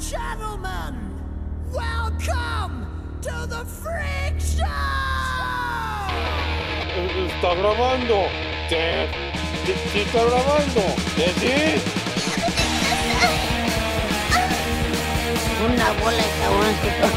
[0.00, 0.94] gentlemen,
[1.72, 2.86] welcome
[3.20, 4.66] to the Freak Show!
[7.28, 8.28] Está grabando.
[8.68, 8.76] Sí,
[9.64, 10.82] sí, sí está grabando.
[11.16, 11.26] ¿Sí?
[11.40, 11.56] sí?
[15.64, 17.12] Una bola de cabrones que son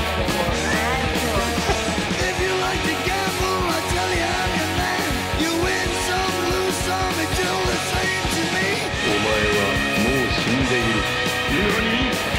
[2.19, 5.09] If you like to gamble, I tell you I'm your man.
[5.43, 8.69] You win some, lose some, it's all the same to me.
[9.05, 9.61] お前は
[9.99, 11.19] もう死んでいる
[11.51, 12.32] 何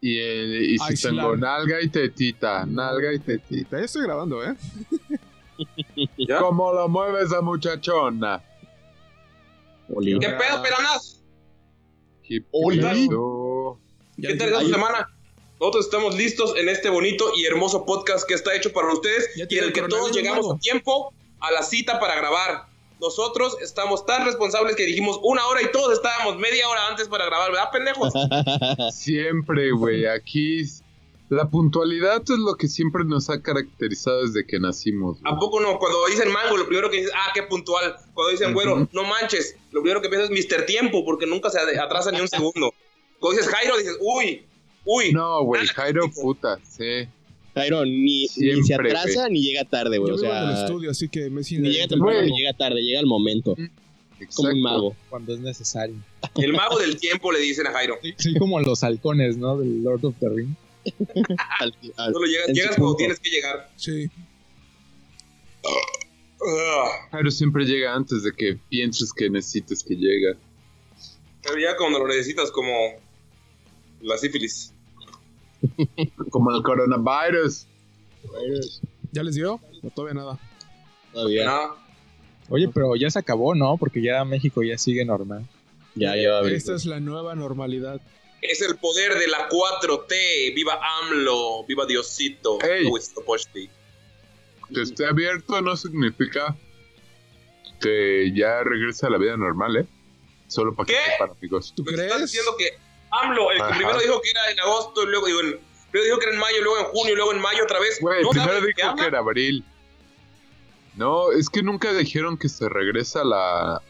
[0.00, 3.78] Y, eh, y si tengo nalga y tetita, nalga y tetita.
[3.78, 4.54] Ya estoy grabando, ¿eh?
[6.18, 6.40] ¿Ya?
[6.40, 8.42] ¿Cómo lo mueve esa muchachona?
[9.88, 11.22] ¿Qué pedo, peranas?
[12.24, 12.44] ¿Qué
[14.20, 15.08] ¿Qué tal semana?
[15.60, 19.42] Nosotros estamos listos en este bonito y hermoso podcast que está hecho para ustedes y
[19.42, 20.54] en el que todos llegamos nuevo.
[20.54, 22.66] a tiempo a la cita para grabar.
[23.00, 27.26] Nosotros estamos tan responsables que dijimos una hora y todos estábamos media hora antes para
[27.26, 28.14] grabar, ¿verdad, pendejos?
[28.94, 30.64] Siempre, güey, aquí
[31.28, 35.18] la puntualidad es lo que siempre nos ha caracterizado desde que nacimos.
[35.24, 35.78] ¿A poco no?
[35.78, 37.96] Cuando dicen mango, lo primero que dices, ah, qué puntual.
[38.14, 40.66] Cuando dicen güero, no manches, lo primero que piensas es Mr.
[40.66, 42.72] Tiempo, porque nunca se atrasa ni un segundo.
[43.18, 44.46] Cuando dices Jairo, dices, uy,
[44.84, 45.12] uy.
[45.12, 47.08] No, güey, Jairo, puta, sí.
[47.56, 50.12] Jairo ni, ni se atrasa ni llega tarde, Yo güey.
[50.12, 53.00] O en el sea, estudio, así que me ni llega temprano ni llega tarde, llega
[53.00, 53.54] al momento.
[53.54, 54.50] Como Exacto.
[54.50, 54.96] un mago.
[55.10, 55.96] cuando es necesario.
[56.36, 57.96] El mago del tiempo le dicen a Jairo.
[58.02, 59.58] Sí, sí, como los halcones, ¿no?
[59.58, 60.26] Del Lord of the.
[61.60, 63.70] Al- al- Solo llegas, llegas cuando tienes que llegar.
[63.76, 64.06] Sí.
[67.10, 70.36] Jairo siempre llega antes de que pienses que necesites que llega.
[71.42, 72.72] Pero ya cuando lo necesitas como
[74.02, 74.72] la sífilis.
[76.30, 77.66] Como el coronavirus.
[79.12, 79.60] ¿Ya les dio?
[79.82, 80.38] No, todavía nada.
[81.12, 81.70] Todavía.
[82.48, 83.76] Oye, pero ya se acabó, ¿no?
[83.76, 85.46] Porque ya México ya sigue normal.
[85.94, 86.50] Ya, ya va a.
[86.50, 88.00] Esta es la nueva normalidad.
[88.42, 90.54] es el poder de la 4T.
[90.54, 92.58] Viva AMLO, viva Diosito.
[92.62, 92.86] Ey.
[94.72, 96.56] Que esté abierto no significa
[97.80, 99.86] que ya regresa a la vida normal, ¿eh?
[100.48, 100.98] Solo para que ¿Qué?
[101.12, 101.72] sepan, amigos.
[101.76, 102.22] ¿Tú Me estás crees?
[102.22, 102.70] diciendo que
[103.10, 106.18] AMLO, el que primero dijo que era en agosto, y luego digo, en- primero dijo
[106.18, 107.98] que era en mayo, luego en junio, luego en mayo otra vez.
[108.00, 109.02] Güey, ¿No primero dijo habla?
[109.02, 109.64] que era abril.
[110.96, 113.82] No, es que nunca dijeron que se regresa a la,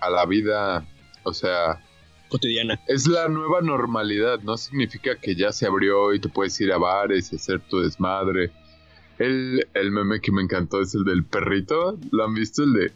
[0.00, 0.86] a la vida.
[1.24, 1.82] O sea,
[2.28, 2.80] Cotidiana.
[2.86, 4.40] es la nueva normalidad.
[4.42, 7.80] No significa que ya se abrió y te puedes ir a bares y hacer tu
[7.80, 8.52] desmadre.
[9.18, 11.98] El, el meme que me encantó es el del perrito.
[12.12, 12.62] ¿Lo han visto?
[12.62, 12.92] El de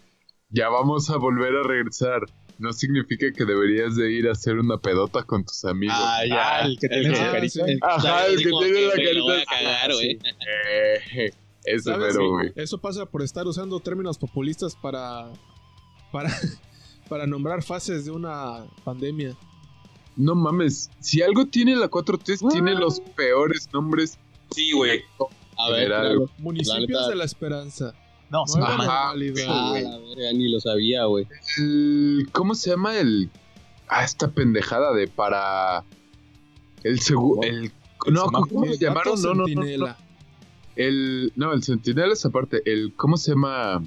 [0.50, 2.20] ya vamos a volver a regresar.
[2.60, 5.96] No significa que deberías de ir a hacer una pedota con tus amigos.
[5.98, 6.56] Ah, ya.
[6.58, 7.52] Ah, el que tiene Ah, carita.
[7.52, 7.60] sí.
[7.72, 10.18] el- Ajá, el que tiene la lo voy a carita- cagar, güey.
[11.64, 12.14] Eh, ¿Sabes?
[12.14, 12.52] mero, güey.
[12.56, 15.30] Eso pasa por estar usando términos populistas para,
[16.12, 16.28] para,
[17.08, 19.34] para nombrar fases de una pandemia.
[20.16, 24.18] No mames, si algo tiene la 4T, tiene los peores nombres.
[24.50, 25.02] Sí, güey.
[25.56, 26.26] A ver, claro.
[26.38, 27.94] Municipios de la Esperanza.
[28.30, 28.76] No, sí, Ajá.
[28.76, 29.46] normalidad.
[29.48, 31.26] Ah, la verga, ni lo sabía, güey.
[31.58, 33.28] El- ¿Cómo se llama el.
[33.88, 35.84] Ah, esta pendejada de para.
[36.84, 37.42] El seguro.
[37.42, 37.72] El.
[38.06, 38.46] No, semáforo?
[38.48, 39.22] ¿cómo gato llamaron?
[39.22, 39.96] No, no, no, no.
[40.76, 41.32] El.
[41.36, 42.62] No, el Sentinela es aparte.
[42.64, 42.94] El.
[42.96, 43.82] ¿Cómo se llama?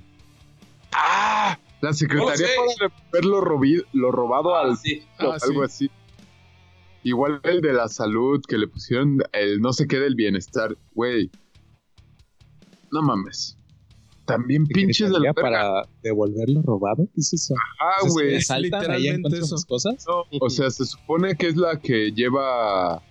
[0.91, 1.57] ¡Ah!
[1.81, 4.77] La Secretaría No para ver lo, robi- lo robado al.
[4.77, 5.03] Sí.
[5.19, 5.47] Ah, sí.
[5.49, 5.89] algo así.
[7.03, 10.77] Igual el de la salud, que le pusieron el no sé qué del bienestar.
[10.93, 11.29] Güey.
[12.91, 13.57] No mames.
[14.25, 17.05] También pinches de la para devolverlo robado.
[17.13, 17.53] ¿Qué es eso?
[17.81, 18.33] Ah, Entonces, güey.
[18.35, 19.55] ¿me saltan ahí literalmente eso.
[19.67, 20.05] cosas?
[20.07, 23.01] No, o sea, se supone que es la que lleva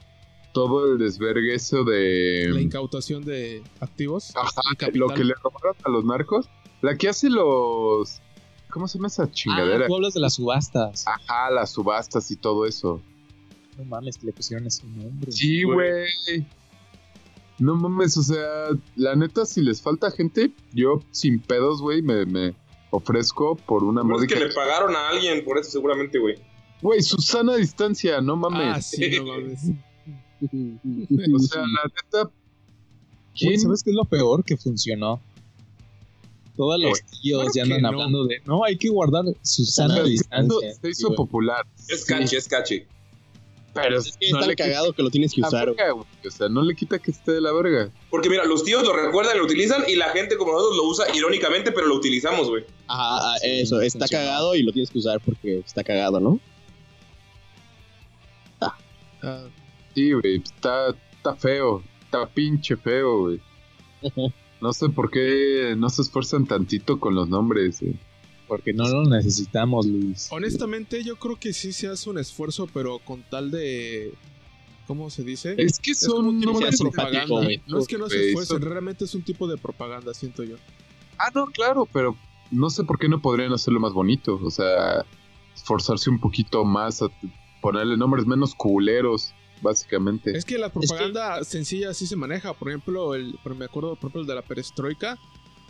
[0.55, 2.62] todo el desvergue eso La de...
[2.62, 4.33] incautación de activos.
[4.37, 4.62] Ajá,
[4.95, 6.49] lo que le robaron a los narcos.
[6.81, 8.21] La que hace los...
[8.71, 9.87] ¿Cómo se llama esa Ah, chingadera?
[9.87, 11.05] tú hablas de las subastas.
[11.06, 13.03] Ajá, las subastas y todo eso.
[13.77, 15.31] No mames, que le pusieron ese nombre.
[15.31, 16.06] Sí, güey.
[17.59, 22.27] No mames, o sea, la neta, si les falta gente, yo sin pedos, güey, me,
[22.27, 22.54] me
[22.91, 24.34] ofrezco por una Pero es módica...
[24.39, 26.37] que le pagaron a alguien por eso seguramente, güey.
[26.81, 28.87] Güey, Susana distancia, no Ah, mames.
[28.87, 29.60] sí, no mames.
[30.43, 32.31] O sea, la neta...
[33.34, 35.21] ¿Sabes qué es lo peor que funcionó?
[36.57, 37.89] Todos los tíos claro ya andan no.
[37.89, 40.75] hablando de no, hay que guardar su sana Se hizo- distancia.
[40.75, 41.65] Se hizo popular.
[41.89, 42.83] Es catchy, es catchy.
[43.74, 45.77] Pero Es que es tan cagado que lo tienes que usar, güey.
[45.77, 46.07] verga, güey.
[46.27, 47.91] O sea, no le quita que esté de la verga.
[48.10, 50.84] Porque mira, los tíos lo recuerdan y lo utilizan y la gente como nosotros lo
[50.84, 52.65] usa irónicamente, pero lo utilizamos, güey.
[52.86, 56.39] Ajá, ah, Sí, eso, está cagado y lo tienes que usar porque está cagado, ¿no?
[58.60, 59.47] Ah,
[59.95, 60.36] Sí, güey.
[60.36, 61.83] Está, está feo.
[62.04, 63.41] Está pinche feo, güey.
[64.63, 67.83] No sé por qué no se esfuerzan tantito con los nombres.
[67.83, 67.97] eh.
[68.53, 70.28] Porque no lo necesitamos, Luis.
[70.31, 74.13] Honestamente, yo creo que sí se hace un esfuerzo, pero con tal de.
[74.87, 75.54] ¿Cómo se dice?
[75.57, 77.49] Es que Es son un tipo de propaganda.
[77.66, 80.57] No es que no se esfuercen, son- realmente es un tipo de propaganda, siento yo.
[81.16, 82.15] Ah, no, claro, pero
[82.51, 84.39] no sé por qué no podrían hacerlo más bonito.
[84.45, 85.03] O sea,
[85.57, 87.07] esforzarse un poquito más a
[87.63, 89.33] ponerle nombres menos culeros,
[89.63, 90.37] básicamente.
[90.37, 92.53] Es que la propaganda sencilla sí se maneja.
[92.53, 95.16] Por ejemplo, el, pero me acuerdo, por ejemplo, el de la perestroika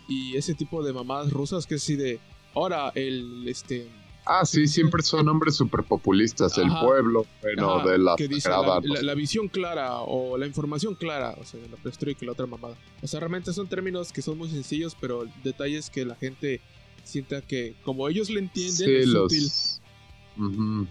[0.08, 2.18] y ese tipo de mamadas rusas que es así de.
[2.54, 3.46] Ahora, el.
[3.48, 3.88] este
[4.24, 6.56] Ah, sí, siempre son nombres súper populistas.
[6.56, 11.34] El pueblo, bueno, ajá, de la que dice la, visión clara o la información clara,
[11.40, 12.76] o sea, la perestroika y la otra mamada.
[13.02, 16.14] O sea, realmente son términos que son muy sencillos, pero el detalle es que la
[16.14, 16.60] gente
[17.02, 19.24] sienta que, como ellos le entienden, Sí, es los.
[19.24, 20.88] útil.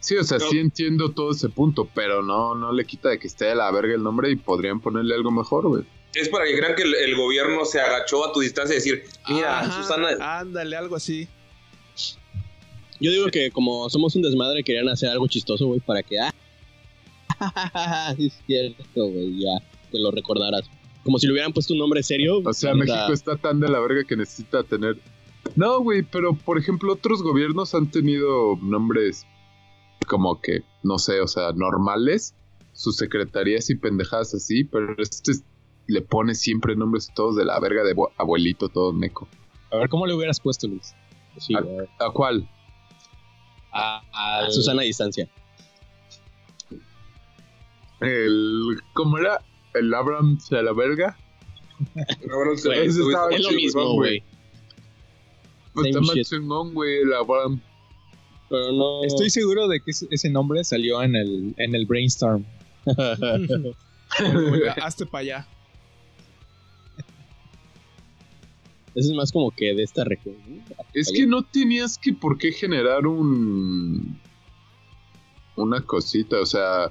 [0.00, 3.26] Sí, o sea, sí entiendo todo ese punto, pero no, no le quita de que
[3.26, 5.84] esté de la verga el nombre y podrían ponerle algo mejor, güey.
[6.14, 9.04] Es para que crean que el, el gobierno se agachó a tu distancia y decir,
[9.28, 11.28] mira, Ajá, Susana, Ándale, algo así.
[13.00, 16.18] Yo digo que como somos un desmadre, querían hacer algo chistoso, güey, para que.
[16.18, 19.58] Ah, es cierto, güey, ya
[19.90, 20.68] te lo recordaras.
[21.04, 22.40] Como si le hubieran puesto un nombre serio.
[22.44, 24.98] O sea, México está tan de la verga que necesita tener.
[25.54, 29.26] No, güey, pero por ejemplo, otros gobiernos han tenido nombres
[30.06, 32.34] como que, no sé, o sea, normales,
[32.72, 35.44] sus secretarías y pendejadas así, pero este es-
[35.88, 39.26] le pone siempre nombres todos de la verga de abu- abuelito, todo meco.
[39.72, 40.94] A ver, ¿cómo le hubieras puesto, Luis?
[41.38, 41.60] Sí, Ah.
[41.62, 41.86] güey.
[41.98, 42.48] ¿A cuál?
[43.72, 45.28] A, A Susana a distancia.
[48.00, 48.80] El.
[48.94, 49.40] ¿Cómo era?
[49.74, 51.16] El Abraham a la verga.
[52.54, 54.22] Ese se- estaba Es lo mismo, güey.
[55.74, 57.60] Pues está más chingón, güey, el Abraham.
[58.48, 59.04] Pero no.
[59.04, 62.44] Estoy seguro de que ese- nombre salió en el, en el brainstorm.
[64.82, 65.46] Hazte para allá.
[68.98, 70.36] Eso es más como que de esta región.
[70.48, 70.62] ¿no?
[70.94, 74.18] Es que no tenías que por qué generar un
[75.56, 76.90] una cosita, o sea,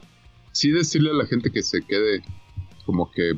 [0.51, 2.21] sí decirle a la gente que se quede
[2.85, 3.33] como que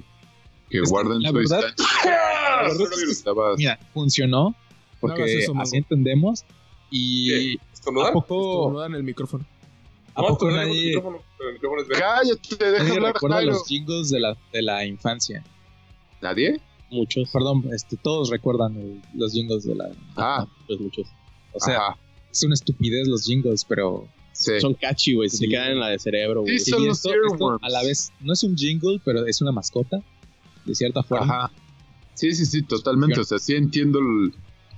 [0.69, 1.85] que Es que guarden la su verdad- distancia.
[2.05, 4.55] la verdad es que- Estabas- Mira, funcionó No
[4.99, 6.45] porque eso, así entendemos.
[6.91, 9.45] Y ¿a poco, No dan el micrófono.
[10.15, 12.01] ¿a No, poco el nadie, micrófono, el micrófono es verde.
[12.01, 13.51] Cállate, deja nadie hablar recuerda Jairo.
[13.53, 15.43] los jingles de la, de la infancia?
[16.21, 16.59] ¿Nadie?
[16.91, 17.29] Muchos.
[17.31, 19.89] Perdón, este, todos recuerdan el- los jingles de la...
[20.15, 21.07] Ah, Muchos, muchos.
[21.53, 21.97] O sea, ajá,
[22.31, 24.59] es una estupidez los jingles, pero sí.
[24.59, 25.29] Son catchy, güey.
[25.29, 25.43] Se Sí.
[25.45, 26.57] te quedan en la de cerebro, güey.
[26.59, 27.63] Sí, Sí, son los esto- esto earworms.
[27.63, 30.01] a la vez no es un jingle, pero es una mascota,
[30.65, 31.25] de cierta forma.
[31.45, 31.51] Ajá.
[32.15, 33.19] Sí, sí, sí, totalmente.
[33.19, 33.99] O sea, sí entiendo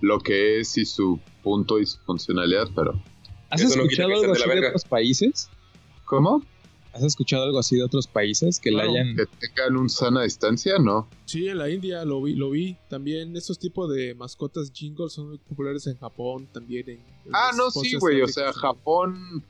[0.02, 3.02] lo que es y su punto y su funcionalidad, pero.
[3.50, 5.50] ¿Has Eso escuchado algo de así otros países?
[6.06, 6.44] ¿Cómo?
[6.94, 9.16] ¿Has escuchado algo así de otros países que le Claro, hayan...
[9.16, 10.78] ¿Que tengan un sana distancia?
[10.78, 11.08] No.
[11.26, 12.76] Sí, en la India lo vi, lo vi.
[12.90, 16.96] También esos tipos de mascotas jingles son muy populares en Japón, también en...
[16.98, 18.22] en Ah, no, sí, güey.
[18.22, 18.52] O sea.
[18.52, 19.42] Japón,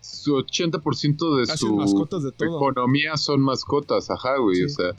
[0.00, 2.56] su 80% de Hacen su mascotas de todo.
[2.56, 4.56] economía son mascotas, ajá, güey.
[4.56, 4.64] Sí.
[4.64, 4.90] O sea,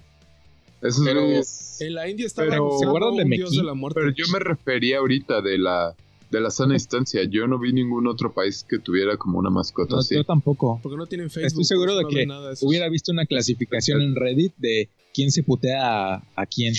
[0.83, 3.57] esos Pero- güeyes- En la India está Pero- ¿Se acuerdan de un dios Meki?
[3.57, 3.99] de la muerte.
[4.01, 5.95] Pero yo me refería ahorita de la
[6.29, 7.23] de la sana distancia.
[7.29, 10.15] Yo no vi ningún otro país que tuviera como una mascota No, así.
[10.15, 10.79] yo tampoco.
[10.83, 11.47] Porque no tienen Facebook.
[11.47, 12.57] Estoy seguro de no que nada de.
[12.61, 16.73] Hubiera visto una clasificación en Reddit de quién se putea a, a quién.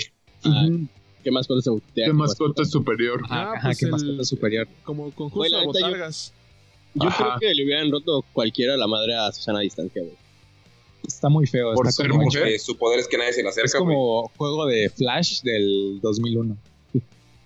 [0.44, 0.86] Ah, Ujú.
[1.24, 3.22] ¿Qué mascota se ¿Qué mascota es superior?
[3.28, 4.68] Ah, Ajá, ajá, pues qué el- mascota superior.
[4.84, 6.32] Como con Güey, justo la a neta, yo- botargas.
[6.94, 10.14] Yo creo que le hubieran roto cualquiera la madre a Susana a distancia, güey.
[11.06, 11.72] Está muy feo.
[11.74, 12.58] Por está ser como, mujer.
[12.58, 13.94] Su poder es que nadie se le es acerca, güey.
[13.94, 16.56] como juego de Flash del 2001.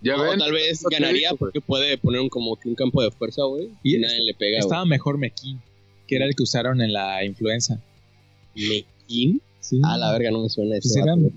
[0.02, 0.38] Ya O ven.
[0.38, 1.38] tal vez ganaría digo, güey.
[1.38, 3.70] porque puede poner un, como que un campo de fuerza, güey.
[3.82, 5.60] Y Y nadie le pega, Estaba mejor Mekin,
[6.08, 7.80] que era el que usaron en la influenza.
[8.54, 9.40] ¿Mequín?
[9.60, 9.80] Sí.
[9.84, 11.32] A la verga, no me suena Pues ese era- vato, güey.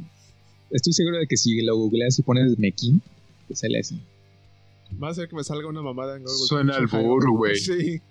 [0.71, 3.01] estoy seguro de que si lo googleas y pones Mekin,
[3.47, 3.99] te sale así.
[5.01, 6.37] Va a ser que me salga una mamada en Google.
[6.47, 7.55] Suena al burro, güey.
[7.57, 8.01] Sí.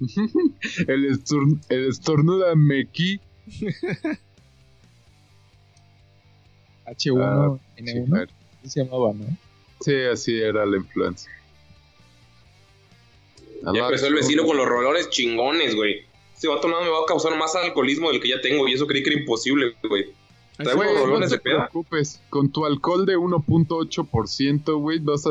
[0.88, 3.20] el, estor- el estornuda Meki.
[6.86, 8.24] H1N1, Sí, claro.
[8.24, 9.24] así se llamaba, ¿no?
[9.80, 11.30] Sí, así era la influencia.
[13.74, 16.04] Ya empezó el vecino con los rolones chingones, güey.
[16.34, 18.86] Este vato nada me va a causar más alcoholismo del que ya tengo y eso
[18.86, 20.06] creí que era imposible, güey.
[20.58, 22.20] Güey, no te preocupes.
[22.28, 25.30] Con tu alcohol de 1.8%, güey, vas a...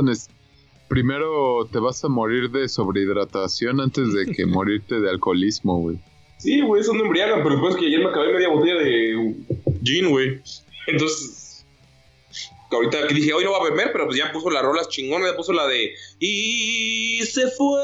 [0.87, 5.99] Primero te vas a morir de sobrehidratación antes de que morirte de alcoholismo, güey.
[6.37, 9.35] Sí, güey, eso no embriagan, pero después que ayer me acabé media botella de
[9.83, 10.41] gin, güey.
[10.87, 11.40] Entonces,
[12.75, 15.31] ahorita que dije, hoy no va a beber, pero pues ya puso las rolas chingonas,
[15.31, 17.81] ya puso la de Y se fue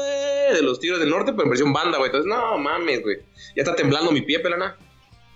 [0.54, 2.08] de los Tigres del Norte, pero en versión banda, güey.
[2.08, 3.18] Entonces, no mames, güey.
[3.56, 4.76] Ya está temblando mi pie, pelana.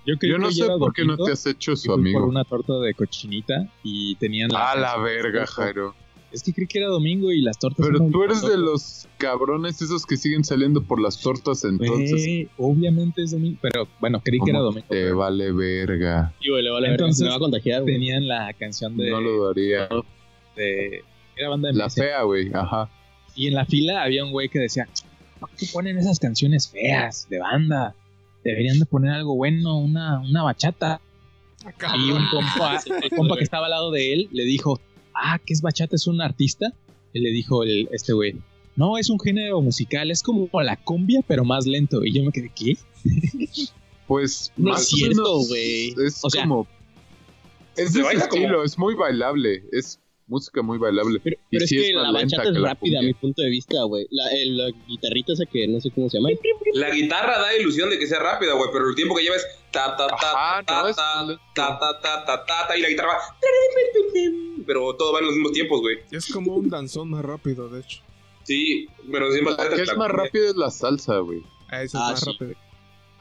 [0.05, 2.19] Yo, Yo no que sé por qué no te has hecho su amigo.
[2.21, 5.95] por una torta de cochinita y tenían A la verga, Jairo.
[6.33, 9.83] Es que creí que era domingo y las tortas Pero tú eres de los cabrones
[9.83, 12.11] esos que siguen saliendo por las tortas entonces.
[12.11, 14.87] Güey, obviamente es domingo, pero bueno, creí que era ¿Cómo domingo.
[14.89, 16.33] Te pero vale verga.
[16.41, 17.95] Le vale Entonces, verga, me va a contagiar, güey.
[17.95, 19.89] Tenían la canción de, No lo daría.
[20.57, 21.05] de-
[21.37, 22.51] era banda de La fea, güey.
[22.53, 22.91] Ajá.
[23.35, 24.89] Y en la fila había un güey que decía,
[25.41, 27.95] ¿por qué ponen esas canciones feas de banda?
[28.45, 31.01] Deberían de poner algo bueno, una, una bachata.
[31.97, 34.81] Y un compa, el compa que estaba al lado de él le dijo,
[35.15, 35.97] ah, ¿qué es bachata?
[35.97, 36.73] ¿Es un artista?
[37.13, 38.37] Le dijo el, este güey,
[38.75, 42.05] no, es un género musical, es como la cumbia, pero más lento.
[42.05, 42.77] Y yo me quedé, ¿qué?
[44.07, 45.95] Pues No más es cierto, güey.
[46.05, 46.67] Es O sea, como.
[47.77, 49.65] Es de ese estilo, es muy bailable.
[49.73, 51.21] Es música muy bailable.
[51.23, 53.83] Pero, Y pero sí es que la bachata es rápida a mi punto de vista,
[53.85, 54.07] güey.
[54.11, 56.31] La, el- la guitarrita esa que no sé cómo se llama.
[56.75, 59.47] La guitarra da ilusión de que sea rápida, güey, pero el tiempo que lleva es
[59.71, 62.83] ta ta ta Ajá, ta no, es ta ta ta ta ta ta ta y
[62.83, 63.19] la guitarra va
[64.67, 65.99] pero todo va en los mismos tiempos, güey.
[66.11, 68.01] Es como un danzón más rápido, de hecho.
[68.45, 71.43] Sí, pero siempre La que es más rápida es la salsa, güey.
[71.69, 72.31] Ah, ese Ah, es más sí.
[72.33, 72.55] rápido.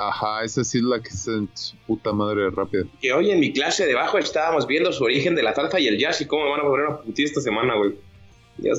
[0.07, 2.83] Ajá, esa sí es la que es en su puta madre rápida.
[3.01, 5.87] Que hoy en mi clase de bajo estábamos viendo su origen de la salsa y
[5.87, 7.95] el jazz y cómo me van a poner una putilla esta semana, güey.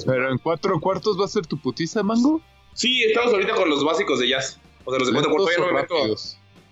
[0.07, 2.41] Pero en cuatro cuartos va a ser tu putiza, mango.
[2.75, 4.59] Sí, estamos ahorita con los básicos de jazz.
[4.85, 5.95] O sea, los de cuatro cuartos ya no me meto.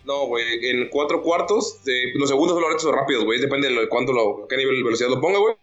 [0.05, 1.81] No, güey, en cuatro cuartos,
[2.15, 3.41] los segundos son los lentos o rápidos, güey.
[3.41, 5.55] Depende de lo- cuánto lo, qué nivel de velocidad lo ponga, güey.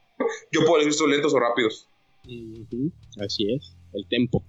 [0.51, 1.89] Yo puedo elegir son lentos o rápidos.
[3.23, 3.75] Así es.
[3.93, 4.43] El tempo.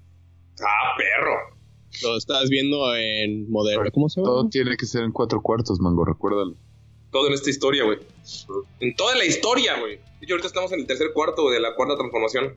[0.61, 1.58] Ah, perro.
[2.03, 3.91] Lo estás viendo en moderno.
[3.93, 4.31] ¿Cómo se llama?
[4.33, 6.55] Todo tiene que ser en cuatro cuartos, mango, recuérdalo.
[7.11, 7.99] Todo en esta historia, güey.
[8.81, 9.97] En toda la historia, güey.
[9.97, 12.55] De hecho, ahorita estamos en el tercer cuarto de la cuarta transformación.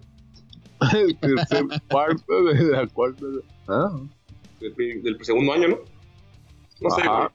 [0.93, 3.25] El tercer cuarto de la cuarta.
[3.67, 4.00] Ah,
[4.59, 5.79] Del, segundo año, ¿no?
[6.81, 7.27] No sé, güey.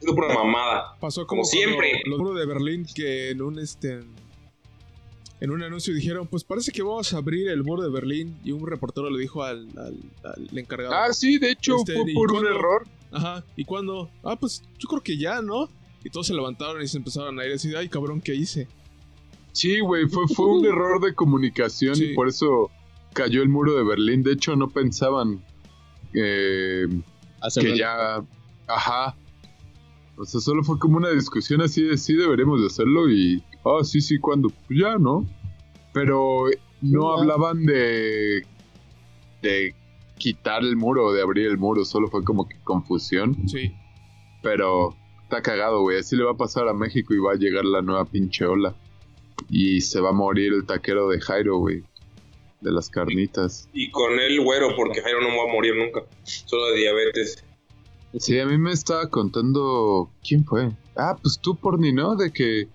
[0.00, 0.96] Es pura mamada.
[0.98, 2.02] Pasó como, Como siempre.
[2.06, 4.00] Los muros de Berlín que en un este
[5.46, 8.52] en un anuncio dijeron, pues parece que vamos a abrir el muro de Berlín y
[8.52, 10.92] un reportero le dijo al, al- al encargado.
[10.94, 12.86] Ah, sí, de hecho Este, fue ¿y por un error.
[13.12, 13.44] Ajá.
[13.56, 14.10] ¿Y cuándo?
[14.24, 15.68] Ah, pues yo creo que ya, ¿no?
[16.04, 18.68] Y todos se levantaron y se empezaron a ir así, ay cabrón, ¿qué hice?
[19.52, 22.06] Sí, güey, fue, fue un error de comunicación Sí.
[22.06, 22.70] y por eso
[23.14, 24.22] cayó el muro de Berlín.
[24.22, 25.42] De hecho, no pensaban
[26.12, 26.86] eh,
[27.60, 28.22] que ya...
[28.66, 29.16] Ajá.
[30.18, 33.42] O sea, solo fue como una discusión así de sí deberemos de hacerlo y...
[33.64, 34.48] Ah, sí, sí, ¿cuándo?
[34.48, 35.26] Pues ya, ¿no?
[35.96, 36.44] Pero
[36.82, 38.44] no hablaban de...
[39.40, 39.74] De
[40.18, 43.48] quitar el muro o de abrir el muro, solo fue como que confusión.
[43.48, 43.72] Sí.
[44.42, 46.00] Pero está cagado, güey.
[46.00, 48.76] Así le va a pasar a México y va a llegar la nueva pinche ola.
[49.48, 51.82] Y se va a morir el taquero de Jairo, güey.
[52.60, 53.70] De las carnitas.
[53.72, 56.02] Y con el güero, porque Jairo no va a morir nunca.
[56.24, 57.42] Solo de diabetes.
[58.18, 60.10] Sí, a mí me estaba contando.
[60.22, 60.72] ¿Quién fue?
[60.94, 62.16] Ah, pues tú, Porni, ¿no?
[62.16, 62.68] De que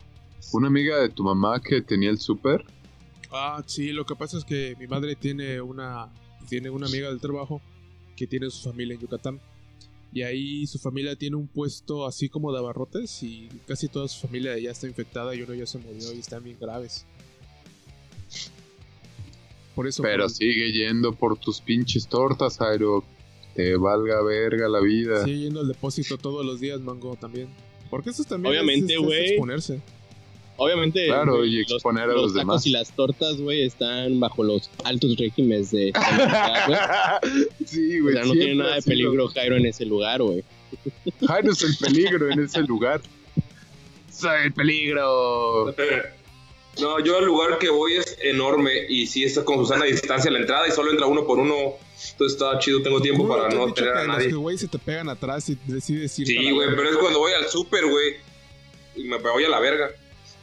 [0.53, 2.65] una amiga de tu mamá que tenía el súper.
[3.31, 6.09] Ah, sí, lo que pasa es que mi madre tiene una
[6.49, 7.61] tiene una amiga del trabajo
[8.15, 9.39] que tiene su familia en Yucatán.
[10.13, 14.19] Y ahí su familia tiene un puesto así como de abarrotes y casi toda su
[14.27, 17.05] familia ya está infectada y uno ya se murió y están bien graves.
[19.75, 23.03] Por eso Pero pues, sigue yendo por tus pinches tortas, Jairo.
[23.55, 25.23] Te valga verga la vida.
[25.25, 27.47] sigue yendo al depósito todos los días, Mango, también.
[27.89, 29.81] Porque eso también es- Obviamente, es- exponerse.
[30.63, 31.07] Obviamente.
[31.07, 32.65] Claro, güey, y exponer a los tacos demás.
[32.67, 35.91] y las tortas, güey, están bajo los altos regímenes de
[36.67, 36.79] güey.
[37.65, 38.15] sí, O güey.
[38.15, 40.43] sea, no tiene nada de peligro Jairo en ese lugar, güey.
[41.27, 43.01] Jairo es el peligro en ese lugar.
[44.11, 45.73] Soy el peligro.
[46.79, 50.29] No, yo al lugar que voy es enorme y sí está con Susana a distancia
[50.29, 51.55] a la entrada y solo entra uno por uno.
[52.11, 54.27] Entonces está chido, tengo tiempo ¿Cómo para te no tener que a los nadie.
[54.29, 57.31] que, güey, se te pegan atrás y decides ir Sí, güey, pero es cuando voy
[57.33, 58.15] al súper, güey.
[58.95, 59.89] Y me voy a la verga.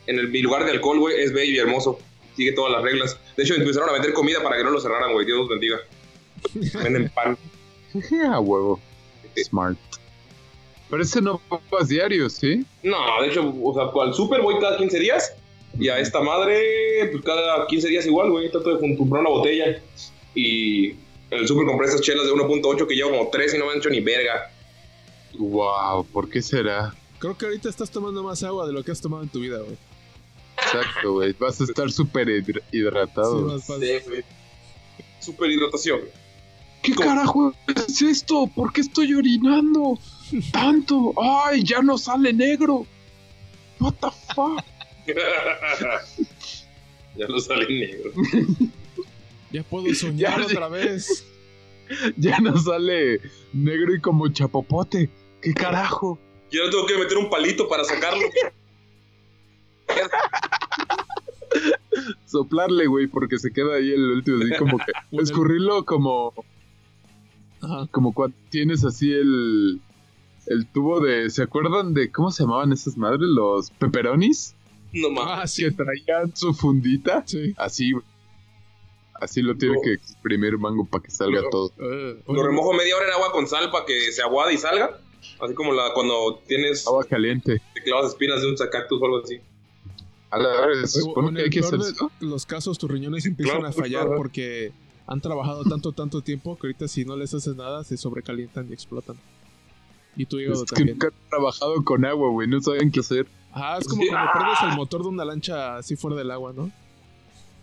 [0.09, 2.01] En el, mi lugar de alcohol, güey, es bello y hermoso.
[2.35, 3.19] Sigue todas las reglas.
[3.37, 5.27] De hecho, empezaron a vender comida para que no lo cerraran, güey.
[5.27, 5.79] Dios los bendiga.
[6.83, 7.37] Venden pan.
[8.33, 8.81] a huevo.
[9.37, 9.79] Smart.
[10.89, 12.65] Pero ese no vas diario, ¿sí?
[12.83, 15.35] No, de hecho, o sea, al súper voy cada 15 días.
[15.79, 18.51] Y a esta madre, pues cada 15 días igual, güey.
[18.51, 19.83] Trato de comprar una botella.
[20.35, 20.91] Y
[21.31, 23.73] en el súper compré esas chelas de 1.8 que llevo como 3 y no me
[23.73, 24.51] han hecho ni verga.
[25.39, 26.95] Wow, ¿por qué será?
[27.19, 29.59] Creo que ahorita estás tomando más agua de lo que has tomado en tu vida,
[29.59, 29.77] güey.
[30.73, 31.33] Exacto, güey.
[31.39, 33.59] Vas a estar súper hidr- hidratado.
[33.61, 33.71] Sí,
[34.07, 34.25] güey.
[35.55, 36.01] Hidratación.
[36.83, 37.53] ¿Qué carajo
[37.87, 38.47] es esto?
[38.55, 39.99] ¿Por qué estoy orinando
[40.53, 41.13] tanto?
[41.21, 42.87] ¡Ay, ya no sale negro!
[43.81, 44.65] What the fuck?
[47.17, 48.13] ya no sale negro.
[49.51, 51.25] Ya puedo soñar Ya, otra vez.
[52.19, 53.19] Ya no sale
[53.55, 55.09] negro y como chapopote.
[55.41, 56.19] ¿Qué carajo?
[56.51, 58.29] Yo no tengo que meter un palito para sacarlo.
[62.27, 64.93] Soplarle, güey, porque se queda ahí el último, así como que...
[65.23, 66.33] Escurrirlo como...
[67.61, 67.87] Ajá.
[67.91, 69.81] Como cuando tienes así el...
[70.47, 71.29] El tubo de...
[71.31, 73.21] ¿Se acuerdan de cómo se llamaban esas madres?
[73.29, 74.55] Los pepperonis.
[74.93, 75.35] No mames.
[75.37, 75.65] Ah, sí.
[75.65, 77.23] Que traían su fundita.
[77.27, 77.53] Sí.
[77.59, 78.05] Así, güey.
[79.21, 79.81] Así lo tiene No.
[79.83, 81.49] que exprimir mango para que salga No.
[81.51, 81.73] todo.
[81.79, 84.99] Eh, Lo remojo media hora en agua con sal para que se aguade y salga.
[85.41, 87.61] Así como la cuando tienes Agua caliente.
[87.75, 89.41] te clavas espinas de un cactus o algo así.
[90.31, 92.11] A la verdad, se supone en que hay que hacer eso.
[92.21, 94.17] los casos, tus riñones empiezan Claro, a fallar claro.
[94.17, 94.73] porque
[95.07, 98.75] han trabajado tanto, tanto tiempo que ahorita si no les haces nada se sobrecalientan y
[98.75, 99.17] explotan.
[100.17, 100.97] Y tu hígado Es que también.
[100.99, 102.47] nunca han trabajado con agua, güey.
[102.49, 103.27] No saben qué hacer.
[103.53, 104.09] Ajá, es como Sí.
[104.09, 106.71] cuando prendes el motor de una lancha así fuera del agua, ¿no?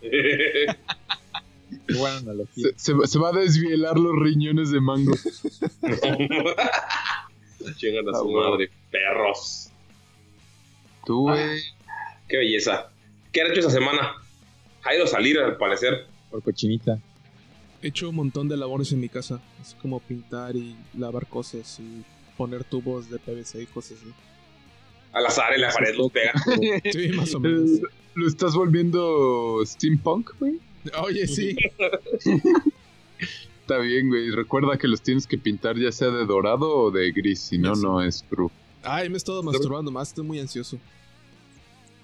[1.86, 2.68] Qué buena analogía.
[2.76, 5.12] Se, se va- se va a desvielar los riñones de mango.
[7.76, 9.70] Chingan a Ah, su madre, perros.
[11.04, 11.60] Tú, güey.
[12.28, 12.90] Qué belleza.
[13.32, 14.12] ¿Qué han hecho esa semana?
[14.82, 16.06] Ha ido a salir, al parecer.
[16.30, 16.98] Por cochinita.
[17.82, 21.78] He hecho un montón de labores en mi casa, así como pintar y lavar cosas
[21.80, 22.04] y
[22.36, 24.12] poner tubos de PVC y cosas así.
[25.12, 26.32] Al azar en la pared los pega.
[26.92, 27.80] Sí, más o menos.
[28.14, 30.58] ¿Lo estás volviendo steampunk, güey?
[31.02, 31.56] Oye, sí.
[33.60, 34.30] Está bien, güey.
[34.30, 37.74] Recuerda que los tienes que pintar ya sea de dorado o de gris, si no,
[37.74, 38.48] no es true.
[38.82, 40.78] Ay, me he estado masturbando más, estoy muy ansioso.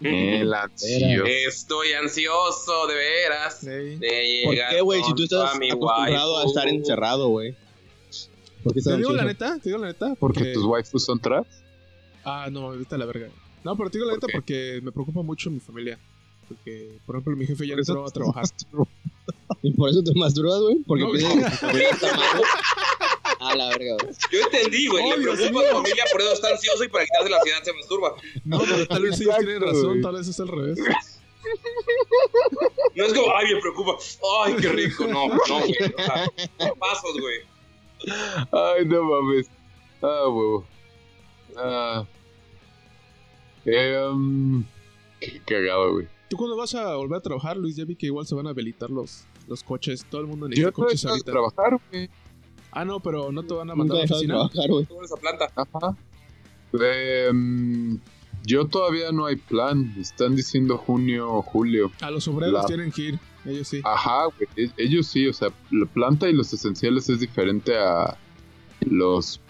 [0.04, 1.24] El ansioso.
[1.26, 3.64] Estoy ansioso, de veras.
[3.64, 5.02] De ¿Por qué, güey?
[5.04, 7.54] Si tú estás acostumbrado a estar encerrado, güey.
[8.62, 10.14] ¿Por qué estás Te digo la neta, te digo la neta.
[10.18, 11.46] Porque tus waifus son trans.
[12.24, 13.28] Ah, no, ahorita la verga.
[13.64, 14.32] No, pero te digo la ¿Por neta qué?
[14.32, 15.98] porque me preocupa mucho mi familia.
[16.48, 18.44] Porque, por ejemplo, mi jefe ya entró a trabajar.
[19.62, 20.76] ¿Y por eso te masturbas, güey?
[20.86, 22.44] Porque No, piensas que tu familia está mal, güey.
[23.42, 24.14] A la verga, güey.
[24.30, 25.04] Yo entendí, güey.
[25.10, 27.72] Le preocupa a su familia, por eso está ansioso y para quitarse la ansiedad se
[27.72, 28.14] masturba.
[28.44, 30.78] No, pero tal vez ellos tienen razón, tal vez es al revés.
[32.94, 33.96] No es como, ay, me preocupa.
[34.44, 35.06] Ay, qué rico.
[35.06, 35.72] No, no, güey.
[35.72, 37.40] O sea, pasos, güey.
[38.52, 39.50] Ay, no mames.
[40.02, 40.66] Ah, huevo.
[41.56, 42.06] Ah.
[43.64, 44.64] Eh, um,
[45.20, 46.08] qué cagado, güey.
[46.28, 47.76] ¿Tú cuándo vas a volver a trabajar, Luis?
[47.76, 50.06] Ya vi que igual se van a habilitar los, los coches.
[50.08, 51.32] Todo el mundo Yo necesita he coches ahorita.
[51.32, 52.08] trabajar, güey.
[52.72, 54.34] Ah, no, pero no te van a mandar a la oficina.
[54.48, 55.48] trabajar, esa planta.
[55.54, 55.96] Ajá.
[56.80, 57.98] Eh, um,
[58.44, 59.94] yo todavía no hay plan.
[59.98, 61.92] Están diciendo junio o julio.
[62.00, 63.18] A los obreros La- tienen que ir.
[63.44, 63.80] Ellos sí.
[63.84, 64.48] Ajá, güey.
[64.56, 68.16] e- Ellos sí, o sea, la planta y los esenciales es diferente a
[68.88, 69.40] los.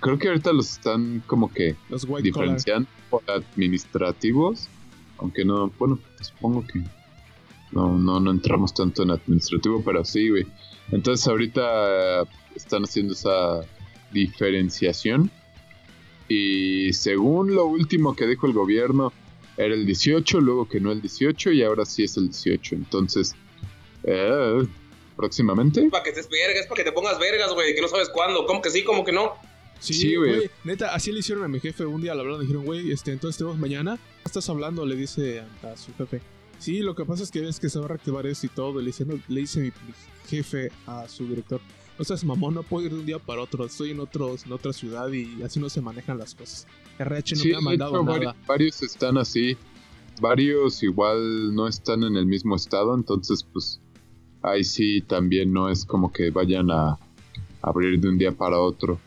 [0.00, 2.22] Creo que ahorita los están como que Los collar.
[2.22, 4.68] diferenciando por administrativos.
[5.18, 6.82] Aunque no, bueno, supongo que
[7.72, 10.46] no, no, no entramos tanto en administrativo, pero sí, güey.
[10.90, 13.60] Entonces ahorita eh, están haciendo esa
[14.12, 15.30] diferenciación.
[16.28, 19.12] Y según lo último que dijo el gobierno,
[19.56, 22.74] era el 18, luego que no el 18 y ahora sí es el 18.
[22.76, 23.34] Entonces,
[24.04, 24.66] eh,
[25.16, 25.88] próximamente.
[25.90, 27.74] Para que estés verga, es para que te pongas vergas, güey.
[27.74, 28.46] Que no sabes cuándo.
[28.46, 28.84] ¿Cómo que sí?
[28.84, 29.32] ¿Cómo que no?
[29.80, 30.36] Sí, Sí, güey.
[30.36, 30.50] güey.
[30.64, 31.84] Neta, así le hicieron a mi jefe.
[31.86, 33.96] Un día le hablaron dijeron, güey, este, entonces tenemos mañana.
[33.96, 34.84] ¿Qué estás hablando?
[34.86, 36.20] Le dice a, a su jefe.
[36.58, 38.80] Sí, lo que pasa es que ves que se va a reactivar esto y todo.
[38.80, 39.72] Le dice, no- le dice mi,
[40.28, 41.60] jefe a su director.
[41.98, 43.64] O sea, es mamón, no puedo ir de un día para otro.
[43.64, 46.66] Estoy en, otros, en otra ciudad y así no se manejan las cosas.
[46.98, 48.18] RH no Sí, me ha mandado hecho, nada.
[48.34, 49.56] vari- varios están así.
[50.20, 53.80] Varios igual no están en el mismo estado, entonces pues
[54.42, 56.98] ahí sí también no es como que vayan a
[57.62, 58.98] abrir de un día para otro.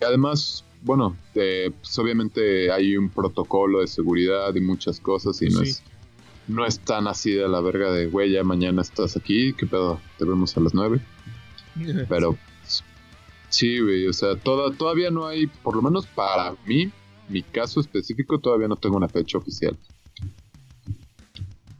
[0.00, 5.46] Y además, bueno, eh, pues obviamente hay un protocolo de seguridad y muchas cosas y
[5.50, 5.70] no Sí.
[5.70, 5.82] es
[6.48, 10.00] no es tan así de la verga de, güey, ya mañana estás aquí, qué pedo,
[10.18, 11.00] te vemos a las nueve.
[12.08, 12.84] Pero pues,
[13.48, 16.90] sí, güey, o sea, toda, todavía no hay, por lo menos para mí,
[17.28, 19.76] mi caso específico, todavía no tengo una fecha oficial.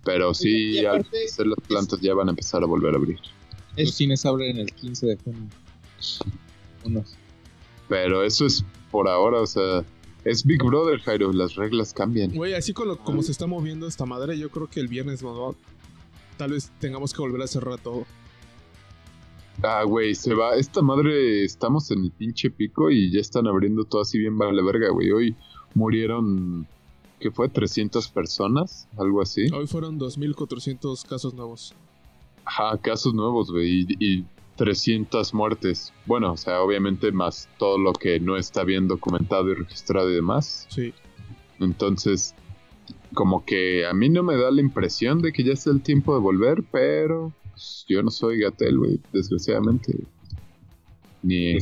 [0.04, 3.18] Pero sí, Y al parecer las plantas ya van a empezar a volver a abrir.
[3.76, 5.48] Los cines abren el 15 de junio.
[6.84, 7.16] Unos.
[7.88, 9.84] Pero eso es por ahora, o sea,
[10.24, 12.34] es Big Brother, Jairo, las reglas cambian.
[12.34, 15.22] Güey, así con lo, como se está moviendo esta madre, yo creo que el viernes
[15.22, 15.54] no,
[16.36, 18.06] tal vez tengamos que volver a cerrar todo.
[19.62, 23.84] Ah, güey, se va, esta madre, estamos en el pinche pico y ya están abriendo
[23.84, 25.12] todo así bien vale verga, güey.
[25.12, 25.36] Hoy
[25.74, 26.66] murieron,
[27.20, 27.48] ¿qué fue?
[27.48, 29.46] 300 personas, algo así.
[29.52, 31.74] Hoy fueron 2.400 casos nuevos.
[32.44, 35.92] Ajá, casos nuevos, güey, y, y 300 muertes.
[36.06, 40.14] Bueno, o sea, obviamente más todo lo que no está bien documentado y registrado y
[40.14, 40.66] demás.
[40.70, 40.92] Sí.
[41.60, 42.34] Entonces,
[43.14, 46.14] como que a mí no me da la impresión de que ya sea el tiempo
[46.14, 49.94] de volver, pero pues, yo no soy Gatel, güey, desgraciadamente.
[51.22, 51.60] Ni, ni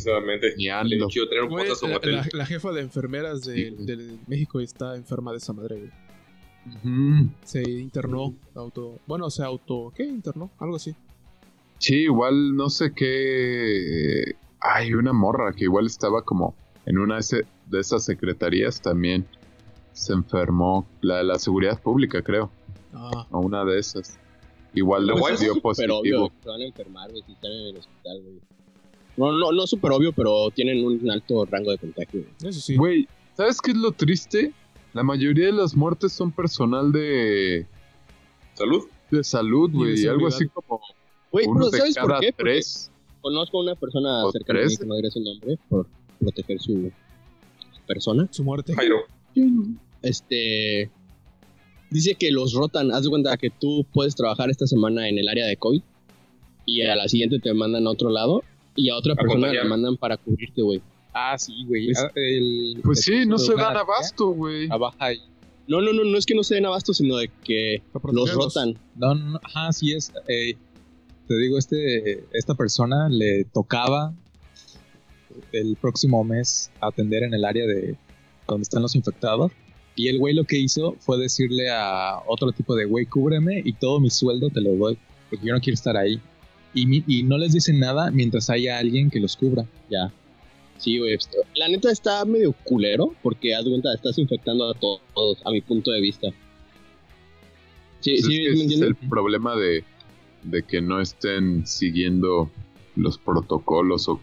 [1.29, 3.77] tener un sobre la, la- la jefa de enfermeras de, Sí.
[3.87, 7.31] de México está enferma de esa madre, güey.
[7.45, 8.99] Se internó, auto...
[9.07, 9.93] Bueno, se auto...
[9.95, 10.05] ¿Qué?
[10.05, 10.95] Internó, algo así.
[11.83, 14.37] Sí, igual no sé qué.
[14.61, 16.55] Hay una morra que igual estaba como
[16.87, 19.27] en una de ese- de esas secretarías también.
[19.93, 20.87] Se enfermó.
[21.01, 22.51] La de la seguridad pública, creo.
[22.95, 24.17] Ah, O una de esas.
[24.75, 25.39] Igual ¿La le White?
[25.45, 26.29] dio Pero obvio, positivo.
[26.31, 28.41] que se van a enfermar, güey, si están en el hospital, güey.
[29.17, 32.21] No, no, no súper obvio, pero tienen un alto rango de contagio.
[32.23, 32.51] güey.
[32.51, 32.77] eso sí.
[32.77, 34.53] Güey, ¿sabes qué es lo triste?
[34.95, 37.67] La mayoría de las muertes son personal de,
[38.55, 38.85] Salud.
[39.11, 40.07] de salud, güey.
[40.07, 40.81] Algo así como
[41.33, 42.33] Güey, pero de ¿sabes por qué?
[42.33, 42.91] Tres.
[43.21, 45.87] conozco a una persona ¿O cercana a mí que no diré su nombre por
[46.21, 46.91] proteger su
[47.87, 48.29] persona.
[48.31, 48.75] Su muerte.
[48.75, 48.97] Jairo.
[50.03, 50.91] Este
[51.91, 52.91] dice que los rotan.
[52.93, 55.83] Haz de cuenta que tú puedes trabajar esta semana en el área de COVID
[56.67, 58.43] y a la siguiente te mandan a otro lado
[58.75, 59.65] y a otra A persona contagiar.
[59.65, 60.81] la mandan para cubrirte, güey.
[61.15, 61.91] Ah, sí, güey.
[61.91, 64.69] Es- Ah, el- Pues sí, no el- se dan abasto, güey.
[65.69, 68.75] No, no, no, no es que no se den abasto, sino de que los rotan.
[68.97, 70.13] No, no, no, ajá, sí es.
[70.29, 70.55] eh,
[71.29, 74.13] te digo, este, esta persona le tocaba
[75.53, 77.97] el próximo mes atender en el área de
[78.47, 79.53] donde están los infectados.
[79.95, 83.73] Y el güey lo que hizo fue decirle a otro tipo de güey, cúbreme y
[83.75, 84.99] todo mi sueldo te lo doy,
[85.31, 86.21] porque yo no quiero estar ahí.
[86.75, 89.67] Y, mi- y no les dicen nada mientras haya alguien que los cubra.
[89.91, 90.11] Ya.
[90.79, 91.17] Sí, güey.
[91.55, 95.61] La neta está medio culero porque haz cuenta, estás infectando a to- todos, a mi
[95.61, 96.29] punto de vista.
[98.01, 99.85] Sí, Pues es sí, que ¿me ese es el problema de,
[100.43, 102.51] de que no estén siguiendo
[102.97, 104.21] los protocolos o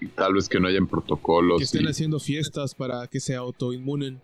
[0.00, 1.58] y tal vez que no hayan protocolos.
[1.58, 4.20] Que estén y- haciendo fiestas para que se autoinmunen.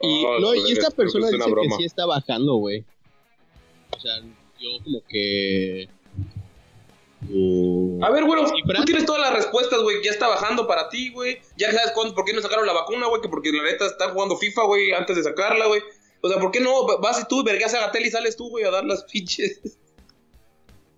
[0.00, 2.84] Y, Ah, no, y joder, esta persona es dice que sí está bajando, güey.
[3.96, 4.20] O sea,
[4.60, 5.88] yo como que...
[7.30, 8.42] Uh, A ver, güey,
[8.76, 10.02] tú tienes todas las respuestas, güey.
[10.04, 11.38] Ya está bajando para ti, güey.
[11.56, 13.22] Ya sabes cuándo, por qué no sacaron la vacuna, güey.
[13.22, 15.80] Que porque la neta están jugando FIFA, güey, antes de sacarla, güey.
[16.20, 18.48] O sea, ¿por qué no vas y tú, vergas a la tele y sales tú,
[18.48, 19.78] güey, a dar las pinches?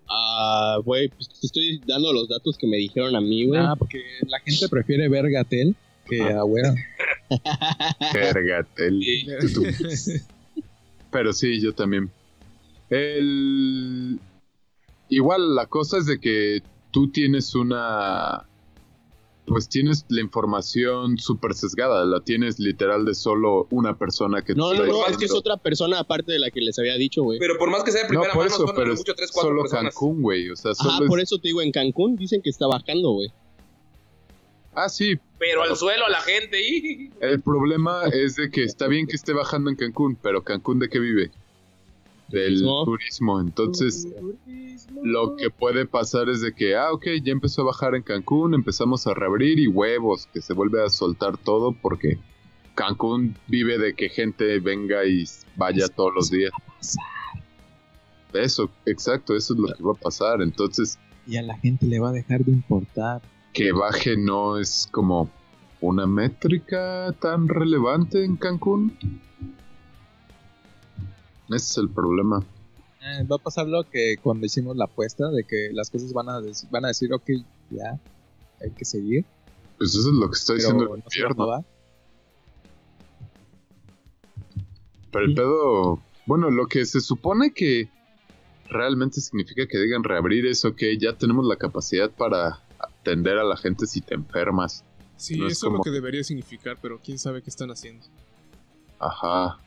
[0.09, 3.61] Ah, güey, pues te estoy dando los datos que me dijeron a mí, güey.
[3.61, 5.77] Ah, porque la gente prefiere ver Gatel
[6.09, 6.75] que a güero.
[8.15, 9.01] Vergatel.
[11.11, 12.11] Pero sí, yo también.
[12.91, 14.21] El...
[15.09, 18.47] Igual la cosa es de que tú tienes una...
[19.47, 24.59] Pues tienes la información súper sesgada, la tienes literal de solo una persona que te
[24.59, 26.79] no, no, no, igual es que es diciendo- otra persona aparte de la que les
[26.79, 27.39] había dicho, güey.
[27.39, 29.15] Pero por más que sea de No, primera por mano, eso, son pero es mucho
[29.15, 29.93] tres, cuatro solo personas.
[29.95, 30.49] Cancún, güey.
[30.49, 33.11] O sea, solo Ajá, es- por eso te digo, en Cancún dicen que está bajando,
[33.11, 33.29] güey.
[34.75, 35.15] Ah, sí.
[35.39, 37.11] Pero al suelo a la gente, y...
[37.21, 40.89] El problema es de que está bien que esté bajando en Cancún, pero Cancún de
[40.89, 41.31] qué vive?
[42.29, 42.85] Del Turismo.
[42.85, 43.41] turismo.
[43.41, 44.09] Entonces,
[45.03, 48.55] lo que puede pasar es de que, ah, ok, ya empezó a bajar en Cancún,
[48.55, 52.19] empezamos a reabrir y huevos, que se vuelve a soltar todo porque
[52.75, 55.25] Cancún vive de que gente venga y
[55.57, 56.53] vaya todos los días.
[58.33, 60.43] Eso, exacto, eso es lo que va a pasar.
[60.43, 63.23] Entonces, Y a la gente le va a dejar de importar.
[63.53, 65.31] que baje no es como
[65.81, 68.99] una métrica tan relevante en Cancún.
[71.49, 72.45] Ese es el problema.
[73.03, 76.29] Eh, va a pasar lo que cuando hicimos la apuesta de que las cosas van
[76.29, 77.31] a, van a decir, ok,
[77.71, 78.01] ya,
[78.63, 79.25] hay que seguir.
[79.77, 81.65] Pues eso es lo que está Pero diciendo el gobierno.
[85.11, 87.89] Pero el pedo, bueno, lo que se supone que
[88.69, 93.57] realmente significa que digan reabrir es, ok, ya tenemos la capacidad para atender a la
[93.57, 94.83] gente si te enfermas.
[95.17, 98.07] Sí, No es eso es lo que debería significar, pero quién sabe qué están haciendo.
[98.99, 99.59] Ajá.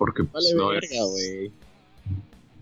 [0.00, 1.52] Porque pues, Vale, no verga, güey.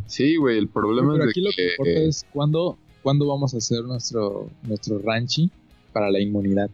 [0.09, 1.71] Sí, güey, el problema Pero es aquí de lo que que...
[1.71, 5.49] importa es cuándo, cuándo vamos a hacer nuestro, nuestro ranchi
[5.93, 6.69] para la inmunidad.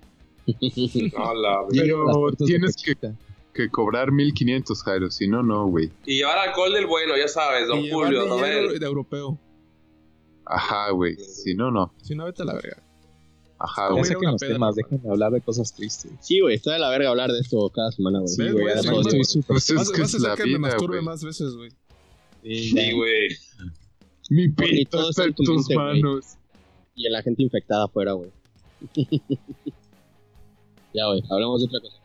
[1.19, 1.83] A la verga.
[1.83, 2.97] Pero tienes que,
[3.53, 5.91] que cobrar 1500, Jairo, si no, no, güey.
[6.07, 9.39] Y llevar alcohol del bueno, ya sabes, don Y Julio, de europeo.
[10.47, 11.93] Ajá, güey, si no, no.
[12.01, 12.83] Si no, vete a la verga.
[13.65, 14.05] Ajá, güey.
[14.05, 16.13] saquen una los temas, no, déjenme hablar de cosas tristes.
[16.21, 18.29] Sí, güey, está de la verga hablar de esto cada semana, güey.
[18.29, 19.25] Sí, güey, además sí, estoy güey.
[19.25, 19.47] súper...
[19.47, 21.71] Pues es que es la que me vida, masturbe más veces, güey.
[22.43, 23.29] Sí, güey.
[24.29, 26.37] Mi pito está en en tu tus mente, manos.
[26.95, 28.31] Y en la gente infectada afuera, güey.
[30.93, 31.97] ya, güey, hablamos de otra cosa.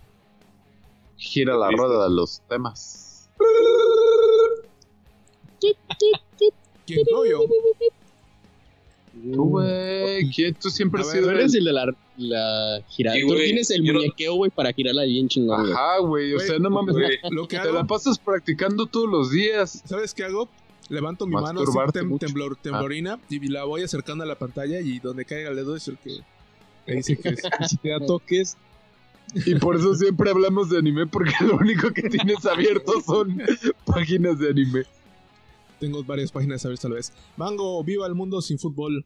[1.17, 3.29] Gira la rueda de los temas.
[6.85, 7.41] ¿Quién no yo?
[9.21, 10.55] Tú, güey, ¿quién?
[10.55, 11.85] Tú siempre has sido Tú eres el de la,
[12.17, 13.17] la girada.
[13.17, 15.71] Sí, Tú tienes el muñequeo, güey, para girarla bien chingón.
[15.71, 17.17] Ajá, güey, o sea, no mames, güey.
[17.31, 19.81] Lo que te la pasas practicando todos los días.
[19.85, 20.49] ¿sabes qué hago?
[20.89, 22.25] Levanto mi mano tem- mucho.
[22.25, 25.87] temblor- temblorina y la voy acercando a la pantalla y donde caiga el dedo es
[25.87, 26.11] el que
[26.87, 27.35] Ahí dice que
[27.69, 28.57] Si te da toques,
[29.45, 33.39] Y por eso siempre hablamos de anime, porque lo único que tienes abierto son
[33.85, 34.83] páginas de anime.
[35.79, 37.13] Tengo varias páginas a ver tal vez.
[37.37, 39.05] Mango, viva el mundo sin fútbol.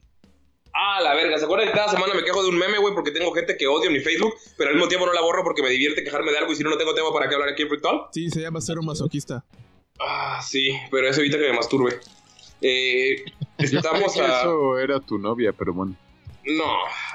[0.74, 1.38] Ah, la verga.
[1.38, 2.94] ¿Se acuerdan que cada semana me quejo de un meme, güey?
[2.94, 5.44] Porque tengo gente que odio en mi Facebook, pero al mismo tiempo no la borro
[5.44, 7.50] porque me divierte quejarme de algo y si no, no tengo tema para qué hablar
[7.50, 8.08] aquí en Freak Talk.
[8.12, 9.44] Sí, se llama Cero Masoquista.
[10.00, 12.00] Ah, sí, pero eso evita que me masturbe.
[12.60, 13.24] Eh,
[13.58, 14.40] estamos a...
[14.40, 15.94] Eso era tu novia, pero bueno.
[16.44, 16.74] No,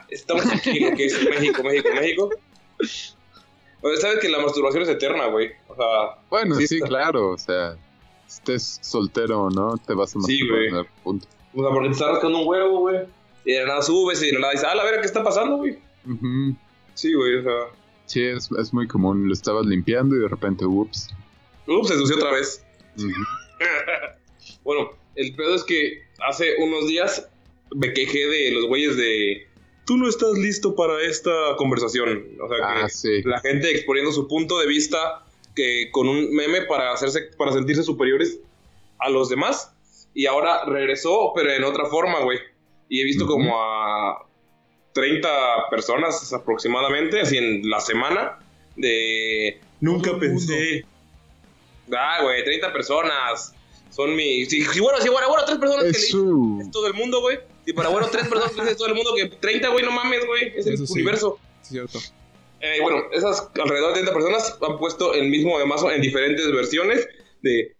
[0.10, 2.30] estamos aquí en lo que es México, México, México.
[3.82, 5.52] Oye, sabes que la masturbación es eterna, güey.
[5.68, 6.88] O sea, Bueno, Sí, sí, está.
[6.88, 7.78] claro, o sea,
[8.30, 10.70] estés soltero o no, te vas a Sí, güey.
[11.04, 11.28] punto.
[11.56, 13.00] o sea, porque te está rascando un huevo, güey.
[13.46, 15.24] Y de la nada subes y de la nada dices, ah, la verga, ¿qué está
[15.24, 15.78] pasando, güey?
[16.94, 17.54] Sí, güey, o sea.
[18.06, 19.28] Sí, es, es muy común.
[19.28, 21.10] Lo estabas limpiando y de repente, ups.
[21.68, 22.64] Ups, se ensució otra vez.
[24.64, 27.28] Bueno, el pedo es que hace unos días
[27.76, 29.48] me quejé de los güeyes de.
[29.86, 32.26] Tú no estás listo para esta conversación.
[32.42, 33.22] O sea, que Ah, sí.
[33.24, 37.84] la gente exponiendo su punto de vista que con un meme para hacerse para sentirse
[37.84, 38.40] superiores
[39.00, 39.74] a los demás.
[40.14, 42.40] Y ahora regresó pero en otra forma güey.
[42.90, 44.26] Y he visto como a
[44.94, 45.30] 30
[45.70, 48.40] personas aproximadamente así en la semana
[48.76, 50.86] de nunca el pensé.
[51.96, 53.54] Ah güey 30 personas.
[53.92, 56.60] Son mi sí, bueno sí bueno bueno tres personas que Es le su...
[56.62, 57.40] es todo el mundo güey.
[57.66, 60.26] Y para bueno tres personas que dices todo el mundo que 30 güey no mames
[60.26, 60.54] güey.
[60.56, 60.94] Es el Eso sí.
[60.94, 61.40] universo.
[61.62, 62.00] Cierto.
[62.62, 67.08] Eh, bueno, esas alrededor de 30 personas han puesto el mismo mazo en diferentes versiones
[67.42, 67.76] de...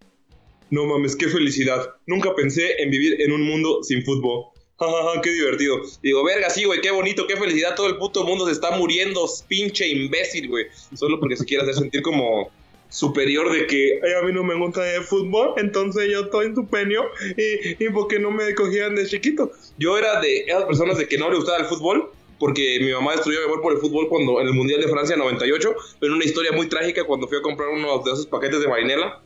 [0.70, 1.94] No mames, qué felicidad.
[2.06, 4.44] Nunca pensé en vivir en un mundo sin fútbol.
[4.78, 5.80] Jajaja, qué divertido.
[6.02, 7.74] Digo, verga, sí, güey, qué bonito, qué felicidad.
[7.74, 10.66] Todo el puto mundo se está muriendo, pinche imbécil, güey.
[10.94, 12.50] Solo porque se quiere hacer sentir como
[12.88, 16.54] superior de que "Ay, a mí no me gusta el fútbol, entonces yo estoy en
[16.56, 17.04] tu penio
[17.36, 19.52] y, y porque no me cogían de chiquito.
[19.78, 23.12] Yo era de esas personas de que no le gustaba el fútbol porque mi mamá
[23.12, 26.24] destruyó mi amor por el fútbol cuando en el Mundial de Francia 98, pero una
[26.24, 29.20] historia muy trágica cuando fui a comprar uno de esos paquetes de vainela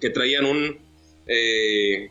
[0.00, 0.78] que traían un
[1.26, 2.10] eh,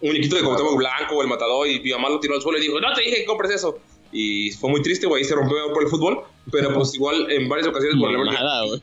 [0.00, 2.58] un muñequito de Cuauhtémoc blanco o el matador y mi mamá lo tiró al suelo
[2.58, 3.78] y dijo, no te dije que compres eso.
[4.10, 7.30] Y fue muy triste, güey, se rompió mi amor por el fútbol, pero pues igual
[7.30, 8.80] en varias ocasiones por Mamada, güey.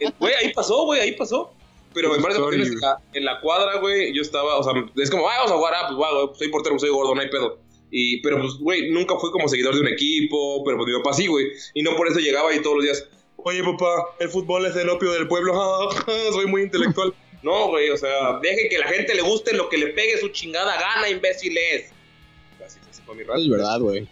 [0.00, 1.52] eh, Güey, ahí pasó, güey, ahí pasó.
[1.94, 2.70] Pero en varias ocasiones
[3.14, 5.86] en la, cuadra, güey, yo estaba, o sea, es como, ah, vamos a jugar, ah,
[5.88, 7.58] pues, va, soy portero, soy gordo, no hay pedo.
[7.90, 11.12] Y, pero pues, güey, nunca fui como seguidor de un equipo, pero pues mi papá
[11.12, 11.46] sí, güey.
[11.74, 14.88] Y no por eso llegaba ahí todos los días, oye, papá, el fútbol es el
[14.88, 15.54] opio del pueblo,
[16.32, 17.14] soy muy intelectual.
[17.42, 20.28] No, güey, o sea, deje que la gente le guste lo que le pegue su
[20.30, 21.92] chingada gana, imbéciles.
[22.64, 23.40] Así, así fue mi rato.
[23.40, 24.08] Es verdad, güey.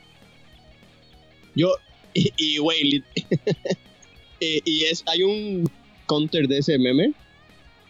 [1.56, 1.74] Yo,
[2.12, 3.02] y, y, güey,
[4.40, 5.68] y, y es, hay un
[6.06, 7.12] counter de ese meme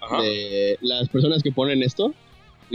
[0.00, 0.22] Ajá.
[0.22, 2.14] de las personas que ponen esto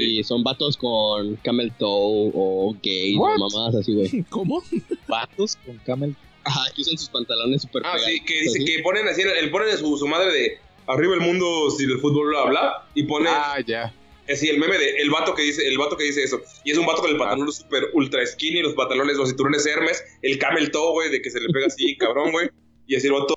[0.02, 4.24] y son vatos con camel toe o gays o mamadas así, güey.
[4.30, 4.64] ¿Cómo?
[5.08, 6.16] patos con camel.
[6.44, 9.78] Ajá, que usan sus pantalones súper Ah, sí, que dice que ponen así, el ponen
[9.78, 10.58] su, su madre de
[10.88, 13.94] arriba el mundo si del fútbol bla bla y pone Ah, ya.
[14.28, 16.78] así el meme de el vato que dice el vato que dice eso y es
[16.80, 20.72] un vato con el pantalón super ultra skinny los pantalones los cinturones Hermes el camel
[20.72, 22.50] toe güey de que se le pega así cabrón güey
[22.88, 23.36] y así el vato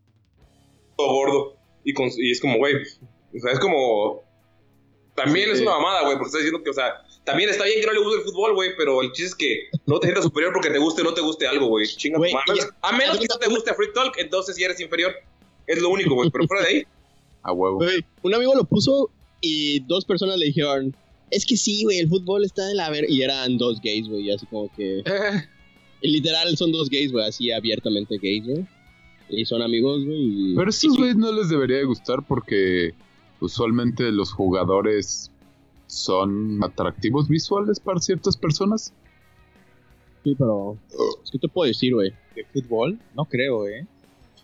[0.96, 4.22] todo gordo y, con, y es como güey o sea es como
[5.14, 5.62] también es Sí.
[5.64, 6.94] una mamada güey porque está diciendo que o sea
[7.25, 9.79] también está bien que no le guste el fútbol güey pero el chiste es que
[9.87, 12.20] no te sientas superior porque te guste o no te guste algo güey chinga tu
[12.20, 12.55] Güey, madre.
[12.62, 15.12] y- a menos que no te guste Free Talk entonces si eres inferior
[15.66, 16.83] es lo único güey pero fuera de ahí
[17.42, 17.77] A huevo.
[17.79, 20.94] Güey, un amigo lo puso y dos personas le dijeron,
[21.33, 23.11] es que sí, güey, el fútbol está de la ver...
[23.11, 25.03] Y eran dos gays, güey, así como que...
[26.01, 28.64] Y literal son dos gays, güey, así abiertamente gays, güey.
[29.29, 30.53] Y son amigos, güey.
[30.53, 32.92] y- pero a y estos sí, güeyes no les debería de gustar porque
[33.42, 35.31] usualmente los jugadores
[35.87, 38.92] son atractivos visuales para ciertas personas.
[40.24, 40.76] Sí, pero...
[41.31, 42.12] ¿Qué te puedo decir, güey?
[42.35, 42.98] ¿De fútbol?
[43.14, 43.87] No creo, ¿eh?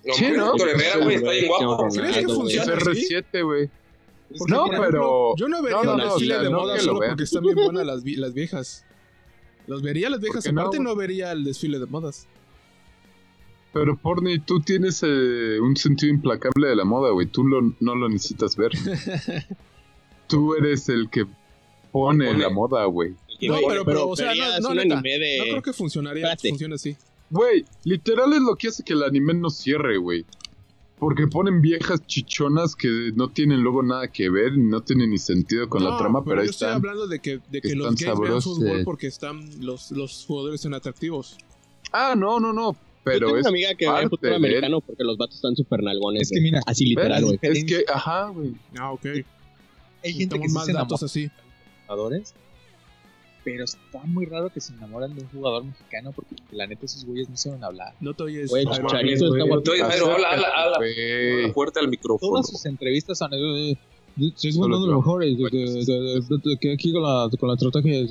[0.04, 0.52] no, Sí, ¿no?
[0.52, 2.56] Héctor Herrera güey está bien guapo Sí, ¿Crees que Ronaldo, güey.
[2.56, 3.14] funciona Es así?
[3.14, 3.70] R7, güey.
[4.38, 7.22] Porque, No, pero- Yo no vería no, no, un no, desfile de moda solo porque
[7.22, 8.84] están bien buenas las, vi- las viejas.
[9.66, 12.26] Los vería las viejas, no, aparte no vería el desfile de modas.
[13.78, 17.26] Pero Porni, tú tienes eh, un sentido implacable de la moda, güey.
[17.26, 18.72] Tú lo- no lo necesitas ver.
[20.26, 21.24] tú eres el que
[21.92, 22.38] pone Pone.
[22.38, 23.14] la moda, güey.
[23.40, 25.38] No, no, pero- pero, o sea, no, un neta, anime de...
[25.38, 26.48] No creo que funcionaría, Espérate.
[26.50, 26.96] funcione así.
[27.30, 30.24] Güey, literal es lo que hace que el anime no cierre, güey.
[30.98, 35.68] Porque ponen viejas chichonas que no tienen luego nada que ver, no tienen ni sentido
[35.68, 37.94] con la No, trama, pero, ahí yo estoy hablando de que, de que Están los
[37.94, 41.36] gays vean fútbol porque están los, los jugadores son atractivos.
[41.92, 42.76] Ah, no, no, no.
[43.14, 45.82] Yo Pero tengo es, una amiga que ve fútbol americano porque los vatos están súper
[45.82, 46.22] nalgones.
[46.22, 47.38] Es que mira, Así literal, güey.
[47.42, 48.52] es que, ajá, güey.
[48.78, 49.06] Ah, ok.
[50.04, 51.30] hay gente que más se datos enamora así.
[51.86, 52.34] jugadores
[53.44, 57.04] Pero está muy raro que se enamoran de un jugador mexicano porque la neta esos
[57.04, 57.94] güeyes no saben hablar.
[58.00, 58.50] No te oyes.
[58.50, 58.64] Güey.
[58.66, 59.70] Chicharito está guapo.
[59.70, 61.52] Jairo, habla, habla, habla.
[61.54, 62.32] Fuerte al micrófono.
[62.32, 63.32] Todas sus entrevistas son...
[63.32, 63.76] eh, eh,
[64.34, 65.36] Soy uno de los mejores,
[66.60, 68.04] que aquí con la, con la estrategia.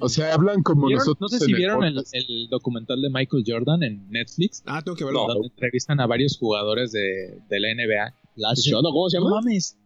[0.00, 1.00] O sea, hablan como ¿Vieron?
[1.00, 1.32] nosotros.
[1.32, 5.26] No sé si vieron el, documental de Michael Jordan en Netflix, Ah, tengo que verlo.
[5.26, 5.34] No.
[5.34, 8.14] donde entrevistan a varios jugadores de, de la NBA.
[8.36, 9.36] Last Shot, ¿o ¿cómo se No llama?
[9.40, 9.76] mames,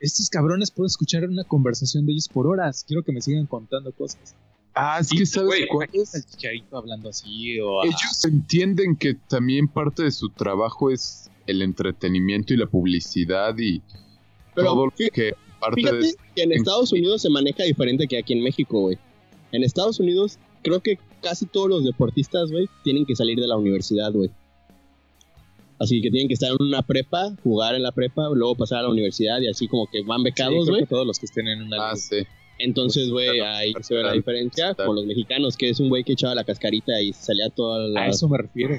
[0.00, 2.84] estos cabrones puedo escuchar una conversación de ellos por horas.
[2.86, 4.34] Quiero que me sigan contando cosas.
[4.74, 6.14] Ah, es que sabes güey, cuál es.
[6.14, 11.60] El chicharito hablando así o Ellos entienden que también parte de su trabajo es el
[11.62, 13.80] entretenimiento y la publicidad y
[14.54, 18.18] Pero todo lo que parte de Fíjate que en Estados Unidos se maneja diferente que
[18.18, 18.98] aquí en México, güey.
[19.52, 23.56] En Estados Unidos, creo que casi todos los deportistas, güey, tienen que salir de la
[23.56, 24.30] universidad, güey.
[25.78, 28.82] Así que tienen que estar en una prepa, jugar en la prepa, luego pasar a
[28.82, 30.86] la universidad y así como que van becados, güey.
[30.86, 32.18] todos los que estén en una Ah, sí.
[32.58, 36.04] Entonces, güey, Claro, ahí se ve la diferencia con los mexicanos, que es un güey
[36.04, 38.02] que echaba la cascarita y salía toda la...
[38.02, 38.74] A eso me refiero.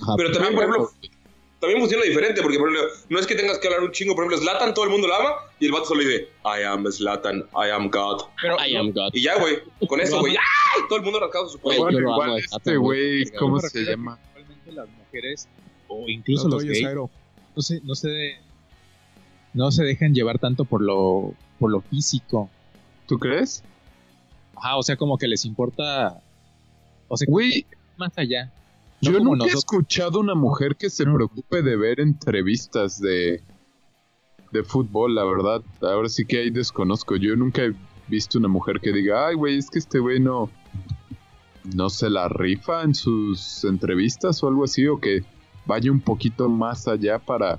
[0.00, 0.14] Ajá.
[0.16, 0.90] Pero también, por ejemplo,
[1.60, 4.24] también funciona diferente, porque por ejemplo, no es que tengas que hablar un chingo, por
[4.24, 7.44] ejemplo, Slatan todo el mundo lo ama, y el vato solo dice, I am Slatan,
[7.54, 8.22] I am God.
[8.40, 9.10] Pero I am God.
[9.12, 10.82] Y ya, güey, con eso, güey, ¡ay!
[10.88, 11.90] Todo el mundo rascado su cuello.
[11.90, 13.24] lo igual amo, este güey.
[13.38, 14.18] ¿cómo se llama?
[14.26, 15.48] Actualmente las mujeres
[15.88, 18.36] o incluso los oyes, gays no se, no se
[19.54, 22.50] no se dejan llevar tanto por lo por lo físico.
[23.06, 23.62] ¿Tú crees?
[24.56, 26.20] Ajá, o sea, como que les importa
[27.08, 27.66] o sea, Güey,
[27.96, 28.52] más allá.
[29.02, 33.42] No yo nunca he escuchado una mujer que se preocupe de ver entrevistas de,
[34.52, 35.62] de fútbol, la verdad.
[35.82, 37.16] Ahora sí que ahí desconozco.
[37.16, 37.74] Yo nunca he
[38.08, 40.50] visto una mujer que diga, ay, güey, es que este güey no,
[41.74, 45.24] no se la rifa en sus entrevistas o algo así, o que
[45.66, 47.58] vaya un poquito más allá para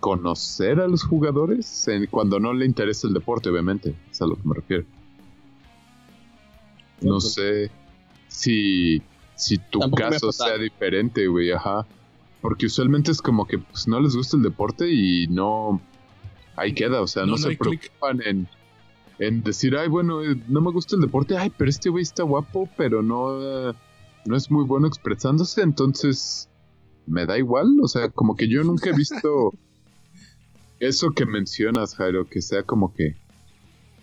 [0.00, 3.94] conocer a los jugadores en- cuando no le interesa el deporte, obviamente.
[4.10, 4.84] Es a lo que me refiero.
[7.00, 7.70] No sé
[8.28, 9.02] si,
[9.36, 11.86] si tu Tampoco caso sea diferente, güey, ajá.
[12.40, 15.80] Porque usualmente es como que pues, no les gusta el deporte y no.
[16.56, 18.48] Ahí queda, o sea, no, No, no se preocupan en,
[19.18, 22.22] en decir, ay, bueno, eh, no me gusta el deporte, ay, pero este güey está
[22.22, 23.74] guapo, pero no,
[24.24, 26.48] no es muy bueno expresándose, entonces
[27.06, 29.52] me da igual, o sea, como que yo nunca he visto
[30.80, 33.16] eso que mencionas, Jairo, que sea como que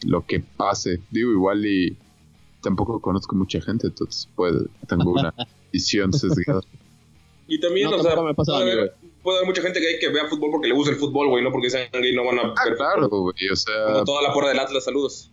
[0.06, 1.02] lo que pase.
[1.12, 1.98] Digo, igual y
[2.64, 4.56] tampoco conozco mucha gente, entonces pues,
[4.88, 5.34] tengo una
[5.72, 6.62] visión sesgada.
[7.48, 10.28] Y también, No, o sea, me puede, haber, puede haber mucha gente gay que vea
[10.28, 12.66] fútbol porque le gusta el fútbol, güey, no porque sean gay, no van a Ah,
[12.66, 15.30] ver claro, güey, o sea, Como toda la porra del Atlas, saludos.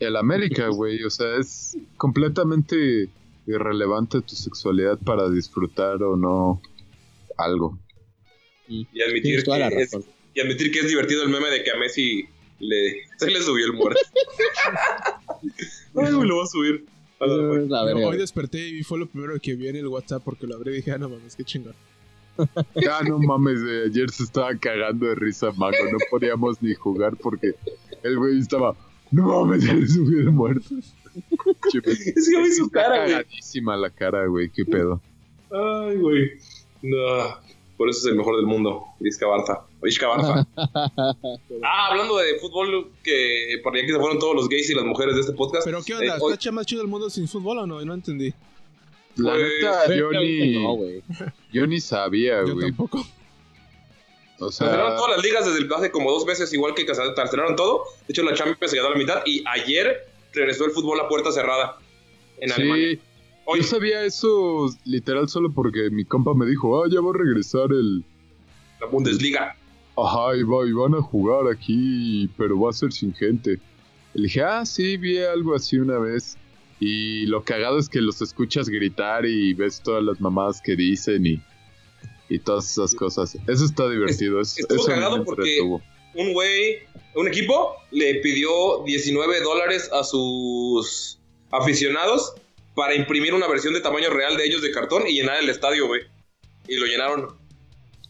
[0.00, 3.08] el América, güey, o sea, es completamente
[3.46, 6.60] irrelevante tu sexualidad para disfrutar o no
[7.36, 7.78] algo.
[8.66, 9.94] Y admitir, que es,
[10.34, 12.24] y admitir que es divertido el meme de que a Messi
[12.58, 14.00] le, se le subió el muerto.
[15.96, 16.86] Ay, güey, lo voy a subir.
[17.20, 20.22] A la- la verga, hoy desperté y fue lo primero que vi en el WhatsApp
[20.24, 21.74] porque lo abrí y dije, ah, no mames, qué chingón.
[22.74, 27.16] Ya no mames, güey, ayer se estaba cagando de risa, Mago, no podíamos ni jugar
[27.16, 27.54] porque
[28.02, 28.74] el güey estaba,
[29.12, 30.68] no mames, se le subió el muerto.
[31.70, 33.10] Che, Es que vi su cara, güey.
[33.12, 35.00] cagadísima la cara, güey, qué pedo.
[35.52, 36.30] Ay, güey.
[36.82, 37.38] No.
[37.76, 38.84] Por eso es el mejor del mundo.
[39.00, 39.62] Vizca Barza.
[39.82, 40.46] Vizca Barza.
[40.56, 44.84] ah, hablando de fútbol, que por allá que se fueron todos los gays y las
[44.84, 45.64] mujeres de este podcast.
[45.64, 46.16] Pero ¿qué onda?
[46.16, 47.84] Eh, hoy- ¿Está más chido el mundo sin fútbol o no?
[47.84, 48.32] No entendí.
[49.16, 51.02] La Pues, neta, yo ni, No, güey.
[51.52, 52.68] yo ni sabía, Yo güey.
[52.68, 52.98] tampoco.
[54.40, 57.14] O Cancelaron sea, todas las ligas desde el- hace como dos meses, igual que cancel-
[57.14, 57.84] cancelaron todo.
[58.06, 61.08] De hecho, la Champions se quedó a la mitad y ayer regresó el fútbol a
[61.08, 61.78] puerta cerrada
[62.38, 62.98] en Alemania.
[63.46, 67.18] Hoy, yo sabía eso literal solo porque mi compa me dijo, ah, ya va a
[67.18, 68.04] regresar el...
[68.80, 69.56] la Bundesliga.
[69.96, 73.60] Ajá, y, va- y van a jugar aquí, pero va a ser sin gente.
[74.14, 76.36] Le dije, ah, sí, vi algo así una vez.
[76.80, 81.24] Y lo cagado es que los escuchas gritar y ves todas las mamadas que dicen
[81.26, 81.42] y,
[82.28, 83.36] y todas esas cosas.
[83.46, 84.40] Eso está divertido.
[84.40, 85.60] es- estuvo eso me cagado porque-
[86.16, 86.78] un güey,
[87.16, 91.18] un equipo, le pidió 19 dólares a sus
[91.50, 92.34] aficionados
[92.74, 95.86] para imprimir una versión de tamaño real de ellos de cartón y llenar el estadio,
[95.86, 96.02] güey.
[96.66, 97.36] Y lo llenaron.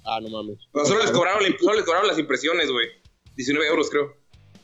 [0.04, 0.58] Ah, no mames.
[0.84, 2.88] Solo les cobraron, solo les cobraron las impresiones, güey.
[3.36, 4.16] 19 euros, creo.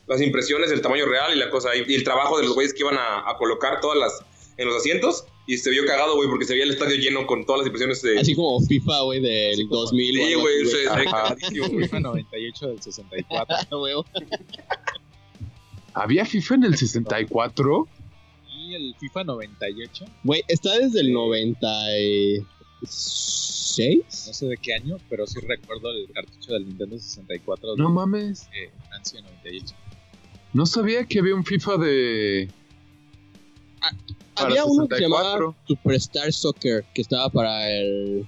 [0.07, 1.75] Las impresiones, el tamaño real y la cosa.
[1.75, 4.23] Y, el trabajo de los güeyes que iban a, a colocar todas las
[4.57, 5.25] en los asientos.
[5.47, 8.01] Y se vio cagado, güey, porque se veía el estadio lleno con todas las impresiones
[8.01, 8.19] de.
[8.19, 10.19] Así como FIFA, güey, del 2000.
[10.21, 11.03] o sí, güey, se ve Ajá.
[11.05, 11.83] cagadísimo, güey.
[11.85, 13.55] FIFA 98 del 64.
[13.57, 13.93] Ah, güey.
[15.93, 17.87] ¿Había FIFA en el 64?
[18.75, 22.43] El FIFA 98, Güey, está desde el 96.
[24.27, 27.93] no sé de qué año, pero sí recuerdo el cartucho del Nintendo 64 No de
[27.93, 28.47] mames.
[28.53, 29.75] eh, Francia 98.
[30.53, 32.49] No sabía que había un FIFA de.
[34.35, 35.39] para Había uno que se 64.
[35.39, 38.27] llamaba Superstar Soccer, que estaba para el.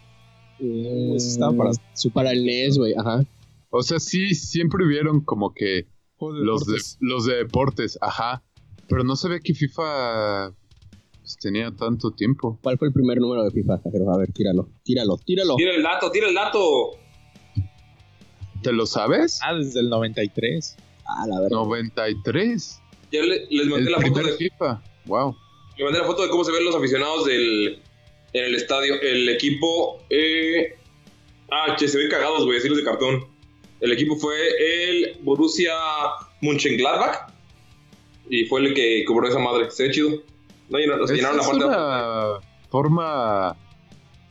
[0.60, 3.26] eh, estaba para- su- para el NES, güey, ajá.
[3.70, 5.88] O sea, sí, siempre hubieron como que
[6.22, 8.42] los de, los de deportes, ajá.
[8.88, 10.52] Pero no sabía que FIFA
[11.22, 12.60] pues, tenía tanto tiempo.
[12.62, 13.80] ¿Cuál fue el primer número de FIFA?
[13.92, 15.56] Pero, a ver, tíralo, tíralo, tíralo.
[15.56, 16.92] Tira el dato, tira el dato.
[18.62, 19.40] ¿Te lo sabes?
[19.44, 20.76] Ah, desde el 93.
[21.06, 21.58] Ah, la verdad.
[21.58, 22.82] 93.
[23.12, 24.82] Ya le- les mandé El la foto primer de, FIFA.
[25.06, 25.36] Wow.
[25.78, 27.80] le mandé la foto de cómo se ven los aficionados del
[28.34, 28.96] en el estadio.
[29.02, 30.02] El equipo.
[30.10, 30.76] Eh,
[31.52, 33.26] ah, che, se ven cagados, güey, así de cartón.
[33.82, 34.36] El equipo fue
[34.90, 35.74] el Borussia
[36.42, 37.33] Mönchengladbach.
[38.36, 39.70] Y fue el que cobró esa madre.
[39.70, 40.10] Se ve chido.
[40.70, 42.40] No, Esa llenaron la es parte de- una
[42.72, 43.56] forma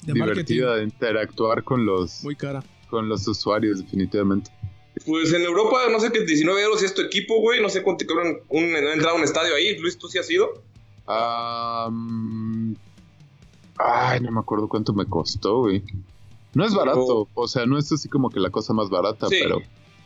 [0.05, 0.27] De divertida
[0.67, 0.77] marketing.
[0.79, 2.65] de interactuar con los, Muy cara.
[2.91, 4.51] con los usuarios, definitivamente.
[5.07, 7.63] Pues en Europa, no sé qué, 19 euros y es tu equipo, güey.
[7.63, 9.79] No sé cuánto cobran un, entrar a un estadio ahí.
[9.79, 10.49] Luis, ¿tú sí has ido?
[13.79, 15.83] Ay, no me acuerdo cuánto me costó, güey.
[16.55, 19.37] No es barato, o sea, no es así como que la cosa más barata, Sí.
[19.43, 19.61] pero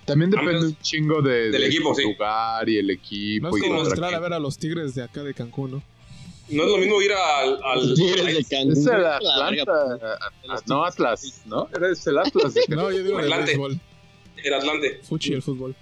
[0.06, 2.02] también depende un chingo de, del de equipo, sí.
[2.04, 3.48] lugar y el equipo.
[3.50, 5.82] No es como entrar a ver a los tigres de acá de Cancún, ¿no?
[6.48, 7.58] No es lo mismo ir al.
[7.62, 8.72] al Tigres de Cancún.
[8.72, 11.68] Es el Atlanta, ah, no Atlas, ¿no?
[11.76, 12.54] Era es el Atlas.
[12.54, 13.46] de No, yo digo el Atlante.
[13.52, 13.80] béisbol.
[14.44, 15.00] el Atlante.
[15.02, 15.74] Fuchi el fútbol.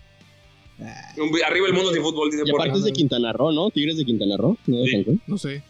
[0.78, 3.70] Un- Arriba el mundo sin fútbol, dice Y por aparte es de Quintana Roo, ¿no?
[3.70, 4.78] Tigres de Quintana Roo, ¿no?
[4.78, 4.92] De Sí.
[4.92, 5.22] Cancún.
[5.26, 5.62] No sé.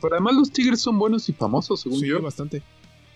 [0.00, 2.22] Pero además los Tigres son buenos y famosos, según Sí, yo.
[2.22, 2.62] bastante.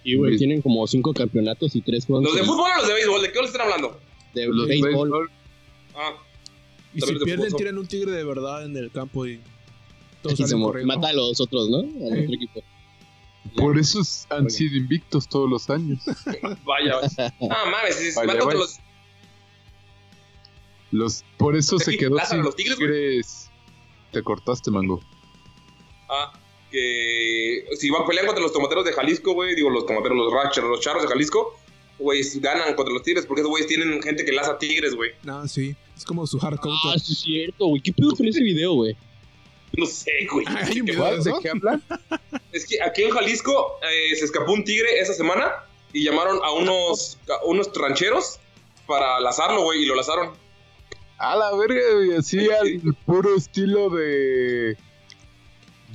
[0.04, 0.38] Y, güey, Sí.
[0.38, 3.22] tienen como cinco campeonatos y tres juegos ¿Los de fútbol o los de béisbol?
[3.22, 3.96] ¿De qué les están hablando?
[4.34, 4.90] De Los béisbol.
[5.10, 5.30] béisbol.
[5.94, 6.12] Ah,
[6.94, 9.40] Y si pierden, tiran un tigre de verdad en el campo y
[10.22, 11.78] todos Y se mata a los otros, ¿no?
[11.78, 12.62] Al otro equipo.
[13.56, 16.00] Por eso es- han sido invictos todos los años.
[16.64, 16.94] vaya.
[17.18, 18.58] Ah, mames, si Vaya, mata a vaya.
[18.58, 18.78] los.
[20.90, 23.50] Los, por eso se ¿Aquí quedó sin los Tigres.
[24.12, 25.00] Te cortaste, Mango.
[26.10, 26.32] Ah,
[26.70, 27.64] que.
[27.78, 29.54] Si van pelean contra los tomateros de Jalisco, güey.
[29.54, 31.58] Digo, los tomateros, los rachers, los charros de Jalisco.
[32.02, 35.12] Güey, ganan contra los tigres porque esos güeyes tienen gente que laza tigres, güey.
[35.22, 35.76] No, sí.
[35.96, 37.80] Es como su hard Ah, sí es cierto, güey.
[37.80, 38.96] ¿Qué pedo con ese video, güey?
[39.76, 40.44] No sé, güey.
[40.48, 41.40] Hay un ¿Qué video de ¿De eso.
[41.40, 41.82] qué hablan?
[42.50, 45.52] Es que aquí en Jalisco eh, se escapó un tigre esa semana
[45.92, 48.38] y llamaron a unos, a unos rancheros
[48.86, 50.32] para lazarlo, güey, y lo lazaron.
[51.18, 54.76] A la verga, güey, así al puro estilo de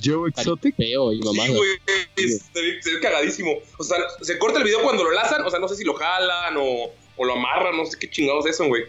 [0.02, 0.76] Joe Exotic.
[0.76, 1.46] Feo y mamá.
[1.46, 2.60] Sí, güey, se
[2.94, 3.52] ve, cagadísimo.
[3.78, 5.94] O sea, se corta el video cuando lo lazan, o sea, no sé si lo
[5.94, 8.84] jalan o, o lo amarran, no sé qué chingados es eso, güey.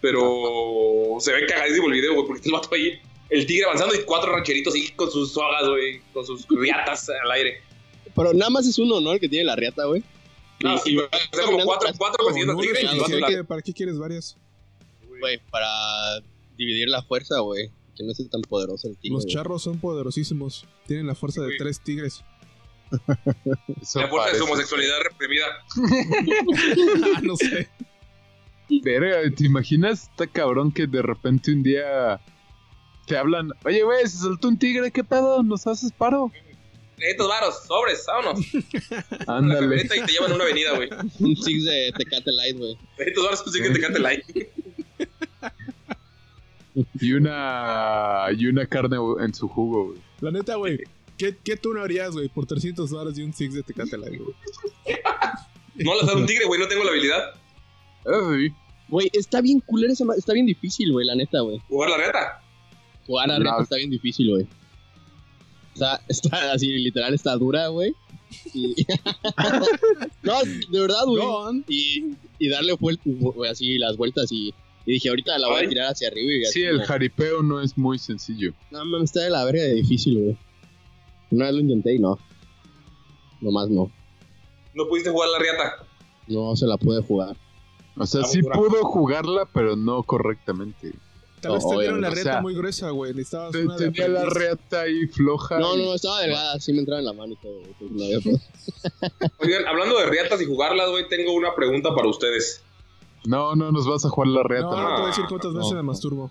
[0.00, 3.00] Pero se ve cagadísimo el video, güey, porque el vato ahí,
[3.30, 7.30] el tigre avanzando y cuatro rancheritos ahí con sus sogas, güey, con sus riatas al
[7.30, 7.62] aire.
[8.14, 9.12] Pero nada más es uno, ¿no?
[9.12, 10.02] El que tiene la riata, güey.
[10.58, 11.92] Y- sí, y o sea, como cuatro,
[12.24, 14.36] persiguiendo no, tigre ¿Para qué quieres varias?
[15.06, 16.20] Güey, para
[16.56, 17.70] dividir la fuerza, güey.
[17.96, 19.16] Que no sea tan poderoso el tigre.
[19.16, 20.66] Los charros son poderosísimos.
[20.86, 22.24] Tienen la fuerza de tres tigres.
[23.80, 25.46] Eso La fuerza de su homosexualidad reprimida.
[27.16, 27.68] Ah, no sé.
[28.82, 30.04] Verga, ¿te imaginas?
[30.04, 32.20] Está cabrón que de repente un día
[33.06, 33.50] te hablan.
[33.64, 35.42] Oye, güey, se soltó un tigre, ¿qué pedo?
[35.42, 36.30] ¿Nos haces paro?
[36.98, 38.46] Estos varos, sobres, vámonos.
[39.26, 39.82] Ándale.
[39.82, 40.88] y te llevan a una avenida, güey.
[41.18, 42.78] Un six de Tecate Light, güey.
[42.98, 44.52] Estos varos, pues sí que te cante like.
[47.00, 48.26] Y una.
[48.36, 49.98] Y una carne en su jugo, güey.
[50.20, 50.78] La neta, güey.
[51.18, 52.28] ¿Qué, ¿Qué tú no harías, güey?
[52.28, 54.34] Por 300 dólares y un Six de Tecate Light, güey.
[55.74, 57.22] No lazar un tigre, güey, no tengo la habilidad.
[58.04, 58.52] Sí.
[58.88, 61.60] Güey, está bien culera esa ma- Está bien difícil, güey, la neta, güey.
[61.68, 62.42] Jugar la reta.
[63.06, 63.44] Jugar a No.
[63.44, 64.46] reta está bien difícil, güey.
[65.72, 67.94] Está, está así, literal, está dura, güey.
[68.52, 68.74] Y-
[70.22, 70.34] no,
[70.70, 71.64] de verdad, güey.
[71.68, 74.52] Y, y darle vuel- güey, así las vueltas y,
[74.86, 75.66] y dije, ahorita la voy Ay.
[75.66, 76.30] a tirar hacia arriba.
[76.32, 78.52] Y Sí, el como, jaripeo no es muy sencillo.
[78.70, 80.38] No, mames, está de la verga de difícil, güey.
[81.30, 82.18] Una vez lo intenté y no.
[83.40, 83.90] Nomás no.
[84.74, 85.86] No pudiste jugar la riata.
[86.28, 87.36] No se la pude jugar.
[87.96, 90.92] O sea, sí pudo jugarla, pero no correctamente.
[91.40, 93.12] Tal vez No, te la obviamente, o sea, muy gruesa, güey.
[93.12, 95.58] Necesitabas Te- una de Tenía la reata ahí floja.
[95.58, 97.74] No, y- no, estaba delgada, sí me entraba en la mano y todo, güey.
[97.78, 98.40] pues, no había pedo.
[99.40, 102.62] Oigan, hablando de riatas y jugarlas, güey, tengo una pregunta para ustedes.
[103.26, 104.66] No, no nos vas a jugar la reata.
[104.70, 106.30] No, no te voy a decir cuántas No, veces me masturbo.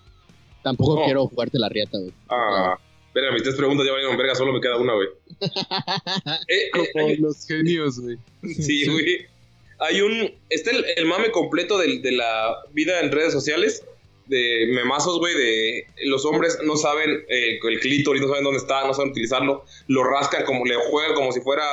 [0.64, 1.06] Tampoco No.
[1.06, 2.14] quiero jugarte la riata, güey.
[2.30, 2.78] Ah,
[3.14, 5.08] verga, mis tres preguntas ya valieron verga, solo me queda una, güey.
[5.40, 5.50] Eh,
[6.48, 8.18] eh, Como hay- los genios, güey.
[8.60, 9.26] sí, güey.
[9.80, 10.32] Hay un.
[10.50, 13.84] Está el, el mame completo del- de, la vida en redes sociales.
[14.28, 18.86] De memazos, güey, de los hombres no saben eh, el clítoris, no saben dónde está,
[18.88, 19.66] no saben utilizarlo.
[19.88, 21.64] Lo rascan como, le juegan como si fuera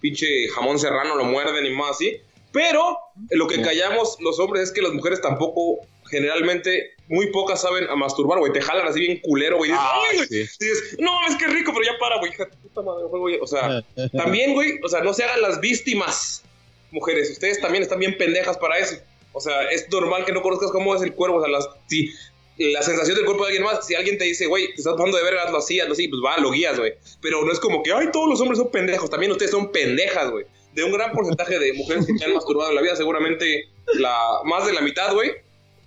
[0.00, 2.16] pinche jamón serrano, lo muerden y más así.
[2.52, 2.96] Pero
[3.30, 5.78] lo que callamos los hombres es que las mujeres tampoco,
[6.10, 8.52] generalmente, muy pocas saben a masturbar, güey.
[8.52, 9.70] Te jalan así bien culero, güey.
[9.70, 10.28] Dices, Ah, "Ay, güey".
[10.28, 10.36] sí.
[10.60, 12.32] Dices, no, es que rico, pero ya para, güey.
[12.62, 13.38] Puta madre, güey.
[13.40, 13.82] O sea,
[14.16, 16.42] también, güey, o sea, no se hagan las víctimas,
[16.90, 17.30] mujeres.
[17.30, 18.96] Ustedes también están bien pendejas para eso.
[19.32, 21.38] O sea, es normal que no conozcas cómo es el cuerpo.
[21.38, 22.10] O sea, las, si
[22.58, 25.16] la sensación del cuerpo de alguien más, si alguien te dice, güey, te estás pasando
[25.16, 26.92] de verga, hazlo así, hazlo así, pues va, lo guías, güey.
[27.22, 29.08] Pero no es como que, ay, todos los hombres son pendejos.
[29.08, 30.44] También ustedes son pendejas, güey.
[30.74, 34.40] De un gran porcentaje de mujeres que te han masturbado en la vida, seguramente la
[34.44, 35.32] más de la mitad, güey,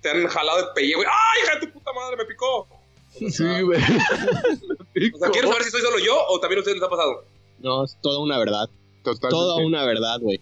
[0.00, 1.08] te han jalado el pellejo, güey.
[1.10, 2.68] ¡Ay, hija de tu puta madre, me picó!
[3.10, 3.80] Sí, güey.
[3.80, 7.24] O sea, ¿quieres saber si soy solo yo o también a ustedes les ha pasado?
[7.60, 8.68] No, es toda una verdad.
[9.02, 9.28] Totalmente.
[9.30, 10.40] Toda una verdad, güey.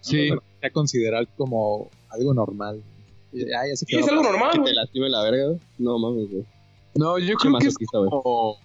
[0.00, 0.30] Sí.
[0.60, 2.82] Se considerar como algo normal.
[3.32, 5.60] Ya se Sí, es algo normal, Que te lastime la verga, güey.
[5.78, 6.44] No mames, güey.
[6.94, 8.58] No, yo creo que es como...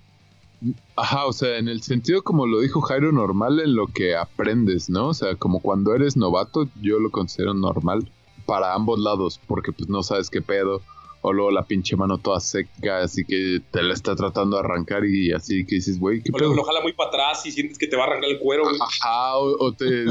[0.96, 4.90] Ajá, o sea, en el sentido como lo dijo Jairo, normal en lo que aprendes,
[4.90, 5.08] ¿no?
[5.10, 8.10] O sea, como cuando eres novato, yo lo considero normal
[8.46, 10.82] para ambos lados, porque pues no sabes qué pedo,
[11.22, 15.06] o luego la pinche mano toda seca, así que te la está tratando de arrancar
[15.06, 16.54] y así que dices, güey, ¿qué O pedo?
[16.54, 18.78] lo jala muy para atrás y sientes que te va a arrancar el cuero, güey.
[18.82, 20.06] Ajá, o, o te...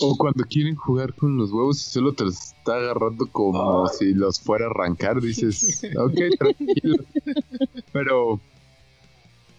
[0.00, 4.14] O cuando quieren jugar con los huevos y solo te los está agarrando como si
[4.14, 7.04] los fuera a arrancar, dices, ok, tranquilo.
[7.92, 8.40] Pero...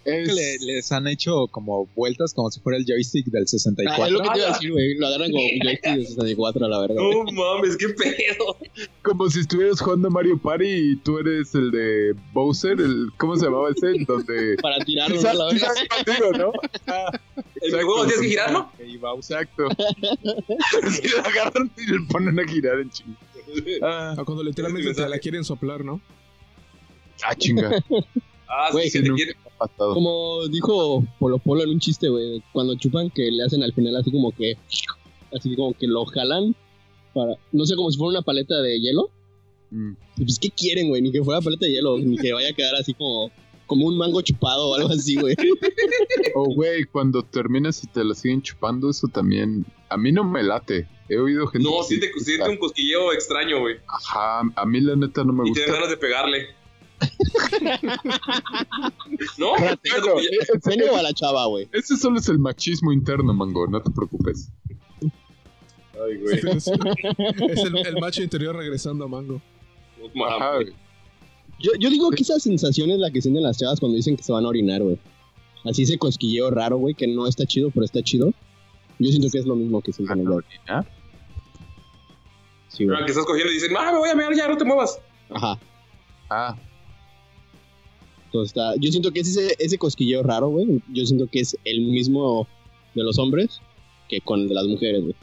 [0.04, 0.34] que Es...
[0.34, 4.10] le- les han hecho como vueltas como si fuera el joystick del Ah, es 64.
[4.12, 4.96] lo que te iba a decir, güey.
[4.98, 7.12] Lo agarran como joystick de 64 a la güey.
[7.26, 8.58] No mames, qué pedo.
[9.04, 13.46] Como si estuvieras jugando Mario Party y tú eres el de Bowser, el ¿cómo se
[13.46, 13.88] llamaba ese?
[14.08, 14.78] Donde Para
[15.34, 15.74] la verga.
[15.74, 16.52] quizás contigo, ¿no?
[17.62, 18.72] ¿El juego tienes que girarlo?
[19.18, 19.68] Exacto.
[20.92, 23.18] Si lo agarran y le ponen a girar en chingo.
[23.82, 26.00] Ah, O cuando literalmente te la quieren soplar, ¿no?
[27.24, 27.84] ah, chinga.
[28.50, 29.16] Ah, Güey, sí, te no.
[29.16, 29.36] quiere.
[29.58, 29.94] Pasado.
[29.94, 32.42] Como dijo Polo Polo en un chiste, güey.
[32.54, 34.58] Cuando chupan, que le hacen al final así como que.
[35.36, 36.56] Así como que lo jalan.
[37.14, 39.10] Para, no sé, como si fuera una paleta de hielo.
[39.72, 39.94] Mm.
[40.18, 41.02] Pues, ¿qué quieren, güey?
[41.02, 43.32] Ni que fuera paleta de hielo, ni que vaya a quedar así como.
[43.68, 45.36] Como un mango chupado o algo así, güey.
[46.36, 50.42] O güey, cuando terminas y te la siguen chupando, eso también a mí no me
[50.42, 50.88] late.
[51.08, 53.76] He oído gente No, siente, siente un cosquilleo extraño, güey.
[53.88, 55.66] Ajá, a mí la neta no me Y gusta.
[55.66, 56.48] tienes ganas de pegarle.
[59.38, 59.52] ¿No?
[59.52, 61.68] Bueno, ¿El pene o a la chava, güey?
[61.74, 64.52] ese solo es el machismo interno, mango, no te preocupes.
[65.02, 66.36] Ay, güey.
[66.36, 69.42] Es, es el, el macho interior regresando a Mango.
[70.28, 70.74] Ajá, güey.
[71.60, 74.24] Yo, yo digo que esa sensación es la que sienten las chavas cuando dicen que
[74.24, 74.98] se van a orinar, güey.
[75.66, 78.34] Así ese cosquilleo raro, güey, que no está chido, pero está chido.
[78.98, 80.44] Yo siento que es lo mismo que sienten ellos.
[80.70, 80.86] ¿Ah?
[82.70, 82.98] Sí, güey.
[82.98, 85.00] Ah, que estás cogiendo y dicen, ah, me voy a mear ya, no te muevas.
[85.30, 85.60] Ajá.
[86.30, 86.56] Ah,
[88.34, 90.82] está, yo siento que es ese, ese cosquilleo raro, güey.
[90.94, 92.48] Yo siento que es el mismo
[92.96, 93.62] de los hombres
[94.08, 95.16] que con el de las mujeres, güey.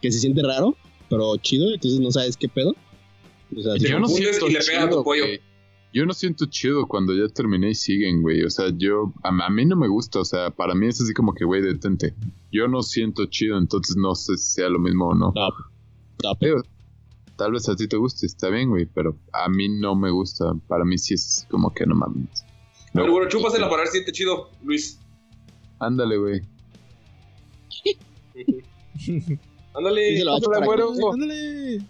[0.00, 0.76] Que se siente raro,
[1.08, 2.74] pero chido, entonces no sabes qué pedo.
[3.56, 5.04] O sea, Te yo no siento le chido.
[5.92, 8.42] Yo no siento chido cuando ya terminé y siguen, güey.
[8.42, 10.18] O sea, yo, a, a mí no me gusta.
[10.18, 12.14] O sea, para mí es así como que, güey, detente.
[12.50, 15.32] Yo no siento chido, entonces no sé si sea lo mismo o no.
[15.34, 15.48] No.
[16.22, 16.62] No,
[17.36, 20.54] tal vez a ti te guste, está bien, güey, pero a mí no me gusta.
[20.68, 22.44] Para mí sí es así como que no mames.
[22.94, 23.02] No.
[23.02, 24.98] Pero bueno, chúpasela para ver si siente chido, Luis.
[25.80, 26.40] Ándale, güey.
[29.74, 30.22] Ándale.
[30.22, 30.92] Ándale, güero.
[31.12, 31.80] Ándale.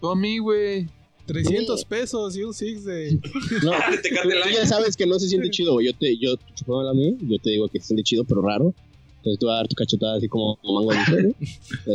[0.00, 0.86] Tú a mí, güey.
[1.26, 3.12] 300 pesos y un six de.
[3.62, 5.86] No, Te tú ya sabes que no se siente chido, güey.
[5.86, 6.34] Yo te, yo
[6.82, 8.74] la mía, yo te digo que se siente chido, pero raro.
[9.18, 11.34] Entonces tú vas a dar tu cachetada así como como mango de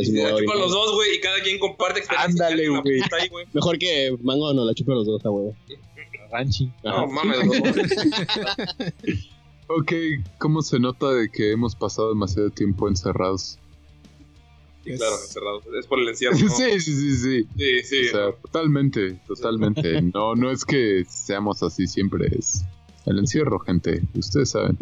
[0.00, 0.56] así me voy a La chupan orinar.
[0.58, 2.46] los dos, güey, y cada quien comparte experiencia.
[2.46, 3.00] Ándale, güey.
[3.52, 5.54] Mejor que mango nos la chupe los dos, a huevo.
[6.36, 6.70] Ranchi.
[6.84, 7.52] No mames, no.
[9.68, 9.92] Ok,
[10.38, 13.58] ¿cómo se nota de que hemos pasado demasiado tiempo encerrados?
[14.84, 15.62] Sí, claro, encerrado.
[15.76, 16.36] Es por el encierro.
[16.38, 16.48] ¿no?
[16.56, 17.48] Sí, sí, sí, sí.
[17.58, 18.08] Sí, sí.
[18.08, 20.00] O sea, totalmente, totalmente.
[20.14, 22.64] No, no es que seamos así siempre, es
[23.06, 24.02] el encierro, gente.
[24.14, 24.78] Ustedes saben.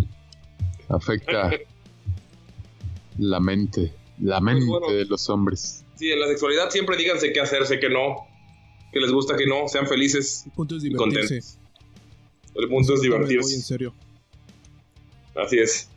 [0.91, 1.51] Afecta
[3.17, 4.95] la mente, la mente Pues bueno.
[4.95, 5.83] de los hombres.
[5.95, 8.27] Sí, en la sexualidad siempre díganse qué hacerse, qué no.
[8.95, 9.69] Que les gusta, que no.
[9.69, 10.45] Sean felices.
[10.47, 11.21] El punto es Y divertirse.
[11.21, 11.59] contentos.
[12.55, 13.61] El punto es Muy en divertirse.
[13.61, 13.93] serio.
[15.37, 15.91] Así es.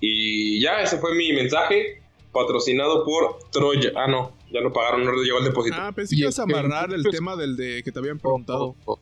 [0.00, 2.02] Y ya, ese fue mi mensaje.
[2.32, 3.92] Patrocinado por Troya.
[3.94, 4.32] Ah, no.
[4.50, 5.76] Ya no pagaron, no les llegó el depósito.
[5.78, 8.74] Ah, pensé Y que ibas a amarrar el tema del de que te habían preguntado.
[8.86, 9.00] Oh, oh.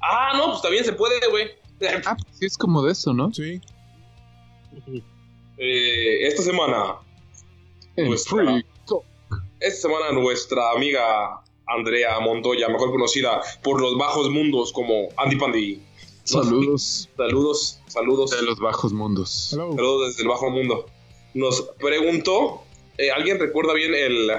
[0.00, 1.48] Ah, no, pues también se puede, güey.
[2.06, 3.32] Ah, pues sí, es como de eso, ¿no?
[3.34, 3.60] Sí.
[5.58, 6.96] Eh, esta semana,
[7.96, 8.24] Pues.
[9.60, 15.82] Esta semana nuestra amiga Andrea Montoya, mejor conocida por los bajos mundos como Andy Pandy.
[16.24, 18.30] Saludos Saludos, saludos.
[18.30, 19.50] de los bajos mundos.
[19.52, 19.70] Hello.
[19.72, 20.86] Saludos desde el bajo mundo.
[21.34, 22.62] Nos preguntó
[22.98, 24.30] eh, ¿alguien recuerda bien el,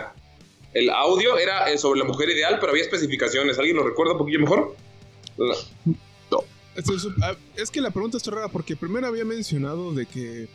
[0.74, 1.38] el audio?
[1.38, 3.58] Era eh, sobre la mujer ideal, pero había especificaciones.
[3.60, 4.76] ¿Alguien lo recuerda un poquillo mejor?
[6.76, 10.48] Sup- ah, Es que la pregunta está rara porque primero había mencionado de que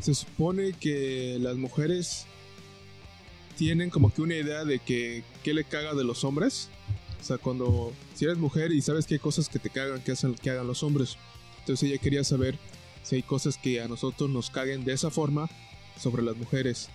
[0.00, 2.26] se supone que las mujeres
[3.60, 6.70] tienen como que una idea de que qué le caga de los hombres.
[7.20, 10.12] O sea, cuando si eres mujer y sabes que hay cosas que te cagan que
[10.12, 11.18] hacen que hagan los hombres.
[11.58, 12.56] Entonces ella quería saber
[13.02, 15.50] si hay cosas que a nosotros nos caguen de esa forma
[15.98, 16.88] sobre las mujeres.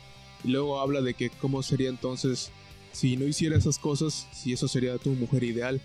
[0.44, 2.52] Y luego habla de que cómo sería entonces
[2.94, 5.80] si no hiciera esas cosas, si eso sería tu mujer ideal.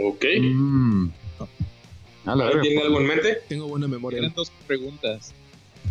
[0.00, 0.24] Ok.
[0.42, 1.08] Mm.
[2.24, 3.38] A la ¿Alguien tiene algo en mente?
[3.48, 4.20] Tengo buena memoria.
[4.20, 5.34] Eran dos preguntas.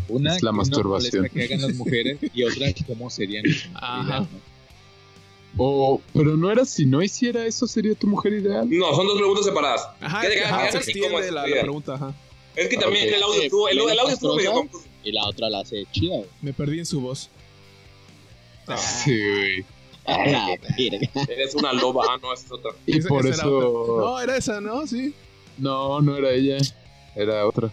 [0.08, 1.30] Una Es la que masturbación.
[1.30, 3.44] Que hagan las mujeres y otra cómo serían.
[3.76, 4.28] Ajá.
[5.58, 8.68] O, pero no era si no hiciera eso, sería tu mujer ideal.
[8.70, 9.88] No, son dos preguntas separadas.
[10.02, 11.62] Ajá, ¿Qué ajá, ¿Qué se extiende es la, tu la idea?
[11.62, 12.14] pregunta, ajá.
[12.58, 13.16] Es que también Ok.
[13.16, 14.72] el audio estuvo, el, el audio estuvo medio Castrosa.
[14.72, 14.94] confuso.
[15.04, 16.30] Y la otra la hace chida, güey.
[16.42, 17.30] Me perdí en su voz.
[18.78, 19.66] Sí, güey.
[20.06, 21.22] A la verga.
[21.30, 22.04] Eres una loba.
[22.10, 22.72] Ah, no, esa es otra.
[22.86, 23.58] Y por eso.
[23.58, 24.06] otra.
[24.06, 24.86] No, era esa, ¿no?
[24.88, 25.14] Sí.
[25.58, 26.58] No, no era ella.
[27.16, 27.72] Era otra.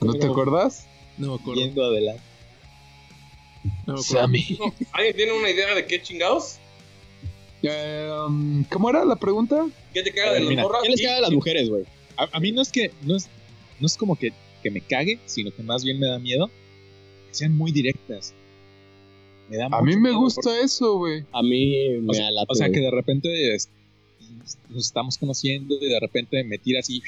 [0.00, 0.86] ¿No te acuerdas?
[1.18, 1.60] No me acuerdo.
[1.62, 2.22] Yendo adelante.
[3.86, 4.28] No me acuerdo.
[4.58, 6.58] No, ¿Alguien tiene una idea de qué chingados?
[7.62, 9.66] Um, ¿Cómo era la pregunta?
[9.92, 10.82] ¿Qué te caga de las Mira, morras?
[10.82, 11.84] ¿Qué les caga a las mujeres, güey?
[12.16, 13.28] A, a mí no es que no es,
[13.78, 14.32] no es como que,
[14.62, 16.46] que me cague, sino que más bien me da miedo
[17.28, 18.32] que sean muy directas.
[19.50, 21.24] Me da A mí me gusta eso, güey.
[21.32, 22.46] A mí O me sea, alata.
[22.48, 23.68] O sea, que de repente es-
[24.70, 27.02] nos estamos conociendo y de repente me tira así,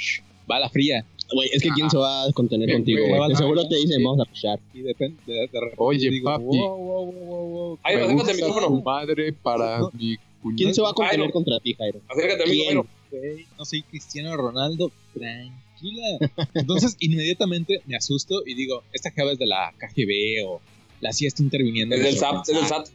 [0.50, 1.04] va a la fría.
[1.34, 3.28] Güey, es que quién se va a contener Eh, contigo, güey.
[3.30, 4.04] De seguro te dicen, sí.
[4.04, 4.60] vamos a pushar.
[4.74, 6.44] Y de, pen- de, de repente Oye, digo, papi.
[6.44, 7.78] wow, wow, wow, wow, wow.
[7.82, 8.66] Ay, me acércate al micrófono.
[8.68, 9.90] tu madre para No.
[9.94, 10.56] mi cuñado.
[10.58, 11.32] ¿Quién se va a contener Jairo.
[11.32, 12.00] contra ti, Jairo?
[12.08, 12.64] Acércate a mí, ¿Quién?
[12.66, 12.86] Jairo.
[13.10, 16.18] Güey, no soy Cristiano Ronaldo, tranquila.
[16.54, 20.60] Entonces, inmediatamente me asusto y digo, esta jeva es de la KGB o
[21.00, 21.94] la CIA está interviniendo.
[21.96, 22.84] Es del SAT, es del mensaje.
[22.86, 22.92] SAT.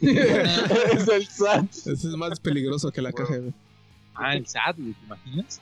[1.00, 1.70] es el SAT.
[1.70, 3.50] Ese es más peligroso que la KGB.
[4.14, 5.60] Ah, el SAT, güey, ¿te imaginas?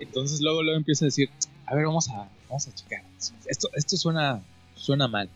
[0.00, 1.30] Entonces luego, luego empiezo a decir,
[1.66, 3.02] a ver, vamos a, vamos a checar.
[3.46, 4.42] Esto, esto suena,
[4.74, 5.28] suena mal.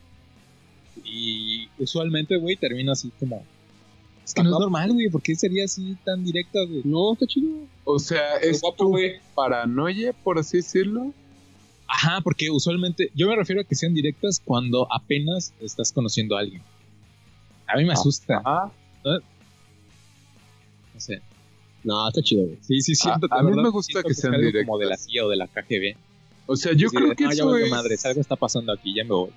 [1.05, 3.45] Y usualmente, güey, termino así como...
[4.25, 6.83] Es que no es normal, güey, ¿por qué sería así tan directa, güey?
[6.85, 7.67] No, está chido.
[7.85, 9.15] O sea, Es guapo, güey.
[9.35, 11.13] paranoia, por así decirlo.
[11.89, 16.41] Ajá, porque usualmente, yo me refiero a que sean directas cuando apenas estás conociendo a
[16.41, 16.63] alguien.
[17.67, 18.71] A mí me asusta, Ah,
[19.05, 19.21] no
[21.01, 21.21] sé.
[21.85, 22.59] No, está chido, güey.
[22.61, 24.67] Sí, sí, siento A- que a de mí me gusta que sean algo directas.
[24.67, 25.97] como de la CIA o de la KGB.
[26.47, 29.05] o sea, yo creo de, que "No, eso es, madres, algo está pasando aquí, ya
[29.05, 29.31] me voy.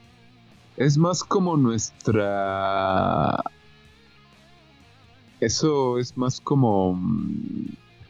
[0.77, 3.41] es más como nuestra...
[5.39, 6.93] Eso es más como...
[6.95, 7.67] mm,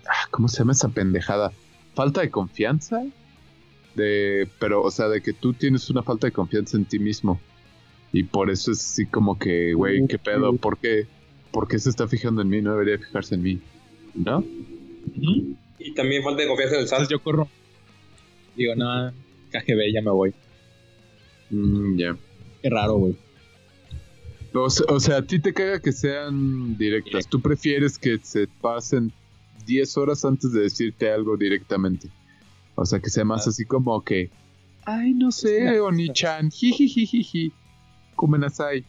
[0.08, 1.52] ah, ¿Cómo se llama esa pendejada?
[1.94, 3.04] Falta de confianza.
[3.96, 7.40] De, pero, o sea, de que tú tienes una falta de confianza en ti mismo.
[8.12, 10.56] Y por eso es así como que, güey, ¿qué pedo?
[10.58, 11.08] ¿Por qué,
[11.52, 12.62] ¿Por qué se está fijando en mí?
[12.62, 13.62] No debería fijarse en mí.
[14.16, 14.44] ¿No?
[15.80, 17.00] Y también falta de confianza en el SAT.
[17.00, 17.48] Entonces yo corro.
[18.56, 19.12] Digo, no,
[19.52, 20.34] KGB, ya me voy.
[21.50, 22.18] Mm, ya.
[22.62, 23.16] Qué raro, güey.
[24.54, 27.28] O, se- o sea, a ti te caga que sean directas.
[27.28, 29.12] Tú prefieres que se pasen
[29.66, 32.10] 10 horas antes de decirte algo directamente.
[32.76, 33.50] O sea, que sea más Ah.
[33.50, 34.30] así como que...
[34.86, 36.52] Ay, no sé, Oni-chan.
[36.52, 37.52] Jijijijiji.
[38.16, 38.86] Kumenasai.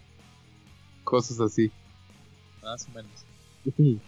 [1.05, 1.71] Cosas así.
[2.63, 4.07] Más o menos.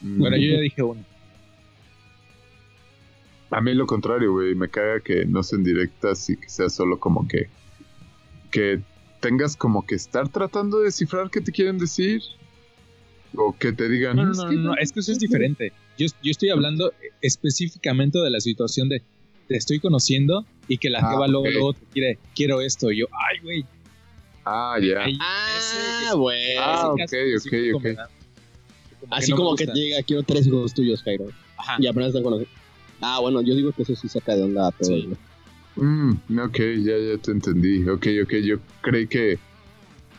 [0.00, 1.04] Bueno, yo ya dije uno.
[3.50, 4.54] A mí lo contrario, güey.
[4.54, 7.48] Me caga que no sean directas y que sea solo como que.
[8.50, 8.80] Que
[9.20, 12.22] tengas como que estar tratando de descifrar qué te quieren decir.
[13.36, 14.16] O que te digan.
[14.16, 15.72] No, no, "Es no, que no, no, es que eso es diferente.
[15.98, 19.02] Yo, yo estoy hablando específicamente de la situación de
[19.48, 22.90] te estoy conociendo y que la Ah, jeva luego, luego te quiere, quiero esto.
[22.92, 23.64] Y yo, ay, güey.
[24.44, 25.02] Ah, ya.
[25.04, 25.58] ay, Ah,
[26.06, 26.56] ese- güey.
[26.58, 27.00] Ah, ok,
[27.36, 27.86] ok, ok.
[29.10, 31.26] Así no como que te diga, quiero tres hijos tuyos, Jairo.
[31.56, 31.76] Ajá.
[31.78, 32.52] Y apenas están conociendo.
[33.00, 35.08] Ah, bueno, yo digo que eso sí saca de onda a todos, Sí.
[35.76, 37.88] Mm, ok, ya, ya te entendí.
[37.88, 39.38] Ok, ok, yo creí que.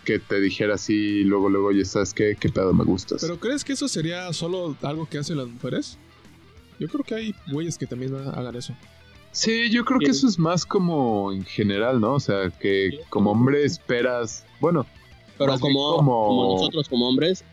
[0.06, 3.22] Que te dijera así, luego, luego, ya sabes qué, qué pedo me gustas.
[3.22, 6.00] ¿Pero crees que eso sería solo algo que hacen las mujeres?
[6.80, 8.74] Yo creo que hay güeyes que también hagan eso.
[9.32, 12.14] Sí, yo creo que eso es más como en general, ¿no?
[12.16, 14.44] O sea, que como hombre esperas.
[14.60, 14.88] Bueno,
[15.38, 17.44] Pero como- como nosotros, como hombres,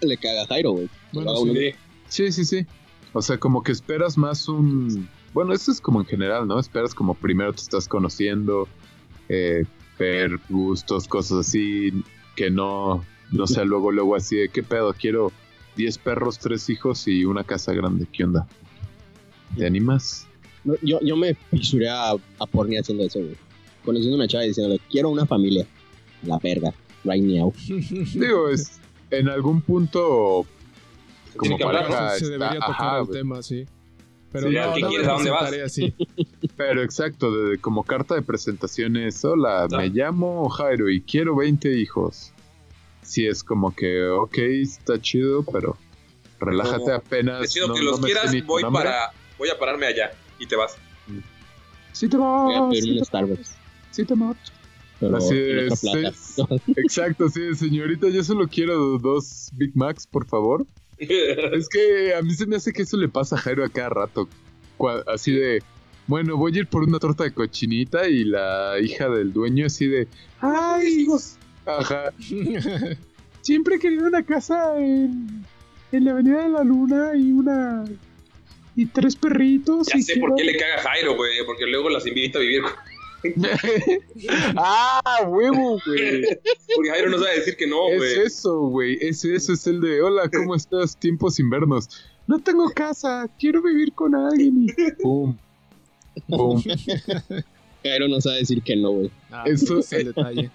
[0.00, 0.88] le caga a Jairo, güey.
[1.12, 1.72] Bueno, sí.
[2.08, 2.66] Sí, sí, sí.
[3.12, 5.08] O sea, como que esperas más un...
[5.32, 6.58] Bueno, esto es como en general, ¿no?
[6.58, 8.68] Esperas como primero te estás conociendo,
[9.28, 9.64] eh,
[9.98, 11.92] ver gustos, cosas así,
[12.36, 14.94] que no, no sea luego, luego así de, ¿qué pedo?
[14.94, 15.32] Quiero
[15.76, 18.06] 10 perros, 3 hijos y una casa grande.
[18.12, 18.46] ¿Qué onda?
[19.56, 20.26] ¿Te animas?
[20.64, 23.36] No, Yo, yo me fisuré a, a porni haciendo eso, güey.
[23.84, 25.66] conociendo a una chava y diciéndole, quiero una familia.
[26.22, 26.72] La verga,
[27.04, 27.52] right now.
[28.14, 28.80] Digo, es
[29.10, 30.46] en algún punto
[31.36, 33.66] como que hablar, pareja se está- debería tocar ajá, el tema, sí.
[34.32, 35.08] Pero Sí, no, ¿qué no quieres?
[35.08, 35.52] ¿A dónde vas?
[35.64, 35.94] así.
[36.56, 39.76] Pero exacto, de, como carta de presentaciones, hola, Ah.
[39.76, 42.32] me llamo Jairo y quiero 20 hijos.
[43.02, 45.76] Sí, es como que, ok, está chido, pero
[46.40, 47.40] relájate Como, apenas.
[47.42, 49.12] Decido no- que no los quieras, voy para.
[49.38, 50.76] Voy a pararme allá y te vas.
[51.92, 53.54] Sí te Voy a vas, pedir sí te, Starbucks.
[53.92, 54.52] sí te marchas.
[55.00, 56.56] Pero Así es, plata.
[56.76, 60.66] Exacto, sí, señorita, yo solo quiero dos Big Macs, por favor.
[60.98, 63.90] Es que a mí se me hace que eso le pasa a Jairo a cada
[63.90, 64.28] rato.
[65.06, 65.62] Así de,
[66.06, 69.86] bueno, voy a ir por una torta de cochinita y la hija del dueño así
[69.86, 70.08] de,
[70.40, 71.02] ¡ay!
[71.02, 71.36] hijos!
[71.66, 72.12] Ajá.
[73.42, 75.44] Siempre he querido una casa en,
[75.92, 77.84] en la Avenida de la Luna y una...
[78.74, 79.88] y tres perritos.
[79.92, 81.32] Ya y sé por qué le caga Jairo, güey.
[81.46, 82.62] Porque luego las invita a vivir.
[82.62, 82.72] con-
[84.56, 86.22] ¡Ah, huevo, güey!
[86.74, 88.18] Porque Jairo no sabe decir que no, Es güey.
[88.26, 88.98] eso, güey.
[89.00, 90.96] Es eso, es el de hola, ¿cómo estás?
[90.98, 91.88] Tiempos invernos.
[92.26, 94.66] No tengo casa, quiero vivir con alguien.
[94.76, 95.36] Y pum.
[96.28, 96.62] Pum.
[97.82, 99.10] Jairo no sabe decir que no, güey.
[99.30, 100.50] Ah, Eso- es el detalle.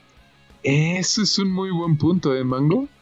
[0.63, 2.87] Eso es un muy buen punto, ¿eh, Mango?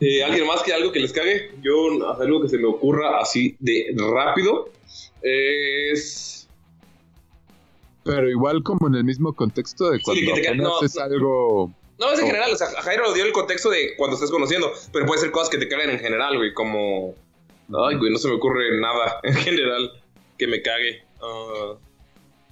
[0.00, 1.52] Eh, ¿Alguien más que algo que les cague?
[1.62, 4.68] Yo, algo que se me ocurra así de rápido
[5.22, 6.43] es.
[8.04, 11.72] Pero igual como en el mismo contexto de cuando que te no, es algo...
[11.98, 12.26] No, es en Oh.
[12.26, 12.52] general.
[12.52, 14.70] O sea, a Jairo dio el contexto de cuando estés conociendo.
[14.92, 16.52] Pero puede ser cosas que te cagan en general, güey.
[16.52, 17.14] Como.
[17.88, 19.90] Ay, güey, no se me ocurre nada en general
[20.36, 21.02] que me cague.
[21.22, 21.74] Ah,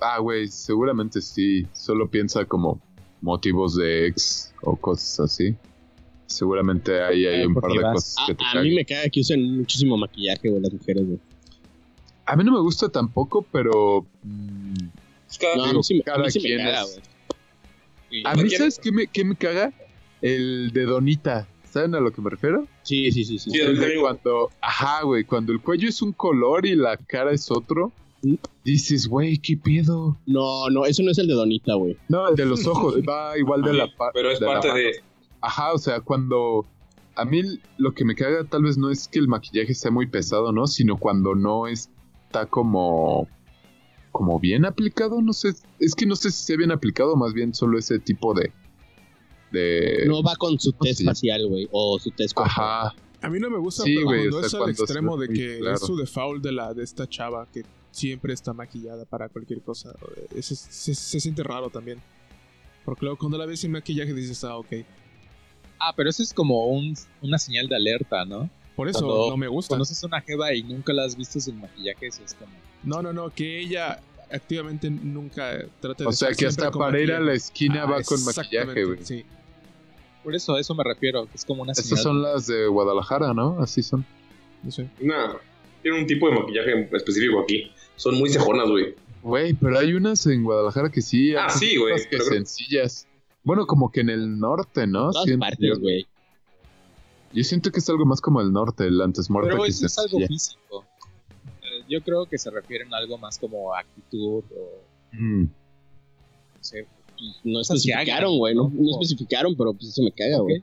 [0.00, 1.66] Ah, güey, seguramente sí.
[1.72, 2.80] Solo piensa como
[3.20, 5.54] motivos de ex o cosas así.
[6.26, 7.94] Seguramente ahí hay Eh, un ¿por par de vas?
[7.94, 8.68] cosas que te A, a caguen.
[8.70, 11.18] mí me caga que usen muchísimo maquillaje, güey, las mujeres, güey.
[12.26, 14.06] A mí no me gusta tampoco, pero...
[14.22, 14.86] mm,
[15.38, 18.20] cada- No, a mí sí, me- a mí sí me caga, güey.
[18.20, 18.50] A ¿Cada mí?
[18.50, 19.72] ¿sabes qué me, qué me caga?
[20.20, 21.48] El de Donita.
[21.64, 22.66] ¿Saben a lo que me refiero?
[22.82, 23.50] Sí, sí, sí, sí.
[23.50, 26.76] Sí, El el de de- cuando, ajá, güey, cuando el cuello es un color y
[26.76, 27.92] la cara es otro,
[28.62, 30.18] dices, güey, ¿qué pedo?
[30.26, 31.96] No, no, eso no es el de Donita, güey.
[32.08, 34.12] No, el de los ojos, va igual de la parte.
[34.14, 34.92] Pero es parte de.
[35.40, 36.66] Ajá, o sea, cuando.
[37.14, 37.42] A mí
[37.78, 40.66] lo que me caga tal vez no es que el maquillaje sea muy pesado, ¿no?
[40.66, 43.28] Sino cuando no está como.
[44.12, 45.54] Como bien aplicado, no sé.
[45.80, 48.52] Es que no sé si sea bien aplicado, más bien solo ese tipo de.
[49.50, 50.04] de.
[50.06, 51.68] No va con su ¿cómo test facial, güey.
[51.72, 52.36] O su test.
[52.38, 52.94] Ajá.
[53.20, 55.16] A mí no me gusta Sí, pero güey, cuando o sea, es al se extremo
[55.16, 55.76] de que claro.
[55.76, 59.94] es su default de la de esta chava que siempre está maquillada para cualquier cosa.
[60.34, 62.00] Ese- se, se siente raro también.
[62.84, 64.68] Porque luego cuando la ves sin maquillaje dices, ah, ok.
[65.78, 68.50] Ah, pero eso es como un- una señal de alerta, ¿no?
[68.74, 69.74] Por eso Cuando no me gusta.
[69.74, 72.50] Conoces a una jeva y nunca la has visto sin maquillaje, eso es como...
[72.84, 77.12] No, no, no, que ella activamente nunca trate de O sea, que hasta para ir
[77.12, 78.98] a la esquina Ah, va con maquillaje, güey.
[79.04, 79.24] Sí.
[80.24, 83.34] Por eso, a eso me refiero, que es como una Estas son las de Guadalajara,
[83.34, 83.60] ¿no?
[83.60, 84.04] Así son.
[84.62, 84.88] No sé.
[85.00, 85.36] No,
[85.82, 87.70] tiene un tipo de maquillaje específico aquí.
[87.96, 88.94] Son muy cejonas, güey.
[89.22, 91.34] Güey, pero hay unas en Guadalajara que sí.
[91.34, 93.06] Ah, sí, güey, cosas que pero sencillas.
[93.44, 95.10] Bueno, como que en el norte, ¿no?
[95.10, 95.80] Todas Siento partes, yo.
[95.80, 96.06] güey.
[97.32, 99.98] Yo siento que es algo más como el norte, el antes muerto Pero eso es
[99.98, 100.84] algo físico.
[101.92, 104.82] Yo creo que se refieren a algo más como actitud o...
[105.12, 105.42] Mm.
[105.42, 105.50] No
[106.62, 106.86] sé,
[107.44, 108.54] No especificaron, güey.
[108.54, 108.90] No, ¿no?
[108.92, 110.62] especificaron, pero pues eso me caga, güey.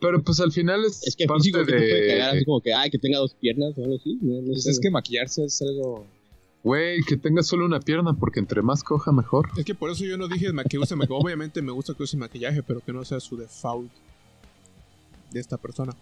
[0.00, 2.44] Pero pues al final es, Es que parte físico que te puede cagar así de...
[2.44, 4.18] como que, ay, que tenga dos piernas o algo así.
[4.20, 6.04] No, no Pues sé, es que maquillarse es algo...
[6.64, 9.50] Güey, que tenga solo una pierna, porque entre más coja mejor.
[9.56, 11.22] Es que por eso yo no dije que use maquillaje.
[11.22, 13.92] Obviamente me gusta que use maquillaje, pero que no sea su default
[15.30, 15.94] de esta persona.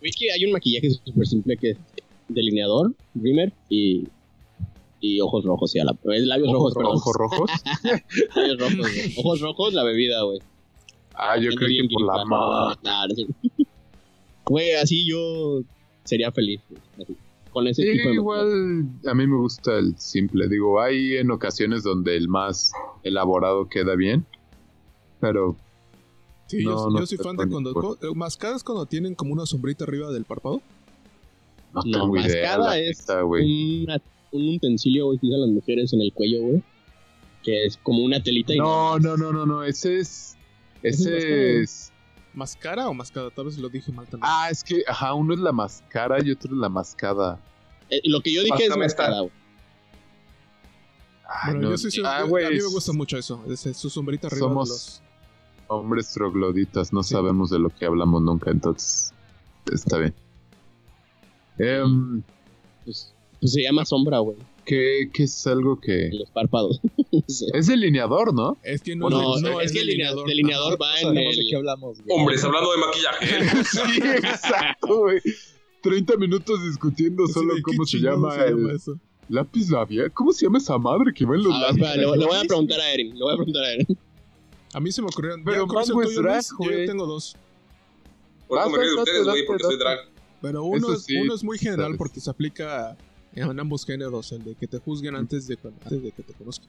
[0.00, 1.76] Güey, que hay un maquillaje súper simple que
[2.34, 4.08] delineador, rímer y,
[5.00, 6.96] y ojos rojos, sí, a la, es labios rojos, perdón.
[6.96, 7.50] Ojos rojos.
[8.36, 8.90] Labios rojos.
[9.18, 10.40] Ojos rojos, la bebida, güey.
[11.14, 12.76] Ah, yo creo que por la.
[12.82, 13.26] Nah, no sé.
[14.46, 15.60] Güey, así yo
[16.04, 16.60] sería feliz,
[17.00, 17.16] así,
[17.50, 20.48] con ese Sí, tipo de igual a mí me gusta el simple.
[20.48, 22.72] Digo, hay en ocasiones donde el más
[23.04, 24.24] elaborado queda bien.
[25.20, 25.56] Pero
[26.46, 27.72] Sí, No, yo, no yo soy fan de cuando.
[27.74, 30.60] co- eh, Mascadas cuando tienen como una sombrita arriba del párpado.
[31.74, 32.58] No No, tengo idea.
[32.58, 33.84] la es neta, güey.
[33.84, 34.00] una-
[34.32, 36.62] un utensilio, güey, que usan las mujeres en el cuello, güey.
[37.42, 39.62] Que es como una telita y No, no, no, no, no.
[39.64, 40.36] Ese es.
[40.82, 41.92] Ese es Ese es.
[42.34, 43.30] ¿Mascara o mascada?
[43.30, 44.30] Tal vez lo dije mal también.
[44.32, 47.40] Ah, es que, ajá, uno es la mascara y otro es la mascada.
[47.90, 49.32] Eh, lo que yo dije es mascada, güey.
[51.28, 51.70] Ay, bueno, no.
[51.70, 53.42] yo soy, Ah, yo- güey, a mí me gusta mucho eso.
[53.48, 55.02] Es, es su sombrita arriba Somos- de los.
[55.68, 57.14] Hombres trogloditas, no Sí.
[57.14, 59.12] sabemos de lo que hablamos nunca, entonces.
[59.72, 60.14] Está bien.
[61.58, 62.22] Em,
[62.84, 64.36] Pues, pues se llama sombra, güey.
[64.64, 66.10] que, que es algo que...
[66.12, 66.80] Los párpados.
[67.26, 67.46] Sí.
[67.54, 68.56] Es delineador, ¿no?
[68.62, 71.42] Es que no, No, es, no es que el delineador, delineador va en Sabemos de
[71.44, 71.56] qué el...
[71.56, 72.18] hablamos, güey.
[72.18, 73.64] Hombres, hablando de maquillaje.
[73.64, 75.20] Sí, exacto, güey.
[75.82, 78.98] 30 minutos discutiendo solo de, ¿qué cómo se chingados llama el eso?
[79.28, 80.12] lápiz labial.
[80.12, 81.96] ¿Cómo se llama esa madre que va en los A ver, labios?
[82.12, 83.86] le, le voy a preguntar a Erin, le voy a preguntar a Erin.
[84.72, 85.42] A mí se me ocurrieron.
[85.44, 86.42] Pero ¿ya conoces Mango el es drag?
[86.50, 86.80] Yo güey.
[86.80, 87.36] ya tengo dos.
[88.48, 89.84] Por eso me río de Date, ustedes, güey, date, porque soy date.
[89.84, 89.98] drag.
[90.40, 91.98] Pero uno, es, uno es muy general sabes.
[91.98, 92.96] porque se aplica
[93.34, 96.68] en ambos géneros, el de que te juzguen antes de, antes de que te conozcan.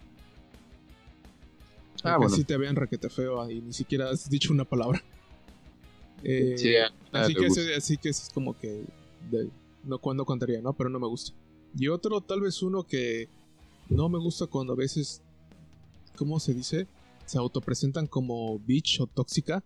[2.03, 2.35] Ah, bueno.
[2.35, 5.01] si te vean requete feo y ni siquiera has dicho una palabra.
[6.23, 6.75] Eh, Sí,
[7.11, 8.83] así, que ese, así que es como que
[9.31, 9.49] de-
[9.83, 10.71] no cuando contaría, ¿no?
[10.71, 11.33] Pero no me gusta.
[11.75, 13.27] Y otro, tal vez uno que
[13.89, 15.23] no me gusta cuando a veces,
[16.15, 16.85] ¿cómo se dice?
[17.25, 19.63] Se autopresentan como bitch o tóxica.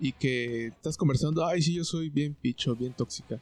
[0.00, 3.40] Y que estás conversando, ay, sí, yo soy bien bitch o bien tóxica.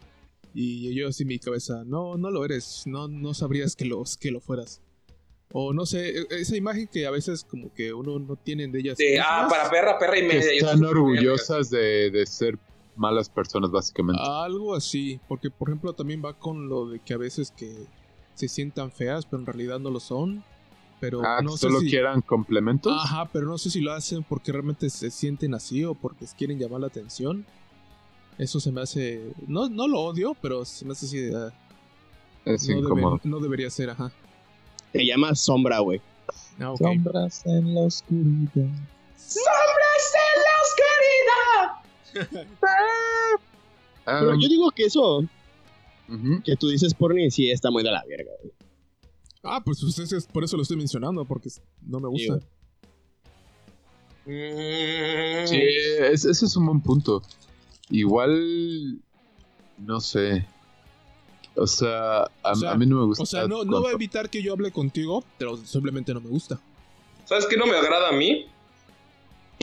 [0.55, 4.17] Y yo así en mi cabeza, no, no lo eres, no, no sabrías que, los,
[4.17, 4.81] que lo fueras.
[5.53, 8.79] O no sé, e- esa imagen que a veces como que uno no tiene de
[8.81, 8.97] ellas.
[8.97, 10.53] De, ah, para perra, perra y Que media.
[10.53, 12.59] están orgullosas de, de ser
[12.97, 14.23] malas personas, básicamente.
[14.25, 17.87] Algo así, porque por ejemplo también va con lo de que a veces que
[18.35, 20.43] se sientan feas, pero en realidad no lo son.
[21.01, 21.91] Pero Ah, no que sé solo si...
[21.91, 22.93] quieran complementos.
[23.05, 26.59] Ajá, pero no sé si lo hacen porque realmente se sienten así o porque quieren
[26.59, 27.45] llamar la atención.
[28.39, 29.33] Eso se me hace...
[29.47, 31.19] No, no lo odio, pero se me hace así...
[31.19, 31.53] de, ah,
[32.45, 34.11] es no, debe- no debería ser, ajá.
[34.93, 36.01] Se llama Sombra, güey.
[36.59, 36.79] Ah, ok.
[36.79, 38.51] Sombras en la oscuridad.
[44.09, 45.25] Ah, Pero yo digo que eso
[46.45, 48.53] que tú dices porni sí está muy de la verga, güey.
[49.49, 51.49] Ah, pues ustedes es- por eso lo estoy mencionando, porque
[51.83, 52.39] no me gusta.
[54.27, 54.33] Sí,
[55.47, 55.61] Sí,
[56.01, 57.23] es- ese es un buen punto.
[57.91, 59.01] Igual,
[59.79, 60.47] no sé.
[61.55, 63.23] O sea, a, O sea, a mí no me gusta.
[63.23, 66.29] O sea, no, no va a evitar que yo hable contigo, pero simplemente no me
[66.29, 66.61] gusta.
[67.25, 68.47] ¿Sabes qué no me agrada a mí?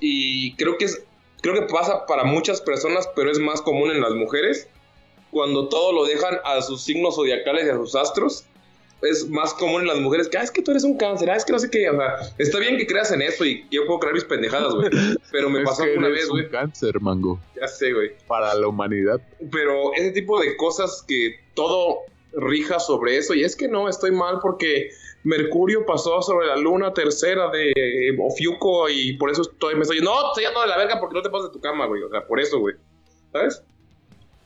[0.02, 1.04] Y creo que es
[1.42, 4.70] creo que pasa para muchas personas, pero es más común en las mujeres.
[5.30, 8.46] Cuando todo lo dejan a sus signos zodiacales y a sus astros,
[9.04, 11.36] es más común en las mujeres que, ah, es que tú eres un cáncer, ah,
[11.36, 11.90] es que no sé qué.
[11.90, 14.90] O sea, está bien que creas en eso y yo puedo creer mis pendejadas, güey.
[15.32, 16.50] Pero me Es pasó que una eres vez, güey.
[16.50, 17.40] cáncer, mango.
[17.60, 18.12] Ya sé, güey.
[18.28, 19.22] Para la humanidad.
[19.52, 22.00] Pero ese tipo de cosas que todo
[22.34, 23.34] rija sobre eso.
[23.34, 24.90] Y es que no, estoy mal porque
[25.24, 27.72] Mercurio pasó sobre la luna tercera de
[28.20, 30.02] Ofiuco y por eso estoy, me estoy...
[30.02, 32.02] No, estoy yendo de la verga porque no te pasas de tu cama, güey.
[32.04, 32.76] O sea, por eso, güey.
[33.32, 33.62] ¿Sabes?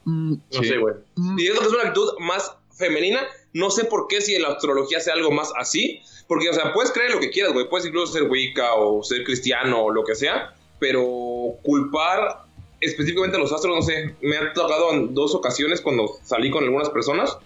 [0.05, 0.63] No Sí.
[0.65, 0.95] sé, güey.
[1.15, 3.27] Mm, Y es lo que es una actitud más femenina.
[3.53, 6.01] No sé por qué si en la astrología sea algo más así.
[6.27, 7.69] Porque, o sea, puedes creer lo que quieras, güey.
[7.69, 10.53] Puedes incluso ser wicca o ser cristiano o lo que sea.
[10.79, 12.45] Pero culpar
[12.81, 14.15] específicamente a los astros, no sé.
[14.21, 17.37] Me ha tocado en dos ocasiones cuando salí con algunas personas.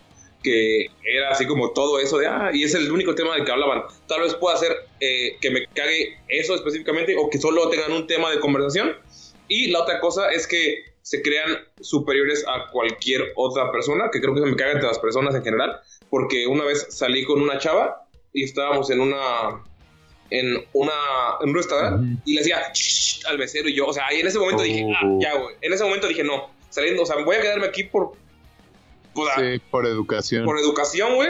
[0.44, 3.52] Que era así como todo eso de, ah, y es el único tema del que
[3.52, 3.84] hablaban.
[4.08, 8.08] Tal vez pueda ser eh, que me cague eso específicamente o que solo tengan un
[8.08, 8.98] tema de conversación.
[9.48, 14.34] Y la otra cosa es que se crean superiores a cualquier otra persona, que creo
[14.36, 15.80] que se me caga entre las personas en general,
[16.10, 19.64] porque una vez salí con una chava y estábamos en una
[20.30, 20.94] en una
[21.42, 24.28] en un restaurante y le decía "Shh", al mesero y yo, o sea, ahí en
[24.28, 25.20] ese momento dije, ah, Oh.
[25.22, 25.56] ya, güey.
[25.62, 28.14] En ese momento dije, no, saliendo, o sea, voy a quedarme aquí por
[29.14, 30.46] por, Sí, por educación.
[30.46, 31.30] por educación, güey.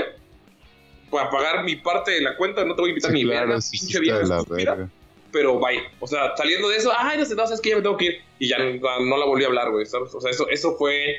[1.09, 3.47] Para pagar mi parte de la cuenta, no te voy a invitar Sí, ni claro,
[3.47, 4.19] verga, sí, pinche vieja
[5.31, 5.79] pero bye.
[5.99, 8.05] O sea, saliendo de eso, ay, no sé, no, sabes que ya me tengo que
[8.05, 8.13] ir.
[8.39, 9.83] Y ya no, la volví a hablar, güey.
[9.83, 11.15] O sea, eso, eso fue.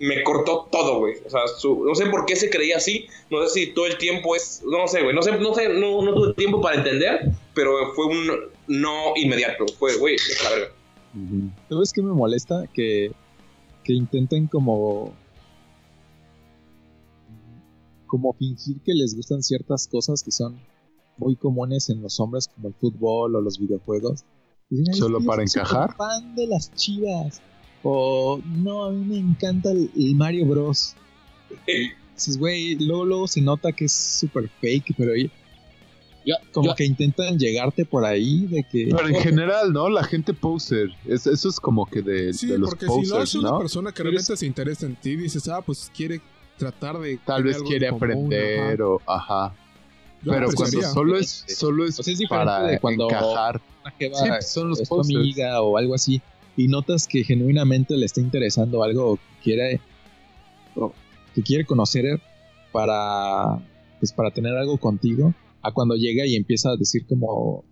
[0.00, 1.14] Me cortó todo, güey.
[1.26, 3.06] O sea, su- no sé por qué se creía así.
[3.30, 4.62] No sé si todo el tiempo es.
[4.64, 5.14] No sé, güey.
[5.14, 7.32] No sé, no sé, no, tuve tiempo para entender.
[7.54, 8.30] Pero fue un
[8.68, 9.66] no inmediato.
[9.78, 10.72] Fue, güey, la verga.
[11.68, 12.64] ¿Sabes qué me molesta?
[12.72, 13.10] Que,
[13.84, 15.12] que intenten como.
[18.06, 20.58] como fingir que les gustan ciertas cosas que son
[21.18, 24.24] muy comunes en los hombres, como el fútbol o los videojuegos.
[24.70, 25.94] Dicen, "Ay, ¿Solo para encajar?
[25.96, 27.40] fan de las chivas.
[27.82, 30.94] O no, a mí me encanta el, el Mario Bros.
[32.14, 35.30] Dices, güey, luego, luego se nota que es súper fake, pero ahí-
[36.26, 38.88] Yo, como yo- que intentan llegarte por ahí de que.
[38.94, 39.88] Pero en general, ¿no?
[39.88, 40.90] La gente poser.
[41.06, 43.92] Es, eso es como que de, Sí, de los porque si lo hace una persona
[43.92, 46.20] que realmente se interesa en ti, dices, ah, pues quiere
[46.58, 47.18] tratar de.
[47.24, 49.00] Tal vez quiere común, aprender o...
[49.06, 49.54] Ajá.
[50.22, 53.60] Yo Pero cuando solo es, solo es O sea, es diferente para de cuando- encajar.
[53.98, 54.06] Sí,
[54.42, 55.16] son los es tu posers.
[55.16, 56.20] amiga o algo así
[56.56, 59.80] y notas que genuinamente le está interesando algo o que quiere
[60.76, 60.92] o
[61.34, 62.20] que quiere conocer
[62.72, 63.58] para
[64.00, 67.64] pues para tener algo contigo a cuando llega y empieza a decir como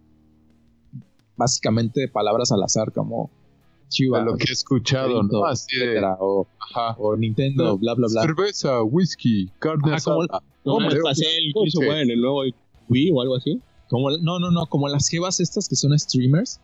[1.37, 3.31] básicamente palabras al azar como
[3.89, 5.45] Chivas, de lo que he escuchado, ¿no?
[5.45, 6.97] Así de, o, ajá.
[6.99, 8.23] o Nintendo, bla, bla, bla.
[8.23, 10.43] Cerveza, whisky, carne Ajá, como- asada.
[10.65, 12.43] No, el que hizo, güey, en el nuevo
[12.89, 13.61] Wii o algo así.
[13.89, 16.59] Como, no, no, no, como las jevas estas que son streamers,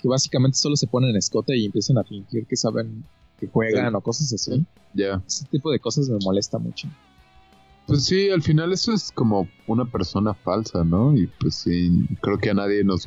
[0.00, 3.04] que básicamente solo se ponen en escote y empiezan a fingir que saben
[3.38, 4.64] que juegan o cosas así.
[4.94, 5.22] Ya.
[5.26, 6.88] Ese tipo de cosas me molesta mucho.
[7.86, 11.14] Pues sí, al final eso es como una persona falsa, ¿no?
[11.16, 13.04] Y pues sí, creo que a nadie nos,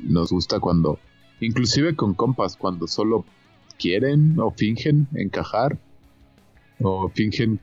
[0.00, 0.98] nos gusta cuando,
[1.40, 3.24] inclusive con compas, cuando solo
[3.78, 5.78] quieren o fingen encajar
[6.80, 7.60] o fingen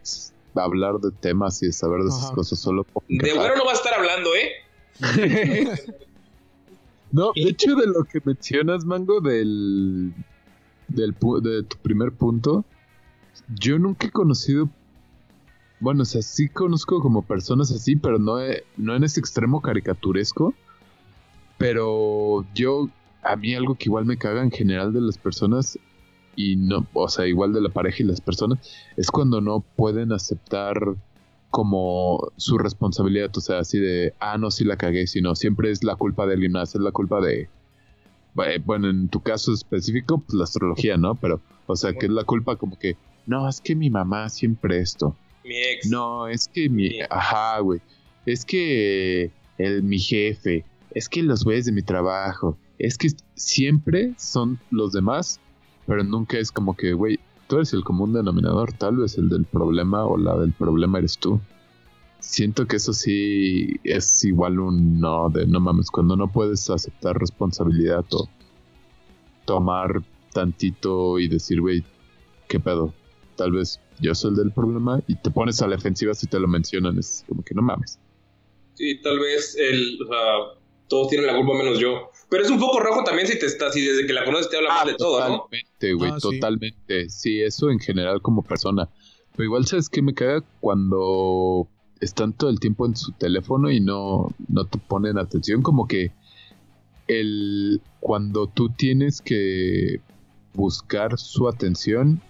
[0.55, 3.83] hablar de temas y saber de esas cosas solo por De bueno no vas a
[3.83, 4.51] estar hablando, ¿eh?
[7.11, 10.13] No, de hecho, de lo que mencionas, Mango, del,
[10.87, 11.11] del
[11.41, 12.63] de tu primer punto,
[13.59, 14.69] yo nunca he conocido,
[15.81, 19.61] bueno, o sea, sí conozco como personas así, pero no, he- no en ese extremo
[19.61, 20.53] caricaturesco,
[21.57, 22.87] pero yo,
[23.21, 25.77] a mí algo que igual me caga en general de las personas,
[26.35, 28.59] y no, o sea, igual de la pareja y las personas,
[28.97, 30.75] es cuando no pueden aceptar
[31.49, 35.83] como su responsabilidad, o sea, así de, ah, no, sí la cagué, sino siempre es
[35.83, 37.49] la culpa de alguien más, es la culpa de,
[38.45, 41.15] eh, bueno, en tu caso específico, pues la astrología, ¿no?
[41.15, 42.95] Pero, o sea, que es la culpa como que,
[43.27, 45.89] no, es que mi mamá siempre esto, Mi ex.
[45.89, 46.99] no, es que mi, Sí.
[47.09, 47.81] ajá, güey,
[48.25, 54.13] es que el, mi jefe, es que los güeyes de mi trabajo, es que siempre
[54.17, 55.39] son los demás,
[55.87, 59.45] pero nunca es como que, güey, tú eres el común denominador, tal vez el del
[59.45, 61.39] problema o la del problema eres tú.
[62.19, 67.17] Siento que eso sí es igual un no, de no mames, cuando no puedes aceptar
[67.17, 68.29] responsabilidad o
[69.45, 70.01] tomar
[70.33, 71.83] tantito y decir, güey,
[72.47, 72.93] ¿qué pedo?
[73.35, 76.39] Tal vez yo soy el del problema y te pones a la defensiva si te
[76.39, 77.99] lo mencionan, es como que no mames.
[78.75, 82.10] Sí, tal vez el, o sea, todos tienen la culpa menos yo.
[82.31, 84.55] Pero es un poco rojo también si te estás, si desde que la conoces te
[84.55, 85.39] habla mal de todo, ¿no?
[85.41, 86.21] Totalmente, güey, Ah, sí.
[86.39, 87.09] totalmente.
[87.09, 88.87] Sí, eso en general como persona.
[89.33, 90.41] Pero igual, ¿sabes qué me caga?
[90.61, 91.67] Cuando
[91.99, 96.11] están todo el tiempo en su teléfono y no, no te ponen atención, como que
[97.07, 99.99] el cuando tú tienes que
[100.53, 102.21] buscar su atención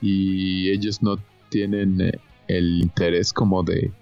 [0.00, 1.18] y ellos no
[1.50, 2.18] tienen eh,
[2.48, 3.92] el interés como de,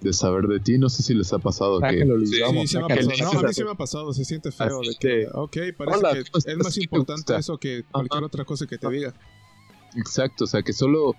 [0.00, 2.02] de saber de ti, no sé si les ha pasado que...
[2.26, 3.08] Sí, vamos, Sí, sí me ha sácalo.
[3.08, 3.32] pasado.
[3.32, 4.80] No, a mí sí me ha pasado, se siente feo.
[4.80, 7.38] Así De que, ok, parece "Hola, que es más importante gusta".
[7.38, 9.12] eso que cualquier otra cosa que te diga.
[9.96, 11.14] Exacto, o sea que solo,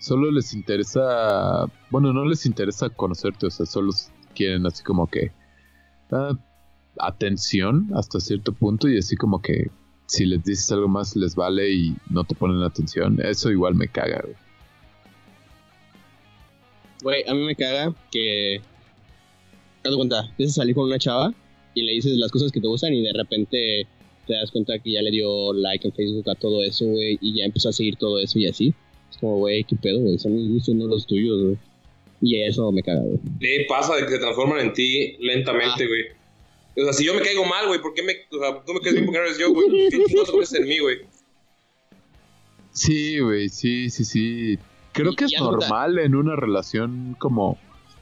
[0.00, 3.92] solo les interesa, bueno, no les interesa conocerte, o sea, solo
[4.34, 5.30] quieren así como que
[6.10, 6.32] ah,
[6.98, 9.70] atención hasta cierto punto y así como que
[10.06, 13.88] si les dices algo más les vale y no te ponen atención, eso igual me
[13.88, 14.34] caga, güey.
[17.04, 18.62] Güey, a mí me caga que.
[19.84, 21.34] Haz de cuenta, empiezas a salir con una chava
[21.74, 23.86] y le dices las cosas que te gustan y de repente
[24.26, 27.36] te das cuenta que ya le dio like en Facebook a todo eso, güey, y
[27.36, 28.74] ya empezó a seguir todo eso y así.
[29.10, 31.58] Es como, güey, qué pedo, güey, son mis gustos, no los tuyos, güey.
[32.22, 33.18] Y eso me caga, güey.
[33.38, 36.04] Le pasa de que se transforman en ti lentamente, güey.
[36.78, 38.80] O sea, si yo me caigo mal, güey, ¿por qué me, o sea, tú me
[38.80, 39.90] caes bien porque no eres yo, güey?
[39.90, 40.96] ¿Qué chingados te crees en mí, güey?
[42.72, 44.58] Sí, güey, sí, sí, sí.
[44.94, 47.58] Creo Y- que es normal en una relación como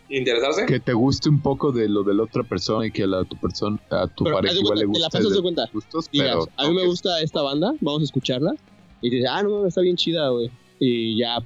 [0.08, 0.66] ¿Interesarse?
[0.66, 3.24] que te guste un poco de lo de la otra persona y que a la,
[3.24, 5.70] tu persona, a tu Pero pareja igual le cuenta, te la guste pasas de cuenta.
[5.72, 8.54] gustos, Digas, pero a mí me gusta esta banda, vamos a escucharla.
[9.00, 10.50] Y dices, ah, no, está bien chida, güey.
[10.78, 11.38] Y ya,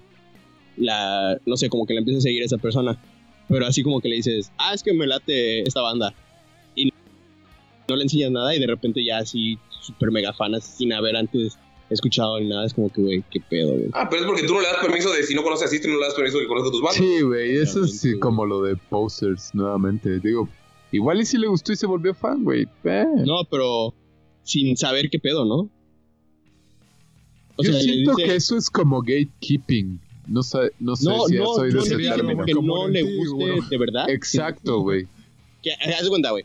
[0.77, 2.99] la, no sé, como que la empieza a seguir esa persona.
[3.49, 6.13] Pero así como que le dices, ah, es que me late esta banda.
[6.75, 6.93] Y
[7.89, 11.17] no le enseñas nada y de repente ya así, súper mega fan, así, sin haber
[11.17, 11.57] antes
[11.91, 12.67] escuchado ni nada.
[12.67, 13.89] Es como que, güey, qué pedo, güey.
[13.93, 15.89] Ah, pero es porque tú no le das permiso de si no conoces así, tú
[15.89, 16.97] no le das permiso de que conozca tus bandas.
[16.97, 20.19] Sí, güey, eso es sí, como lo de Posers nuevamente.
[20.21, 20.49] Digo,
[20.93, 22.67] igual y si le gustó y se volvió fan, güey.
[22.85, 23.05] eh.
[23.25, 23.95] No, pero
[24.43, 25.69] sin saber qué pedo, ¿no?
[27.59, 30.01] O Yo sea, siento dice- que eso es como gatekeeping.
[30.29, 32.45] No sé, no sé No, si no, soy de ese término.
[32.45, 33.69] que no le guste ¿no?
[33.69, 34.11] de verdad.
[34.11, 35.07] Exacto, güey.
[35.63, 36.45] Que, haz de cuenta, güey.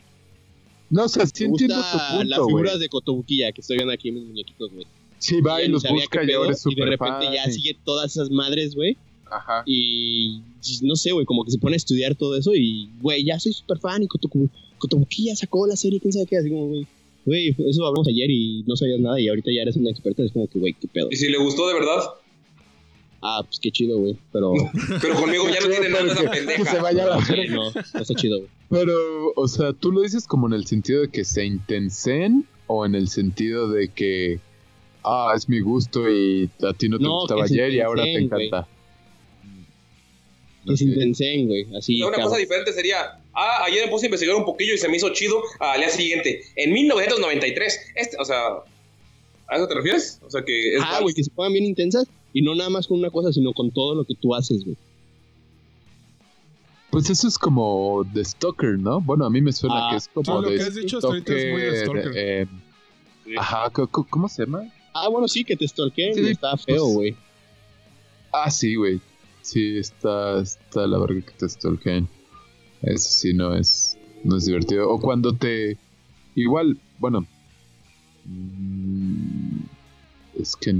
[0.88, 4.08] No, o sea, sí entiendo tu punto, las figuras de Cotobuquilla que estoy viendo aquí
[4.10, 4.86] en mis muñequitos, güey.
[5.22, 7.32] Sí, va y los busca y ahora es y de repente fan.
[7.32, 8.96] ya sigue todas esas madres, güey.
[9.30, 9.62] Ajá.
[9.66, 10.40] Y
[10.82, 13.52] no sé, güey, como que se pone a estudiar todo eso y, güey, ya soy
[13.52, 16.86] súper fan y Cotobu- Cotobuquilla sacó la serie, quién sabe qué, así como, güey.
[17.24, 20.32] Güey, eso hablamos ayer y no sabías nada y ahorita ya eres una experta, es
[20.32, 21.06] como que, güey, qué pedo.
[21.10, 22.00] Y si le gustó de verdad,
[23.24, 24.52] Ah, pues qué chido, güey, pero...
[25.00, 26.82] pero conmigo ya no tiene nada esa Que se pendeja.
[26.82, 28.50] vaya a la no, no está chido, güey.
[28.68, 28.94] Pero,
[29.36, 32.96] o sea, ¿tú lo dices como en el sentido de que se intensen o en
[32.96, 34.40] el sentido de que,
[35.04, 38.16] ah, es mi gusto y a ti no te No, gustaba ayer y ahora te
[38.18, 38.68] encanta?
[40.66, 42.00] Que se intensen, güey, así.
[42.02, 42.28] Una cabrón.
[42.28, 45.12] cosa diferente sería, ah, ayer me puse a investigar un poquillo y se me hizo
[45.12, 46.42] chido al día siguiente.
[46.56, 48.38] En 1993, este, o sea,
[49.48, 50.18] ¿A eso te refieres?
[50.24, 52.86] O sea, que es Ah, güey, que se pongan bien intensas y no nada más
[52.86, 54.76] con una cosa, sino con todo lo que tú haces, güey.
[56.90, 59.00] Pues eso es como de Stalker, ¿no?
[59.00, 60.98] Bueno, a mí me suena Ah, que es como sí, lo de que has dicho
[60.98, 62.12] hasta ahorita es muy de Stalker.
[62.14, 62.46] eh,
[63.24, 63.34] Sí.
[63.38, 64.62] Ajá, ¿cómo se llama?
[64.94, 67.16] Ah, bueno, sí, que te stalkeen, Sí, está feo, pues- güey.
[68.32, 69.00] Ah, sí, güey.
[69.42, 72.08] Sí, está, está la verga que te stalkeen.
[72.82, 74.88] Eso sí no es, no es divertido.
[74.90, 75.76] O cuando te...
[76.34, 77.26] Igual, bueno...
[78.24, 79.58] mm,
[80.40, 80.74] Es que...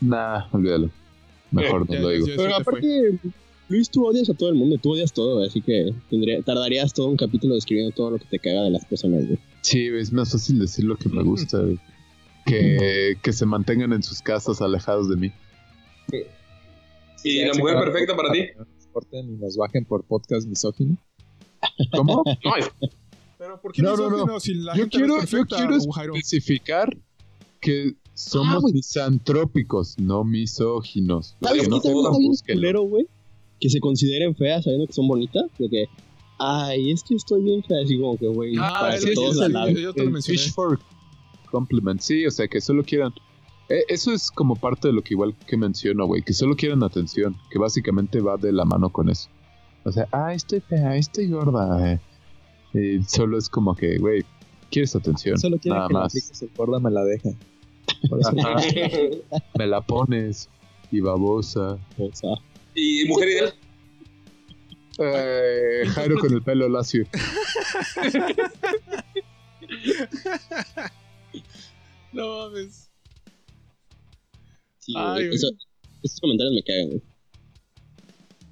[0.00, 0.90] Nah, olvídalo.
[1.50, 2.26] Mejor no lo ya, digo.
[2.26, 3.18] ya, Pero aparte,
[3.68, 7.08] Luis, tú odias a todo el mundo, tú odias todo, así que tendría, tardarías todo
[7.08, 9.38] un capítulo describiendo todo lo que te caga de las personas, güey.
[9.62, 11.78] Sí, es más fácil decir lo que me gusta, güey.
[12.46, 15.32] Que, que se mantengan en sus casas alejados de mí.
[17.24, 18.46] ¿Y la mujer perfecta para ti?
[18.92, 20.96] Corten y nos bajen por podcast misógino.
[21.92, 22.22] ¿Cómo?
[22.44, 22.70] No, es
[23.38, 24.40] Pero ¿por qué No, no, misógino no.
[24.40, 26.96] si la Yo gente no quiero, es yo quiero especificar
[27.60, 31.36] que somos Ah, misantrópicos, no misóginos.
[31.42, 32.56] ¿Sabes Que qué no también todos está bien busquen.
[32.56, 33.06] culero, güey?
[33.60, 35.84] Que se consideren feas sabiendo que son bonitas, de que,
[36.38, 39.14] ay, es que estoy bien fea, así como que, güey, Ah, para es que que
[39.16, 39.76] todos yo la laven.
[39.76, 40.38] Yo te lo mencioné.
[40.38, 40.54] fish
[41.50, 43.12] compliment, sí, o sea, que solo quieran.
[43.68, 46.82] eh, eso es como parte de lo que igual que menciono, güey, que solo quieran
[46.82, 49.28] atención, que básicamente va de la mano con eso.
[49.84, 51.92] O sea, ah, estoy fea, estoy gorda.
[51.92, 52.00] eh.
[52.74, 54.24] Y solo es como que, güey,
[54.70, 55.38] quieres atención.
[55.38, 56.12] Solo quieren nada que la más.
[56.12, 57.30] apliques el gorda me la deja.
[58.08, 58.60] Por eso Ajá.
[59.58, 60.48] Me la pones
[60.90, 61.78] y babosa.
[61.98, 62.30] O sea,
[62.74, 63.54] ¿Y mujer ideal?
[64.98, 67.06] Eh, Jairo con el pelo lacio.
[72.12, 72.90] No mames.
[74.78, 75.36] sí, Ay, güey, güey.
[75.36, 75.50] eso-
[76.02, 77.02] esos comentarios me cagan, güey.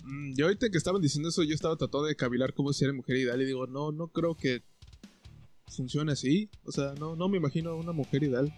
[0.04, 3.16] Mm, Yo ahorita que estaban diciendo eso, yo estaba tratando de cavilar cómo ser mujer
[3.16, 4.62] ideal y digo, no, no creo que
[5.68, 6.48] funcione así.
[6.64, 8.52] O sea, no, no me imagino una mujer ideal.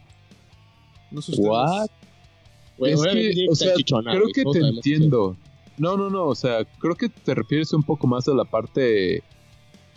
[1.11, 1.49] No sé ustedes.
[1.51, 1.88] What?
[2.76, 5.36] Güey, Es que, o sea, chichona, creo güey, que te entiendo.
[5.78, 9.22] No, no, no, o sea, creo que te refieres un poco más a la parte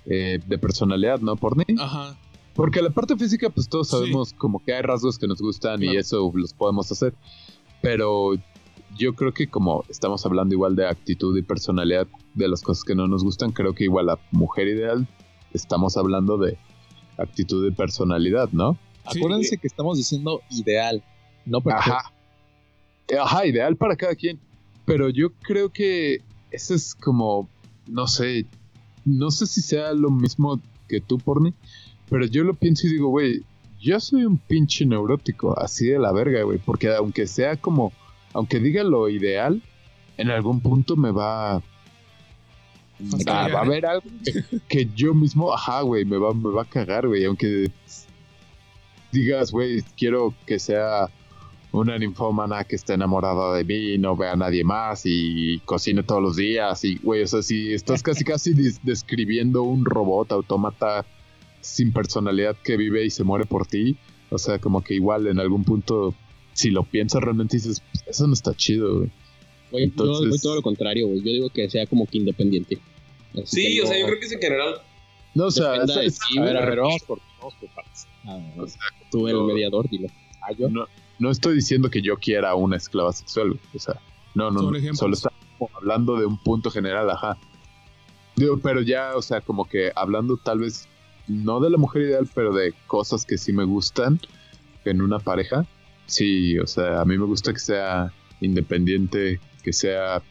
[0.05, 1.63] eh, de personalidad, ¿no, Porni?
[1.79, 2.17] Ajá.
[2.53, 3.97] Porque la parte física, pues todos Sí.
[3.97, 7.13] sabemos como que hay rasgos que nos gustan y eso los podemos hacer.
[7.81, 8.33] Pero
[8.97, 12.93] yo creo que como estamos hablando igual de actitud y personalidad de las cosas que
[12.95, 15.07] no nos gustan, creo que igual la mujer ideal
[15.53, 16.57] estamos hablando de
[17.17, 18.77] actitud y personalidad, ¿no?
[19.11, 19.19] Sí.
[19.19, 21.03] Acuérdense que estamos diciendo ideal,
[21.45, 21.91] no perfecto.
[21.93, 22.13] Ajá.
[23.21, 24.39] Ajá, ideal para cada quien.
[24.85, 26.21] Pero yo creo que
[26.51, 27.49] eso es como,
[27.87, 28.45] no sé,
[29.05, 31.53] no sé si sea lo mismo que tú, Porni,
[32.11, 33.41] pero yo lo pienso y digo, güey,
[33.79, 37.91] yo soy un pinche neurótico, así de la verga, güey, porque aunque sea como,
[38.33, 39.61] aunque diga lo ideal,
[40.17, 41.55] en algún punto me va...
[41.55, 41.61] a-
[43.47, 46.65] va a haber algo que, que yo mismo, ajá, güey, me va, me va a
[46.65, 47.71] cagar, güey, aunque
[49.11, 51.09] digas, güey, quiero que sea
[51.71, 56.21] una ninfómana que esté enamorada de mí, no vea a nadie más y cocine todos
[56.21, 61.05] los días y, güey, o sea, si estás casi casi des- describiendo un robot autómata
[61.61, 63.97] sin personalidad que vive y se muere por ti,
[64.29, 66.13] o sea, como que igual en algún punto,
[66.53, 69.11] si lo piensas realmente dices, "Pues, eso no está chido, güey.
[69.71, 71.19] Güey, yo voy todo lo contrario, güey.
[71.19, 72.77] Yo digo que sea como que independiente.
[73.33, 74.75] Así Sí, que o sea, yo creo que es en general.
[75.33, 76.19] No, o sea, ¿sabes?
[76.29, 78.05] ti, A ver, a ver, vamos por, vamos por partes.
[78.25, 78.39] Ah,
[79.09, 80.09] Tú, el mediador, dilo.
[80.41, 80.69] Ah, yo.
[80.69, 80.85] no,
[81.19, 83.59] no estoy diciendo que yo quiera una esclava sexual, güey.
[83.73, 83.95] o sea,
[84.35, 87.37] no, no, no, solo está como hablando de un punto general, ajá.
[88.35, 90.87] Digo, pero ya, o sea, como que hablando tal vez,
[91.31, 94.19] no de la mujer ideal, pero de cosas que sí me gustan
[94.85, 95.65] en una pareja,
[96.05, 100.21] sí, o sea, a mí me gusta que sea independiente, que sea,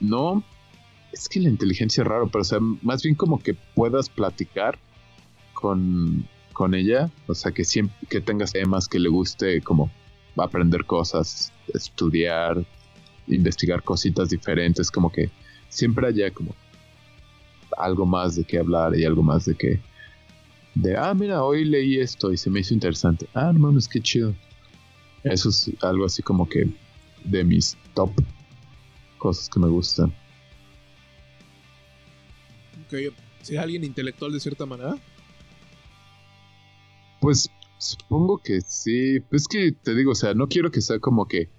[0.00, 0.44] no,
[1.12, 4.78] es que la inteligencia es raro, pero o sea, más bien como que puedas platicar
[5.52, 9.90] con, con ella, o sea, que siempre que tengas temas que le guste como
[10.36, 12.64] aprender cosas, estudiar,
[13.26, 15.30] investigar cositas diferentes, como que
[15.68, 16.54] siempre haya como
[17.78, 19.80] algo más de qué hablar y algo más de que
[20.74, 24.00] de ah mira hoy leí esto y se me hizo interesante ah no mames qué
[24.00, 24.34] chido
[25.22, 26.68] eso es algo así como que
[27.24, 28.10] de mis top
[29.18, 30.12] cosas que me gustan
[32.86, 34.96] Ok, ¿Sea alguien intelectual de cierta manera?
[37.20, 39.18] Pues supongo que sí.
[39.30, 41.50] Es que te digo, o sea, no quiero que sea como que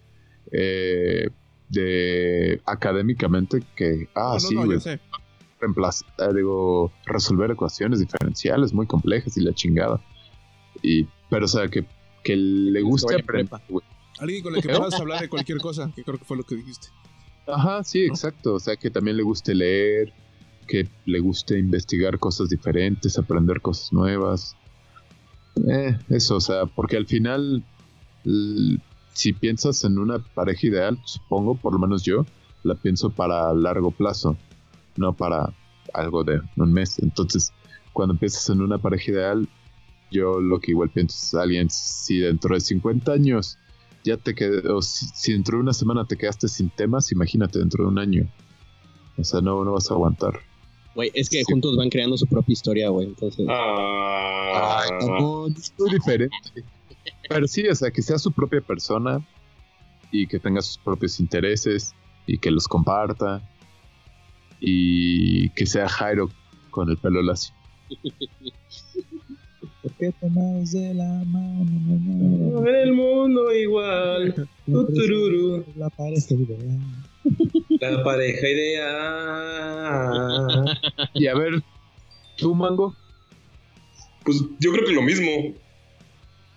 [0.51, 1.29] eh,
[1.69, 4.99] de académicamente que ah no, no, sí, no, güey, yo sé.
[5.65, 10.01] Reemplazar, eh, digo, resolver ecuaciones diferenciales muy complejas y la chingada.
[10.81, 11.85] Y pero o sea que
[12.25, 13.61] que le guste aprender.
[14.19, 16.55] Alguien con el que puedas hablar de cualquier cosa, que creo que fue lo que
[16.55, 16.87] dijiste.
[17.47, 18.55] Ajá, sí, exacto.
[18.55, 20.11] O sea, que también le guste leer,
[20.67, 24.55] que le guste investigar cosas diferentes, aprender cosas nuevas.
[25.69, 27.63] Eh, eso, o sea, porque al final,
[29.13, 32.25] si piensas en una pareja ideal, supongo, por lo menos yo,
[32.63, 34.37] la pienso para largo plazo,
[34.97, 35.53] no para
[35.93, 36.99] algo de un mes.
[36.99, 37.51] Entonces,
[37.93, 39.47] cuando piensas en una pareja ideal,
[40.11, 43.57] yo lo que igual pienso es alguien, si dentro de 50 años
[44.03, 47.59] ya te quedé, o si, si dentro de una semana te quedaste sin temas, imagínate
[47.59, 48.27] dentro de un año.
[49.17, 50.39] O sea, no, no vas a aguantar.
[50.93, 51.43] Güey, es que Sí.
[51.51, 53.07] juntos van creando su propia historia, güey.
[53.07, 56.35] Entonces, Ah, Ay, no, es muy diferente.
[57.27, 59.26] Pero sí, o sea, que sea su propia persona
[60.11, 61.93] y que tenga sus propios intereses
[62.27, 63.41] y que los comparta
[64.60, 66.30] y que sea Jairo
[66.72, 67.53] con el pelo lacio.
[69.82, 72.68] ¿Por qué tomados de la mano?
[72.68, 74.34] En el mundo igual.
[74.65, 75.64] Tutururu.
[75.76, 76.80] La pareja ideal.
[77.80, 79.06] La pareja ideal.
[81.14, 81.61] Y a ver,
[82.36, 82.95] tú, Mango,
[84.23, 85.53] Pues yo creo que lo mismo.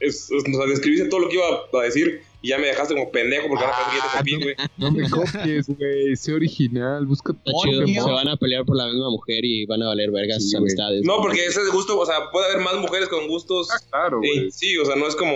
[0.01, 1.45] Es, es- o sea, describiste todo lo que iba
[1.81, 4.69] a decir y ya me dejaste como pendejo porque ahora que ya te copié, güey.
[4.77, 8.87] no me copies, güey, sé original, busca chido, propio se van a pelear por la
[8.87, 11.03] misma mujer y van a valer vergas Sí, sus amistades.
[11.05, 13.69] No, porque ese es gusto, o sea, puede haber más mujeres con gustos.
[13.73, 14.51] Ah, claro, Sí, güey.
[14.53, 15.35] sí, o sea, no es como.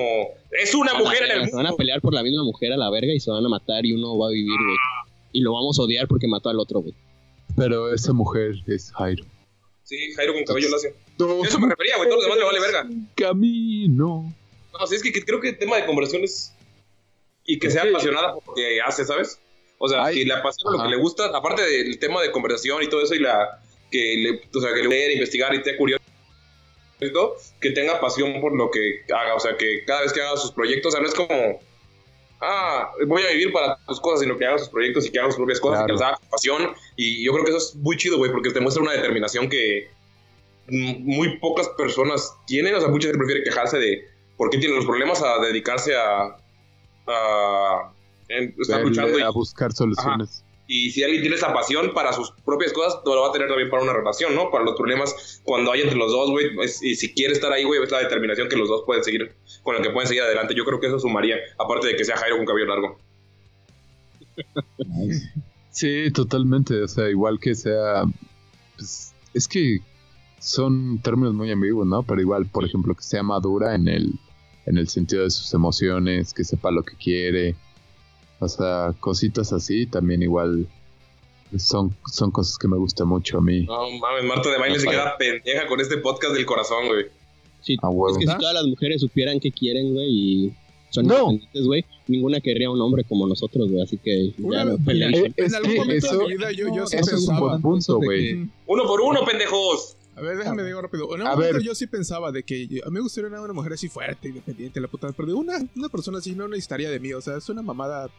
[0.52, 2.72] Es una Van a- mujer en el Se van a pelear por la misma mujer
[2.72, 4.76] a la verga y se van a matar y uno va a vivir, güey.
[5.32, 6.94] Y lo vamos a odiar porque mató al otro, güey.
[7.56, 9.24] Pero esa mujer es Jairo.
[9.82, 10.90] Sí, Jairo con cabello lacio.
[11.18, 12.08] No, Eso me refería, güey.
[12.08, 12.88] Todos los demás le vale verga.
[13.16, 14.32] Camino.
[14.78, 16.52] No, sí, es que, que creo que el tema de conversación es.
[17.44, 19.40] Y que sea apasionada por lo que hace, ¿sabes?
[19.78, 22.82] O sea, Ay, que le apasiona lo que le gusta, aparte del tema de conversación
[22.82, 23.60] y todo eso, y la.
[23.90, 24.58] Que le.
[24.58, 26.02] O sea, que le leer, investigar y esté curioso.
[27.60, 29.34] Que tenga pasión por lo que haga.
[29.34, 31.60] O sea, que cada vez que haga sus proyectos, o sea, no es como.
[32.40, 35.28] Ah, voy a vivir para tus cosas, sino que haga sus proyectos y que haga
[35.30, 36.74] sus propias cosas y que las haga con pasión.
[36.96, 39.90] Y yo creo que eso es muy chido, güey, porque te muestra una determinación que
[40.68, 42.74] muy pocas personas tienen.
[42.74, 44.11] O sea, mucha gente prefiere quejarse de
[44.42, 46.36] por qué tienen los problemas a dedicarse a,
[47.06, 47.92] a
[48.28, 49.18] en- estar Verle luchando.
[49.20, 50.44] Y, a buscar soluciones.
[50.66, 53.70] y si alguien tiene esa pasión para sus propias cosas, lo va a tener también
[53.70, 54.50] para una relación, ¿no?
[54.50, 56.46] Para los problemas cuando hay entre los dos, güey.
[56.82, 59.32] Y si quiere estar ahí, güey, es la determinación que los dos pueden seguir,
[59.62, 60.54] con la que pueden seguir adelante.
[60.56, 62.98] Yo creo que eso sumaría, aparte de que sea Jairo con cabello largo.
[65.70, 66.82] Sí, totalmente.
[66.82, 68.02] O sea, igual que sea.
[68.76, 69.78] pues, es que
[70.38, 72.02] son términos muy ambiguos, ¿no?
[72.02, 74.12] Pero igual, por ejemplo, que sea madura en el,
[74.66, 77.54] en el sentido de sus emociones, que sepa lo que quiere.
[78.38, 80.66] O sea, cositas así también igual
[81.58, 83.64] son, son cosas que me gustan mucho a mí.
[83.66, 87.06] No mames, Marta de baile se queda pendeja con este podcast del corazón, güey.
[87.60, 88.10] Sí, A huevo.
[88.18, 90.52] es que si todas las mujeres supieran qué quieren, güey, y
[90.90, 91.14] son No.
[91.30, 93.82] independientes, güey, ninguna querría un hombre como nosotros, güey.
[93.82, 95.14] Así que ya no peleen.
[95.14, 97.38] Eh, En es algún que momento eso, de mi vida yo, yo eso es un
[97.38, 98.20] buen punto, güey.
[98.34, 99.96] que- Uno por uno, pendejos.
[100.14, 101.14] A ver, déjame digo rápido.
[101.14, 101.62] En un A momento ver.
[101.62, 104.28] yo sí pensaba de que yo- a mí me gustaría una, una mujer así fuerte,
[104.28, 105.10] independiente, la puta.
[105.12, 107.12] Pero de una, una persona así no necesitaría de mí.
[107.14, 108.10] O sea, es una mamada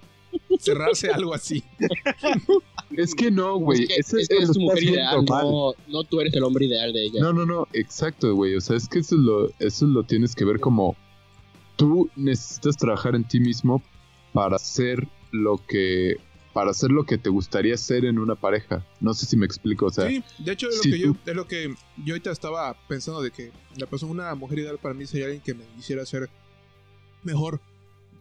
[0.59, 1.63] cerrarse algo así.
[2.95, 3.83] Es que no, güey.
[3.83, 6.65] es que, eso es, es lo tu mujer ideal, no, no tú eres el hombre
[6.67, 7.21] ideal de ella.
[7.21, 8.53] No, no, no, exacto, güey.
[8.55, 10.95] O sea, es que eso lo, eso lo tienes que ver como
[11.75, 13.81] tú necesitas trabajar en ti mismo
[14.31, 16.17] para hacer lo que
[16.53, 18.85] para hacer lo que te gustaría hacer en una pareja.
[19.01, 21.35] No sé si me explico, o sea, sí, de hecho es lo que yo es
[21.35, 21.73] lo que
[22.05, 25.41] yo ahorita estaba pensando de que la persona una mujer ideal para mí sería alguien
[25.41, 26.29] que me hiciera ser
[27.23, 27.59] mejor,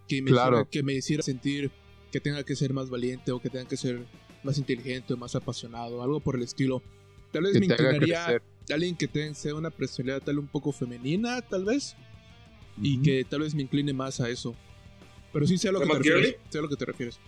[0.09, 0.57] que me Claro.
[0.57, 1.71] hiciera, que me hiciera sentir
[2.11, 4.05] que tenga que ser más valiente o que tenga que ser
[4.43, 6.83] más inteligente o más apasionado, algo por el estilo.
[7.33, 8.43] Tal vez que me inclinaría a
[8.75, 11.97] alguien que tenga sea una personalidad tal un poco femenina, tal vez,
[12.81, 14.55] y que tal vez me incline más a eso.
[15.33, 16.37] Pero sí sé a lo que te refieres.
[16.51, 17.19] Sé a lo que te refieres.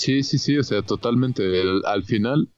[0.00, 1.42] Sí, sí, sí, o sea, totalmente.
[1.60, 2.48] El- al final,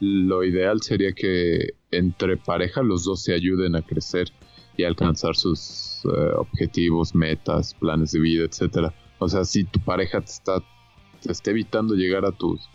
[0.00, 4.30] lo ideal sería que entre pareja los dos se ayuden a crecer
[4.76, 8.92] y alcanzar sus eh, objetivos, metas, planes de vida, etcétera.
[9.18, 10.62] O sea, si tu pareja te está,
[11.22, 12.68] te está evitando llegar a tus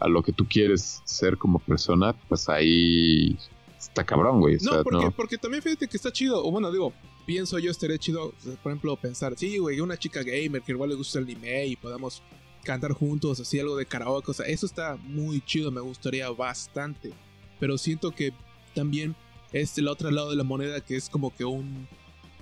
[0.00, 3.36] a lo que tú quieres ser como persona, pues ahí
[3.78, 4.56] está cabrón, güey.
[4.56, 5.10] O No, porque, no.
[5.12, 6.44] porque también fíjate que está chido.
[6.44, 6.92] O bueno, digo,
[7.26, 8.32] pienso yo estaría chido,
[8.62, 11.76] por ejemplo, pensar, sí, güey, una chica gamer que igual le gusta el anime y
[11.76, 12.22] podamos
[12.68, 17.14] cantar juntos, así algo de karaoke, o sea, eso está muy chido, me gustaría bastante.
[17.58, 18.34] Pero siento que
[18.74, 19.16] también
[19.54, 21.88] es el otro lado de la moneda que es como que un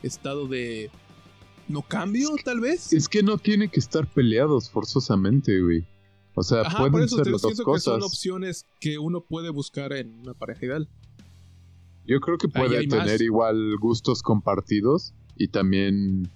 [0.02, 0.90] estado de
[1.68, 2.92] no cambio, tal vez.
[2.92, 5.86] Es que no tiene que estar peleados forzosamente, güey.
[6.34, 8.12] O sea, Ajá, por pueden eso ser las dos siento que son cosas.
[8.12, 10.88] opciones que uno puede buscar en una pareja ideal.
[12.04, 13.20] Yo creo que puede tener más.
[13.20, 16.28] igual gustos compartidos y también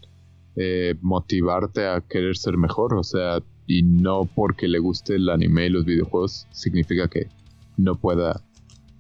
[0.55, 2.95] eh, motivarte a querer ser mejor.
[2.95, 7.29] O sea, y no porque le guste el anime y los videojuegos significa que
[7.77, 8.43] no pueda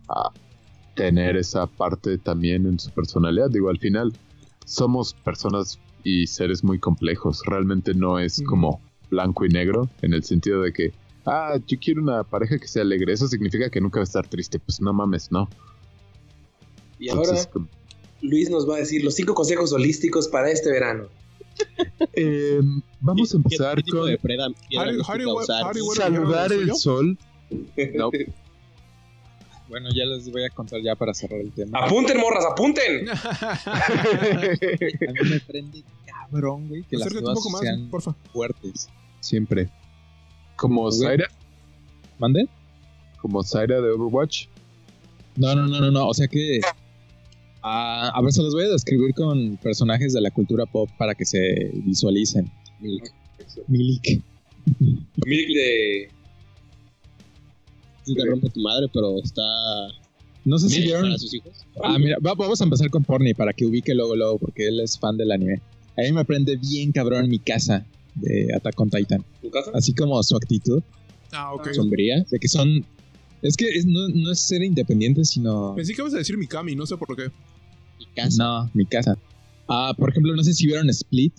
[0.09, 0.33] ah,
[0.95, 3.51] tener esa parte también en su personalidad.
[3.51, 4.13] Digo, al final
[4.65, 7.43] somos personas y seres muy complejos.
[7.47, 8.81] Realmente no es como
[9.11, 10.93] blanco y negro en el sentido de que,
[11.27, 13.13] ah, yo quiero una pareja que sea alegre.
[13.13, 14.61] Eso significa que nunca va a estar triste.
[14.61, 15.49] Pues no mames, no.
[17.01, 17.49] Y ahora Entonces,
[18.23, 21.09] Luis nos va a decir los cinco consejos holísticos para este verano.
[22.15, 22.61] eh,
[23.01, 24.47] vamos a empezar ¿Qué tipo con de preda
[24.79, 25.27] Harry- Harry-?
[25.63, 27.17] Harry- saludar ¿ya el sol.
[27.95, 28.11] No,
[29.69, 31.79] Bueno, ya les voy a contar ya para cerrar el tema.
[31.85, 33.09] Apunten, morras, apunten.
[33.71, 38.15] A mí me prende cabrón, güey, que las Acércate cosas sean porfa.
[38.33, 38.89] fuertes.
[39.21, 39.71] siempre.
[40.57, 40.91] Como.
[40.91, 41.27] Zaira,
[42.19, 42.49] ¿Mande?
[43.21, 44.47] como Zaira de Overwatch.
[45.37, 46.09] No, no, no, no, no.
[46.09, 46.61] O sea que.
[47.63, 51.15] Ah, a ver, se los voy a describir con personajes de la cultura pop para
[51.15, 52.51] que se visualicen.
[52.81, 53.13] Milik.
[53.69, 54.23] Milik.
[55.27, 56.09] Milk de.
[58.05, 59.43] Sí te rompe tu madre, pero está
[60.45, 61.03] No sé si vieron.
[61.03, 61.53] para sus hijos.
[61.83, 64.81] Ah, mira, va- vamos a empezar con Porni para que ubique luego, luego, porque él
[64.81, 65.61] es fan del anime.
[65.97, 69.25] A mí me prende bien cabrón mi casa de Attack on Titan.
[69.43, 69.71] ¿Tu casa?
[69.75, 70.83] Así como su actitud
[71.33, 71.73] Ah, ok.
[71.73, 72.85] sombría, de que son.
[73.43, 75.75] Es que es- no, no es ser independiente, sino.
[75.75, 77.31] Pensé que ibas a decir Mikami, no sé por qué.
[77.99, 78.43] Mi casa.
[78.43, 79.17] No, mi casa.
[79.69, 81.33] Ah, por ejemplo, no sé si vieron Split,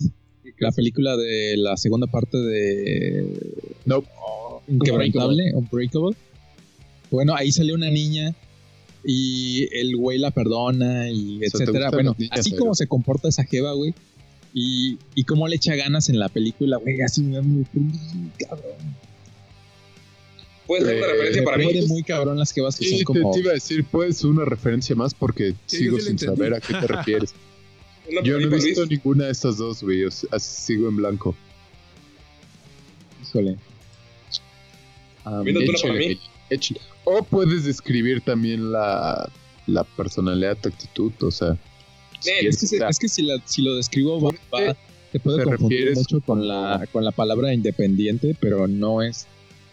[0.58, 3.54] la película de la segunda parte de.
[3.84, 4.02] No.
[4.68, 6.16] Inquebrantable, Unbreakable.
[7.10, 8.34] Bueno, ahí salió una niña
[9.04, 11.90] y el güey la perdona y O sea, ¿te etcétera.
[11.90, 12.62] Bueno, niñas, así Jairo?
[12.64, 13.92] como se comporta esa jeva, güey.
[14.54, 17.40] Y, y cómo le echa ganas en la película, güey, así me
[18.38, 18.96] cabrón.
[20.66, 21.64] Puede ser una Eh, referencia para mí.
[21.88, 23.32] muy cabrón las que Sí, son te, como.
[23.32, 26.36] te iba a decir, puedes una referencia más porque Sí, sigo sí sin entendí.
[26.36, 27.34] saber a qué te refieres.
[28.24, 28.90] Yo no he visto Luis.
[28.90, 30.04] ninguna de estas dos, güey.
[30.38, 31.34] sigo en blanco.
[33.22, 33.56] Híjole.
[35.24, 36.18] Para mí.
[36.50, 36.80] échale.
[37.04, 39.30] O puedes describir también la,
[39.66, 41.56] la personalidad, tu actitud, o sea.
[42.20, 44.76] si Eh, Es que, es que si, la- si lo describo, va, ¿Por qué va-
[45.12, 49.26] te puede te confundir refieres mucho con la, con la palabra independiente, pero no es.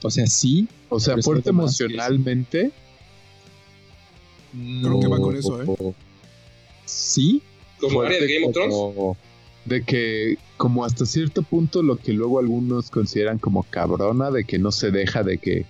[0.03, 0.67] O sea, sí.
[0.89, 2.71] o sea, fuerte emocionalmente.
[4.81, 5.93] Creo que va con eso, ¿eh?
[6.85, 7.41] Sí,
[7.79, 8.75] Como área de fuerte Game of Thrones.
[8.75, 9.17] como-
[9.65, 14.57] De que, como hasta cierto punto, lo que luego algunos consideran como cabrona, de que
[14.57, 15.65] no se deja de que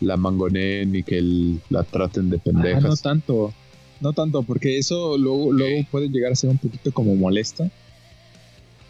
[0.00, 3.02] la mangoneen y que el- la traten de Ah, no pendejas.
[3.02, 3.52] tanto.
[4.00, 7.70] No tanto, porque eso luego, luego puede llegar a ser un poquito como molesta.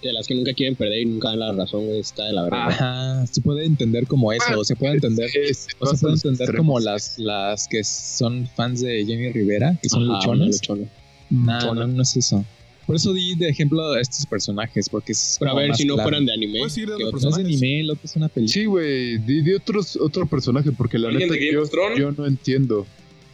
[0.04, 2.42] De las que nunca quieren perder y nunca dan la razón, güey, está de la
[2.42, 2.68] verdad.
[2.68, 6.14] Ajá, se puede entender como eso, Ah, o se puede entender, Es- o se puede
[6.14, 6.58] entender extremos.
[6.66, 10.48] como las, las que son fans de Jenny Rivera, que son Ajá, luchonas.
[10.60, 10.88] luchona.
[11.30, 11.86] No, luchona.
[11.86, 12.44] no, no es eso.
[12.86, 15.94] Por eso di de ejemplo a estos personajes, porque es Pero a ver, si no
[15.94, 16.10] claro.
[16.10, 16.58] fueran de anime.
[16.58, 17.22] Puedes ir dando ¿qué otros?
[17.22, 18.52] No es de anime, el otro es una película.
[18.52, 21.70] Sí, güey, di, di otros, otro personaje, porque la ¿Alguien neta de Game yo, of
[21.70, 21.98] Thrones?
[21.98, 22.86] yo no entiendo.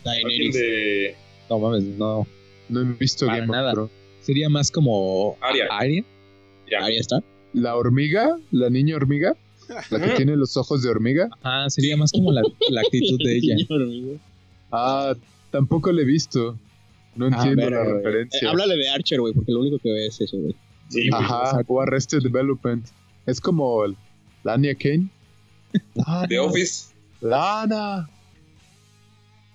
[0.04, 0.54] Daenerys.
[0.54, 1.14] de
[1.50, 2.28] No mames, no.
[2.68, 3.72] No he visto Para Game of nada.
[3.72, 3.90] Thrones.
[4.20, 5.66] Sería más como Arya.
[5.68, 6.04] Arya.
[6.70, 6.84] Ya.
[6.84, 7.22] Ahí está.
[7.52, 9.36] La hormiga, la niña hormiga,
[9.90, 11.28] la que tiene los ojos de hormiga.
[11.42, 13.56] Ah, sería más como la, la actitud de ella.
[14.70, 15.14] Ah,
[15.50, 16.56] tampoco la he visto.
[17.16, 18.40] No Ah, entiendo la referencia.
[18.40, 20.54] Eh, háblale de Archer, güey, porque lo único que ve es eso, güey.
[20.88, 21.08] Sí.
[21.12, 22.86] Ajá, o Arrested Development.
[23.26, 23.96] Es como el-
[24.44, 25.08] Lania Kane.
[26.28, 26.92] The Office.
[27.20, 28.08] Lana.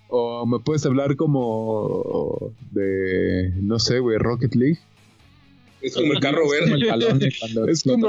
[0.10, 4.80] O me puedes hablar como de, no sé, güey, Rocket League.
[5.86, 6.82] Es como el carro Es como verde.
[6.82, 8.08] el balón de cuando Es como,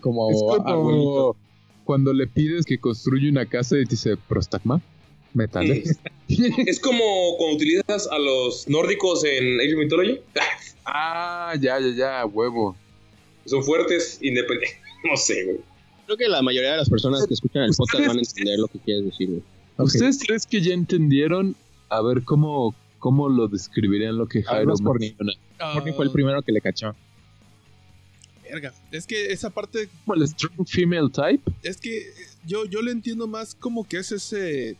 [0.00, 1.36] como, es como abuelito.
[1.84, 4.80] cuando le pides que construya una casa y te dice, Prostagma,
[5.34, 5.98] metales.
[6.28, 10.20] Es como cuando utilizas a los nórdicos en Age of Mythology.
[10.86, 12.74] ah, ya, ya, ya, huevo.
[13.44, 14.80] Son fuertes, independientes.
[15.04, 15.58] No sé, güey.
[16.06, 18.66] Creo que la mayoría de las personas que escuchan el podcast van a entender lo
[18.66, 19.42] que quieres decir, güey.
[19.76, 21.54] ¿Ustedes creen que ya entendieron?
[21.90, 25.14] A ver, ¿cómo, cómo lo describirían lo que Jairo mí.
[25.16, 25.32] menciona?
[25.74, 26.94] Porni fue el primero que le cachó.
[28.42, 28.72] Verga.
[28.90, 31.42] Es que esa parte, ¿Como el strong female type?
[31.62, 32.12] es que
[32.46, 34.76] yo, yo le entiendo más como que es ese.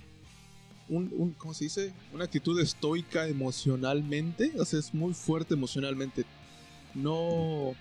[0.88, 1.92] Un, un, ¿Cómo se dice?
[2.12, 4.52] Una actitud estoica emocionalmente.
[4.58, 6.24] O sea, es muy fuerte emocionalmente.
[6.94, 7.74] No.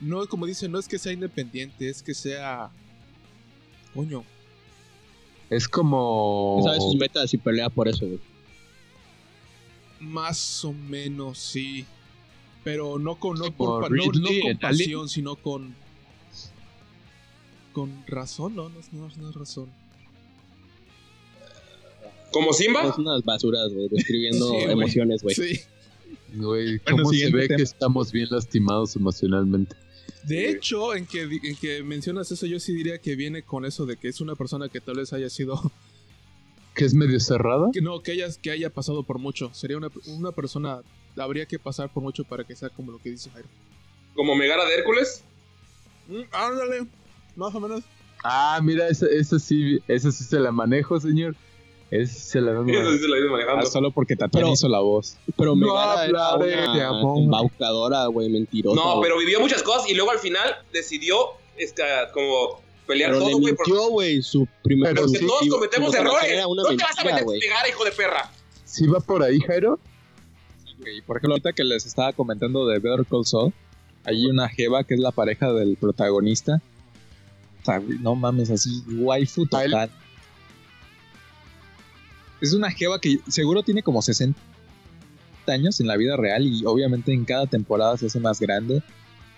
[0.00, 2.70] No, como dicen, no es que sea independiente, es que sea.
[3.94, 4.24] Coño.
[5.48, 6.60] Es como...
[6.64, 8.20] Sabe sus metas y pelea por eso, güey.
[10.04, 11.84] Más o menos, sí.
[12.62, 15.74] Pero no con, no pa- no, no con pasión, sino con.
[17.72, 19.68] Con razón, no, no, es- no, es- no es razón.
[22.32, 22.92] Como Simba.
[22.92, 24.70] Son unas basuras, güey, describiendo Sí, güey.
[24.70, 25.34] emociones, güey.
[25.34, 25.60] Sí.
[26.34, 27.56] Güey, Bueno, ¿cómo se siguiente ve tema.
[27.58, 29.76] que estamos bien lastimados emocionalmente?
[30.24, 33.84] De hecho, en que, en que mencionas eso, yo sí diría que viene con eso
[33.86, 35.60] de que es una persona que tal vez haya sido
[36.74, 37.68] ¿Que es medio cerrada?
[37.72, 39.52] Que no, que haya, que haya pasado por mucho.
[39.54, 40.80] Sería una, una persona,
[41.16, 43.48] habría que pasar por mucho para que sea como lo que dice Jairo.
[44.14, 45.22] Como Megara de Hércules.
[46.08, 46.86] Mm, ándale,
[47.36, 47.84] más o menos.
[48.24, 51.36] Ah, mira, esa, esa sí, esa sí se la manejo, señor.
[51.90, 53.66] Esa sí se la vengo Eso sí se la iba Ah, manejando.
[53.66, 55.16] solo porque Tatiana hizo la voz.
[55.36, 57.22] Pero No Megara era hablaré de una amor.
[57.22, 58.74] embaucadora, güey, mentirosa.
[58.74, 61.16] No, pero vivió muchas cosas y luego al final decidió
[61.56, 61.82] este,
[62.12, 63.54] como pelear Pero todo, güey.
[63.54, 64.94] mintió, güey, su primer...
[64.94, 66.30] Pero Porque sí, todos cometemos errores.
[66.30, 68.30] Era una no te vas a mentira, meter Megara, hijo de perra.
[68.64, 69.78] ¿Sí va por ahí, Jairo?
[70.80, 73.52] Y por ejemplo, ahorita que les estaba comentando de Better Call Saul,
[74.04, 76.60] hay una jeva que es la pareja del protagonista.
[77.62, 79.90] O sea, no mames, así, waifu total.
[82.40, 84.38] Es una jeva que seguro tiene como 60
[85.46, 88.82] años en la vida real y obviamente en cada temporada se hace más grande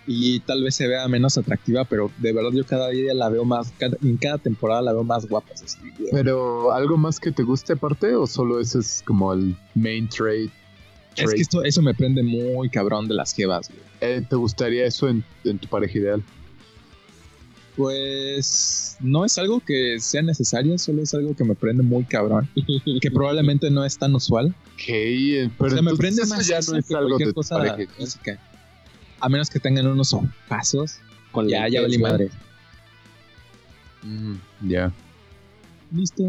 [0.06, 3.44] y tal vez se vea menos atractiva, pero de verdad yo cada día la veo
[3.44, 5.48] más, cada- en cada temporada la veo más guapa.
[5.54, 5.78] así.
[6.12, 10.50] Pero, ¿algo más que te guste aparte o solo ese es como el main trade?
[11.16, 13.80] Es que esto, eso me prende muy cabrón de las jevas, güey.
[14.02, 16.22] Eh, ¿Te gustaría eso en, en tu pareja ideal?
[17.76, 22.48] Pues no es algo que sea necesario, solo es algo que me prende muy cabrón.
[23.02, 24.54] que probablemente no es tan usual.
[24.74, 27.56] Ok, eh, pero o sea, me prende más ya no es algo de tu cosa
[27.56, 27.92] pareja.
[27.98, 28.38] física.
[29.20, 30.98] A menos que tengan unos ojazos.
[31.32, 31.98] Con Ya, ya güey.
[31.98, 32.30] madre.
[34.02, 34.34] Mm,
[34.68, 34.92] ya.
[35.92, 36.24] Listo.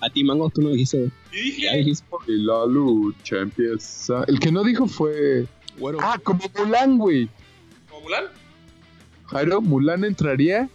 [0.00, 2.06] A ti, Mango, tú no dijiste, Ya dije, dijiste.
[2.28, 4.24] Y la lucha empieza.
[4.28, 5.46] El que no dijo fue.
[5.78, 5.98] Güero.
[6.00, 7.28] Ah, como Mulan, güey.
[7.88, 8.24] ¿como Mulan?
[9.26, 10.68] Jairo, Mulan entraría.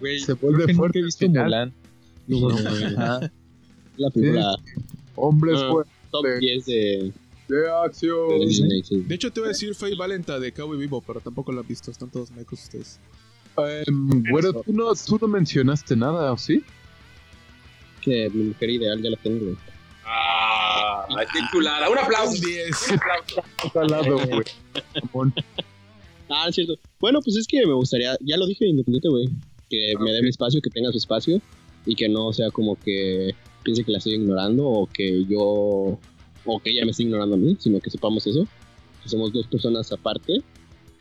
[0.00, 1.72] Güey, Se vuelve creo que nunca fuerte he visto final.
[2.26, 2.66] Mulan.
[2.98, 3.20] Ajá.
[3.96, 4.56] La película
[5.16, 5.68] Hombres Ah.
[5.70, 7.12] fuertes top 10 de,
[7.48, 8.28] de acción.
[8.28, 9.00] de Disney, sí.
[9.00, 11.68] De hecho, te iba a decir Faye Valenta de Cowboy Vivo, pero tampoco lo han
[11.68, 11.90] visto.
[11.90, 13.00] Están todos mecos ustedes.
[13.56, 16.62] Em, güero, tú no, tú no mencionaste nada, ¿o sí?
[18.00, 19.56] Que mi mujer ideal ya la tengo, güey.
[20.06, 21.88] Ah, qué chulada.
[21.88, 22.44] Un aplauso.
[22.44, 22.68] 10.
[23.64, 24.44] Está al lado, güey.
[25.12, 25.34] Mamón.
[26.28, 26.74] Ah, es cierto.
[27.00, 29.28] Bueno, pues es que me gustaría, ya lo dije independiente, güey,
[29.68, 31.40] que me dé mi espacio, que tenga su espacio
[31.86, 35.98] y que no sea como que piense que la estoy ignorando o que yo,
[36.44, 38.46] o que ella me esté ignorando a mí, sino que sepamos eso,
[39.02, 40.42] que somos dos personas aparte,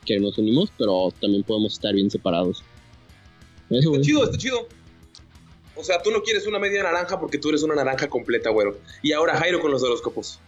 [0.05, 2.63] que nos unimos, pero también podemos estar bien separados.
[3.69, 4.01] Eso, Está güey.
[4.01, 4.67] chido, está chido.
[5.75, 8.77] O sea, tú no quieres una media naranja porque tú eres una naranja completa, güero.
[9.01, 10.39] Y ahora Jairo con los horóscopos.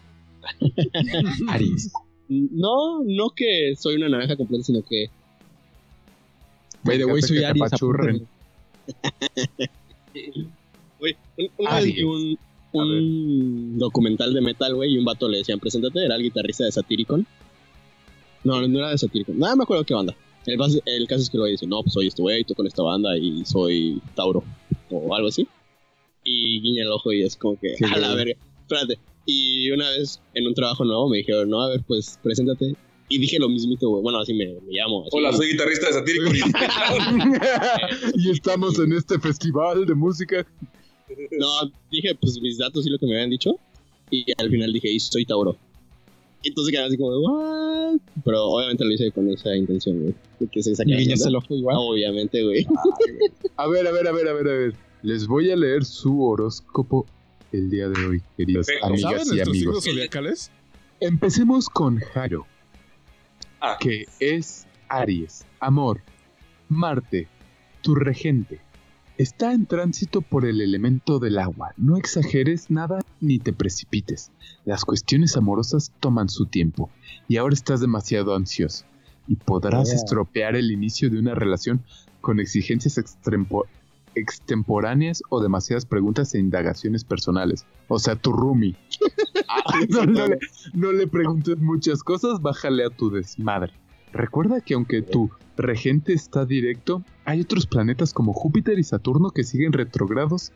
[1.50, 1.92] Aries.
[2.28, 5.10] No, no que soy una naranja completa, sino que
[6.84, 8.22] By the way, Fíjate soy Aries.
[11.00, 11.50] Güey, un-
[12.06, 12.38] un,
[12.76, 16.72] un documental de metal, güey, y un vato le decían, preséntate, era el guitarrista de
[16.72, 17.26] Satyricon.
[18.44, 19.40] No, no era de Satyricon.
[19.40, 20.16] Nada me acuerdo qué banda.
[20.46, 23.18] El, caso es que güey dice, no, pues soy este güey, toco en esta banda
[23.18, 24.44] y soy Tauro.
[24.92, 25.48] O algo así.
[26.24, 28.36] Y guiña el ojo y es como que, a la verga.
[28.62, 29.00] Espérate.
[29.26, 32.76] Y una vez en un trabajo nuevo me dijeron, no, a ver, pues preséntate.
[33.10, 34.04] Y dije lo mismito, güey.
[34.04, 35.02] Bueno, así me, me llamo.
[35.02, 35.18] así.
[35.18, 36.26] Hola, soy guitarrista de Satírico.
[38.16, 40.46] y estamos en este festival de música.
[41.40, 43.60] No, dije, pues mis datos y lo que me habían dicho.
[44.12, 45.58] Y al final dije, y soy Tauro.
[46.44, 48.00] Entonces quedé así como, ¿what?
[48.24, 50.16] Pero obviamente lo hice con esa intención, güey.
[50.40, 51.30] de Que se ¿Y sacara guiñas onda.
[51.30, 51.76] el ojo igual?
[51.80, 52.66] Obviamente, güey.
[53.58, 54.76] A ver, a ver, a ver, a ver, a ver.
[55.02, 57.06] Les voy a leer su horóscopo
[57.52, 58.88] el día de hoy, queridas Perfecto.
[58.88, 59.84] amigas ¿Saben y nuestros amigos.
[59.84, 60.52] signos zodiacales?
[61.00, 62.46] Empecemos con Jaro,
[63.62, 63.78] Ah.
[63.80, 66.02] que es Aries, amor,
[66.70, 67.28] Marte,
[67.82, 68.60] tu regente.
[69.18, 71.74] Está en tránsito por el elemento del agua.
[71.78, 74.32] No exageres nada ni te precipites.
[74.66, 76.90] Las cuestiones amorosas toman su tiempo
[77.30, 78.86] y ahora estás demasiado ansioso
[79.28, 79.96] y podrás Yeah.
[79.96, 81.82] estropear el inicio de una relación
[82.20, 83.00] con exigencias
[84.16, 87.66] extemporáneas o demasiadas preguntas e indagaciones personales.
[87.88, 88.76] O sea, tu roomie.
[89.90, 90.40] no, no le,
[90.74, 93.72] no le preguntes muchas cosas, bájale a tu desmadre.
[94.16, 99.44] Recuerda que aunque tu regente está directo, hay otros planetas como Júpiter y Saturno que
[99.44, 100.52] siguen retrogrados.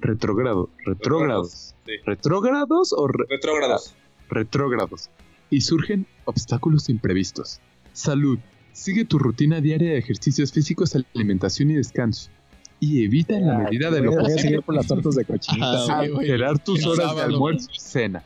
[0.00, 1.74] Retrogrado, retrógrados.
[1.86, 1.92] Sí.
[2.06, 3.94] ¿Retrógrados o re- Retrógrados.
[4.28, 5.10] retrógrados?
[5.50, 7.60] Y surgen obstáculos imprevistos.
[7.92, 8.38] Salud.
[8.72, 12.30] Sigue tu rutina diaria de ejercicios físicos, alimentación y descanso.
[12.78, 15.24] Y evita en la medida de lo Voy a posible seguir por las tortas de
[15.24, 15.98] cochinita.
[15.98, 18.22] Alterar tus horas de almuerzo y cena.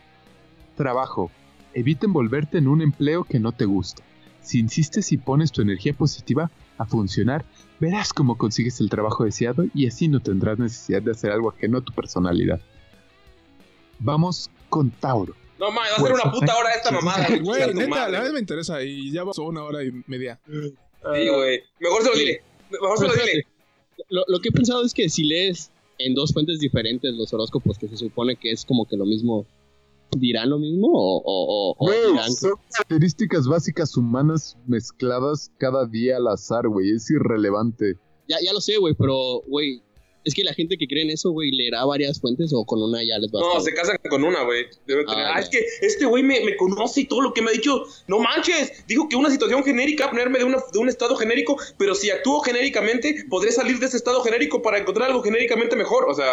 [0.77, 1.31] Trabajo.
[1.73, 4.03] Evita envolverte en un empleo que no te gusta.
[4.45, 7.45] Si insistes y pones tu energía positiva a funcionar,
[7.81, 11.79] verás cómo consigues el trabajo deseado y así no tendrás necesidad de hacer algo ajeno
[11.79, 12.61] a tu personalidad.
[13.99, 15.35] Vamos con Tauro.
[15.59, 17.27] No mames, va a ser una puta hora esta mamada.
[17.41, 20.39] Güey, neta, la verdad me interesa y ya a una hora y media.
[20.47, 21.63] Sí, güey.
[21.81, 22.43] Mejor se lo dile.
[22.71, 23.47] Mejor se lo dile.
[24.11, 27.79] Lo, lo que he pensado es que si lees en dos fuentes diferentes los horóscopos,
[27.79, 29.47] que se supone que es como que lo mismo,
[30.17, 36.29] ¿dirán lo mismo o, o, o- dirán son características básicas humanas mezcladas cada día al
[36.29, 36.91] azar, güey.
[36.95, 37.95] Es irrelevante.
[38.29, 39.83] Ya, ya lo sé, güey, pero, güey,
[40.25, 43.03] es que la gente que cree en eso, güey, leerá varias fuentes o con una
[43.03, 44.65] ya les va No, se casan con una, güey.
[44.87, 47.43] Debe tener- Ah, Ah, es que este güey me, me conoce y todo lo que
[47.43, 47.83] me ha dicho.
[48.09, 48.87] No manches.
[48.87, 52.41] Dijo que una situación genérica, ponerme de, una- de un estado genérico, pero si actúo
[52.41, 56.07] genéricamente, podré salir de ese estado genérico para encontrar algo genéricamente mejor.
[56.09, 56.25] O sea,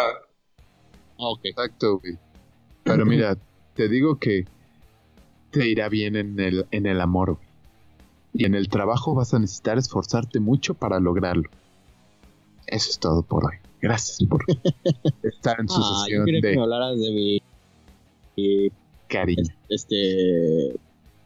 [1.18, 1.40] Ah, ok.
[1.44, 2.14] Exacto, güey.
[2.84, 3.36] Pero mira,
[3.74, 4.46] te digo que
[5.50, 7.46] te irá bien en el, en el amor, güey.
[8.34, 11.50] Y en el trabajo vas a necesitar esforzarte mucho para lograrlo.
[12.66, 13.56] Eso es todo por hoy.
[13.82, 14.44] Gracias por
[15.22, 17.42] estar en su Ah, yo sesión que de me hablaras de mi,
[18.36, 18.70] mi,
[19.08, 19.42] cariño.
[19.68, 20.74] este,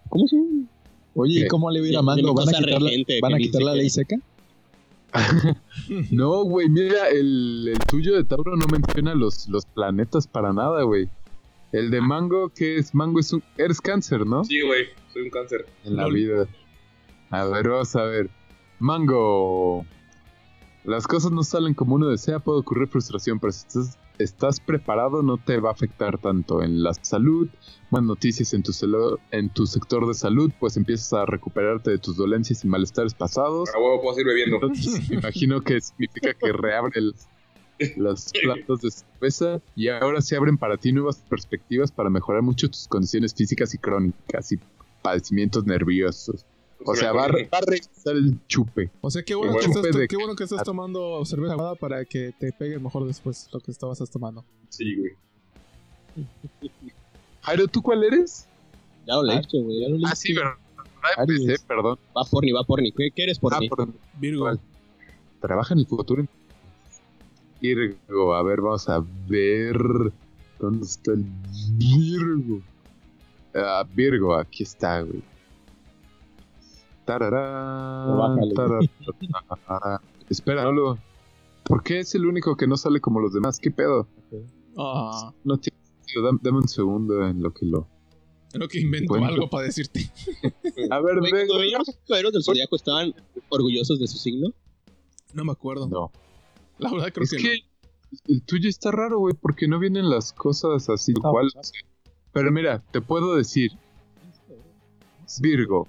[0.09, 0.67] ¿cómo se llama?
[1.15, 2.91] Oye, ¿y cómo le va a ir a mi ¿Van a quitar la,
[3.23, 4.17] van a que quitar la que- ley seca?
[6.11, 10.83] No, güey, mira, el, el tuyo de Tauro no menciona los, los planetas para nada,
[10.83, 11.09] güey.
[11.73, 12.95] El de Mango, ¿qué es?
[12.95, 13.43] Mango es un...
[13.59, 14.45] Eres cáncer, ¿no?
[14.45, 14.87] sí, güey.
[15.13, 15.67] Soy un cáncer.
[15.85, 16.47] en la vida.
[17.31, 18.31] A ver, vamos a ver.
[18.79, 19.85] Mango.
[20.85, 25.23] Las cosas no salen como uno desea, puede ocurrir frustración, pero si estás, estás preparado
[25.23, 27.49] no te va a afectar tanto en la salud.
[27.91, 31.99] Buenas noticias en tu, celo- en tu sector de salud, pues empiezas a recuperarte de
[31.99, 33.69] tus dolencias y malestares pasados.
[33.75, 34.57] A huevo puedo seguir bebiendo.
[34.63, 37.15] Entonces, me imagino que significa que reabre el-
[37.97, 42.69] las plantas de cerveza y ahora se abren para ti nuevas perspectivas para mejorar mucho
[42.69, 44.59] tus condiciones físicas y crónicas y
[45.03, 46.45] padecimientos nerviosos.
[46.85, 48.91] O sea, va, a regresar el chupe.
[49.01, 51.75] O sea, qué bueno, que estás, Chupe de- qué bueno que estás tomando cerveza aguada
[51.75, 54.45] para que te pegue mejor después lo que estabas tomando.
[54.69, 55.13] Sí, güey.
[57.43, 58.47] Jairo, ¿tú cuál eres?
[59.07, 60.13] Ya lo leíste, güey, ya lo leíste.
[60.13, 60.35] Ah, sí.
[61.19, 61.99] Empecé, perdón.
[62.17, 62.93] Va por ni, va por ni.
[62.93, 63.69] ¿Qué, qué eres por Ah, ni?
[63.69, 63.95] perdón.
[64.21, 64.45] Virgo.
[64.45, 64.61] ¿Cuál?
[65.41, 66.27] Trabaja en el futuro.
[67.61, 69.77] Virgo, a ver, vamos a ver.
[70.61, 71.25] ¿Dónde está el
[71.77, 72.61] Virgo?
[73.55, 75.23] Ah, Virgo, aquí está, güey.
[77.05, 78.55] Tarará, Bájale.
[78.55, 80.01] tarará.
[80.29, 80.99] Espera, no lo.
[81.65, 83.59] ¿Por qué es el único que no sale como los demás?
[83.59, 84.07] ¿Qué pedo?
[84.77, 86.23] Ah, No tiene sentido.
[86.25, 87.87] Dame, dame un segundo en lo que lo.
[88.53, 89.29] creo que invento Cuento.
[89.29, 90.11] algo para decirte.
[90.91, 93.15] A ver, veíamos los caballeros del Zodíaco estaban
[93.49, 94.49] orgullosos de su signo.
[95.33, 95.89] No me acuerdo.
[95.89, 96.11] No.
[96.79, 97.61] La verdad creo Es que, que
[98.29, 101.49] el tuyo está raro, güey, porque no vienen las cosas así cual.
[101.53, 101.73] pues,
[102.33, 103.73] Pero mira, te puedo decir,
[105.41, 105.89] Virgo,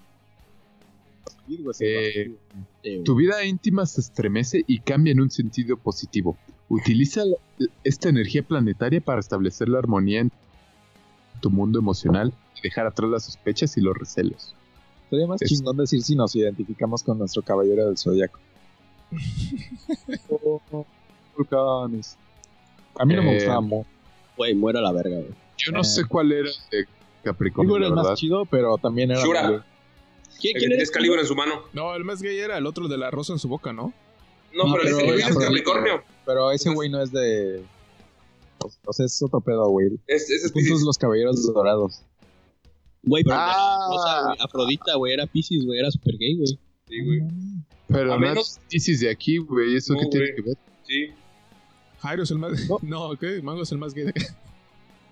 [1.47, 2.31] Virgo es eh,
[3.05, 6.37] tu vida íntima se estremece y cambia en un sentido positivo.
[6.69, 7.21] Utiliza
[7.83, 10.31] esta energía planetaria para establecer la armonía en
[11.41, 14.53] tu mundo emocional y dejar atrás las sospechas y los recelos.
[15.09, 18.39] Sería más Es- chingón decir si nos identificamos con nuestro caballero del zodiaco.
[20.29, 20.85] Oh,
[21.35, 22.17] volcanes.
[22.99, 23.89] A mí no me Eh, gustaba mucho.
[24.35, 25.33] Güey, muera la verga, güey.
[25.57, 25.83] Yo no Eh.
[25.83, 26.85] sé cuál era el de
[27.23, 28.09] Capricornio, Virgo era el verdad.
[28.11, 29.21] más chido, pero también era.
[29.23, 29.65] Shura.
[30.39, 31.63] ¿Quién, quién tiene Excalibur en su mano.
[31.73, 33.93] No, el más gay era el otro de la rosa en su boca, ¿no?
[34.53, 35.37] No, No, pero, pero el es es.
[35.37, 36.03] Capricornio.
[36.25, 37.63] Pero ese güey no es de.
[38.85, 39.87] O sea, es otro pedo, güey.
[40.07, 42.01] Es, es es los caballeros dorados.
[43.03, 43.87] Güey, pero Ah.
[43.89, 46.47] o sea, güey, Afrodita, güey, era Pisces, güey, era super gay, güey.
[46.87, 47.21] Sí, güey.
[47.87, 49.75] Pero A no menos- es Piscis de aquí, güey.
[49.75, 50.57] ¿Eso No, qué tiene que ver?
[50.83, 51.07] Sí.
[51.99, 52.67] Jairo es el más.
[52.69, 52.77] No.
[52.81, 53.41] No, ¿qué?
[53.41, 54.21] Mango es el más gay de acá.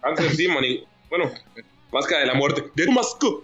[0.02, 0.84] Cáncer, sí, mani.
[1.10, 1.32] Bueno,
[1.92, 2.64] Máscara de la Muerte.
[2.76, 3.44] ¡De Masco!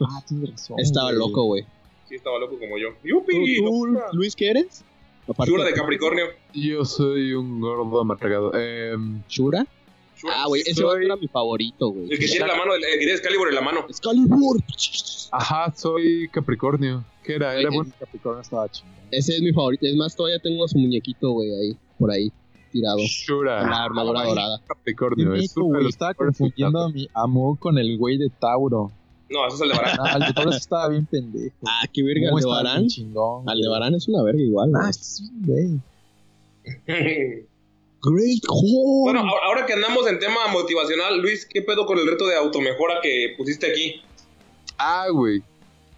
[0.00, 0.80] Ah, tienes razón.
[0.80, 1.18] Estaba güey.
[1.18, 1.66] loco, güey.
[2.08, 2.88] Sí, estaba loco como yo.
[3.02, 3.56] ¿Tú, ¡Yupi!
[3.58, 4.82] tú, no, Luis, qué eres?
[5.28, 6.24] Aparte- Shura de Capricornio.
[6.54, 8.54] Yo soy un gordo amargado.
[8.54, 9.66] Em, ¿Shura?
[10.30, 12.10] Ah, güey, ese Soy- era mi favorito, güey.
[12.10, 13.80] El que tiene la mano, el, el que tiene Excalibur en la mano.
[13.88, 14.60] Excalibur.
[15.32, 17.04] ajá, soy Capricornio.
[17.22, 17.54] ¿Qué era?
[17.58, 17.92] Era bueno.
[17.98, 18.94] Capricornio estaba chingón.
[19.10, 19.86] Ese es mi favorito.
[19.86, 22.32] Es más, todavía tengo su muñequito, güey, ahí, por ahí,
[22.72, 22.98] tirado.
[22.98, 23.62] Shura.
[23.62, 24.60] La armadura Ay, dorada.
[24.66, 25.34] Capricornio.
[25.34, 28.90] Es los Estaba confundiendo a mi amo con el güey de Tauro.
[29.30, 29.96] No, eso es el de Barán.
[30.00, 31.54] Ah, el de Tauro estaba bien pendejo.
[31.66, 32.76] Ah, qué verga, ¿Cómo al de estaba Barán.
[32.80, 33.48] bien chingón.
[33.48, 33.78] Al de güey.
[33.78, 34.82] Barán es una verga igual, güey.
[34.86, 35.80] Ah, sí, güey.
[38.02, 39.02] Great Horn.
[39.02, 43.00] bueno, ahora- que andamos en tema motivacional, Luis, ¿qué pedo con el reto de automejora
[43.02, 44.00] que pusiste aquí?
[44.78, 45.42] Ah, güey.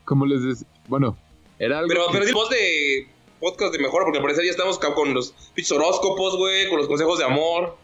[0.05, 0.67] Como les decía.
[0.89, 1.17] Bueno,
[1.59, 1.89] era algo.
[1.89, 3.07] Pero, que- pero es voz de
[3.39, 5.35] podcast de mejora, porque al parecer ya estamos con los
[5.73, 7.77] horóscopos, güey, con los consejos de amor.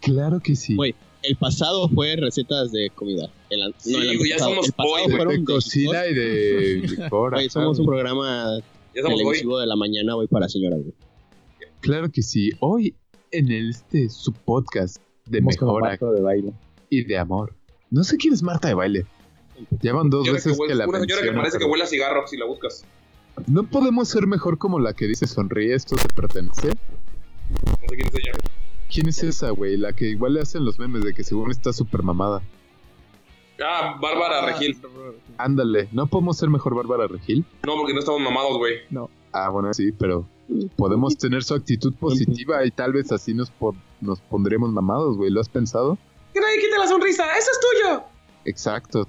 [0.00, 0.74] Claro que sí.
[0.74, 3.28] Güey, El pasado fue recetas de comida.
[3.50, 7.32] El, an- Sí, no, el güey, ya somos El boy, de, cocina y de licor.
[7.32, 8.60] Güey, somos un programa
[8.94, 10.94] Ya televisivo de la mañana, güey, para señoras, güey.
[11.80, 12.50] Claro que sí.
[12.60, 12.94] Hoy
[13.30, 16.52] en este su podcast de Somos como mejora Marta de baile.
[16.90, 17.54] y de amor.
[17.90, 19.06] No sé quién es Marta de baile.
[19.80, 21.86] Llevan dos que veces que, la una señora que menciono, parece que pero huele a
[21.86, 22.84] cigarro si la buscas.
[23.46, 26.68] No podemos ser mejor como la que dice sonríe, esto se pertenece.
[26.68, 28.32] No sé quién es ella.
[28.92, 29.76] ¿Quién es esa, güey?
[29.76, 32.42] La que igual le hacen los memes de que según está súper mamada.
[33.62, 34.78] Ah, Bárbara Regil.
[35.36, 37.44] Ándale, ¿no podemos ser mejor Bárbara Regil?
[37.66, 38.76] No, porque no estamos mamados, güey.
[39.32, 40.26] Ah, bueno, sí, pero
[40.76, 45.30] podemos tener su actitud positiva y tal vez así nos, po- nos pondremos mamados, güey.
[45.30, 45.98] ¿Lo has pensado?
[46.32, 48.02] Que nadie quite la sonrisa, eso es tuyo.
[48.44, 49.08] Exacto.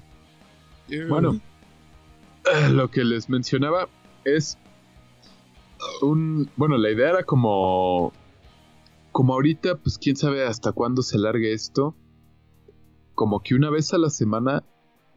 [1.08, 1.40] Bueno,
[2.54, 3.88] eh, lo que les mencionaba
[4.26, 4.58] es
[6.02, 6.50] un...
[6.56, 8.12] Bueno, la idea era como...
[9.12, 11.96] Como ahorita, pues quién sabe hasta cuándo se largue esto.
[13.16, 14.64] Como que una vez a la semana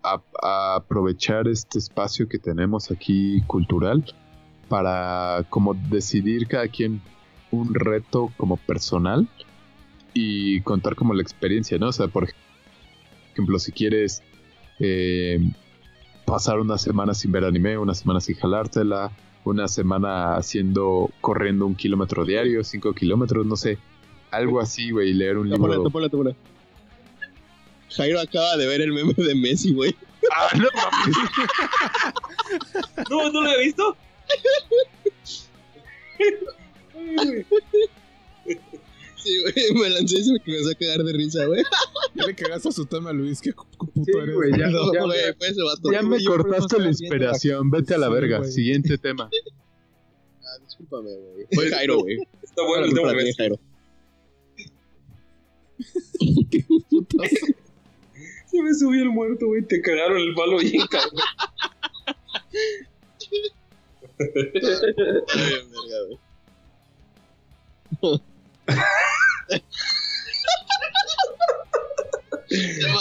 [0.02, 4.04] a- a aprovechar este espacio que tenemos aquí cultural
[4.68, 7.00] para como decidir cada quien
[7.50, 9.28] un reto como personal
[10.14, 11.88] y contar como la experiencia, ¿no?
[11.88, 12.28] O sea, por
[13.32, 14.22] ejemplo, si quieres
[14.78, 15.40] eh,
[16.24, 19.12] pasar una semana sin ver anime, una semana sin jalártela,
[19.44, 23.78] una semana haciendo, corriendo un kilómetro diario, cinco kilómetros, no sé,
[24.30, 25.82] algo así, güey, y leer un libro.
[25.82, 26.34] tópala, tópala.
[27.90, 29.94] Jairo acaba de ver el meme de Messi, güey.
[30.34, 31.16] ¡Ah, no mames!
[33.10, 33.96] ¿No, ¿No lo había visto?
[39.16, 41.62] Sí, güey, me lancé y se me comenzó a cagar de risa, güey.
[42.14, 43.40] Ya le cagaste a su tema, Luis.
[43.40, 44.34] Qué puto Sí, eres.
[44.34, 45.92] güey, ya, No, ya- güey, fue ese vato.
[45.92, 48.38] ya me cortaste la inspiración, vete a la Sí, verga.
[48.38, 48.50] güey.
[48.52, 49.30] Siguiente tema.
[50.44, 51.46] Ah, discúlpame, güey.
[51.54, 52.18] Fue Jairo, güey.
[52.42, 53.38] Está bueno el tema la de tiene Messi.
[53.38, 53.58] Jairo.
[58.50, 59.62] Se me subió el muerto, güey.
[59.62, 61.22] Te cagaron el palo bien, cabrón.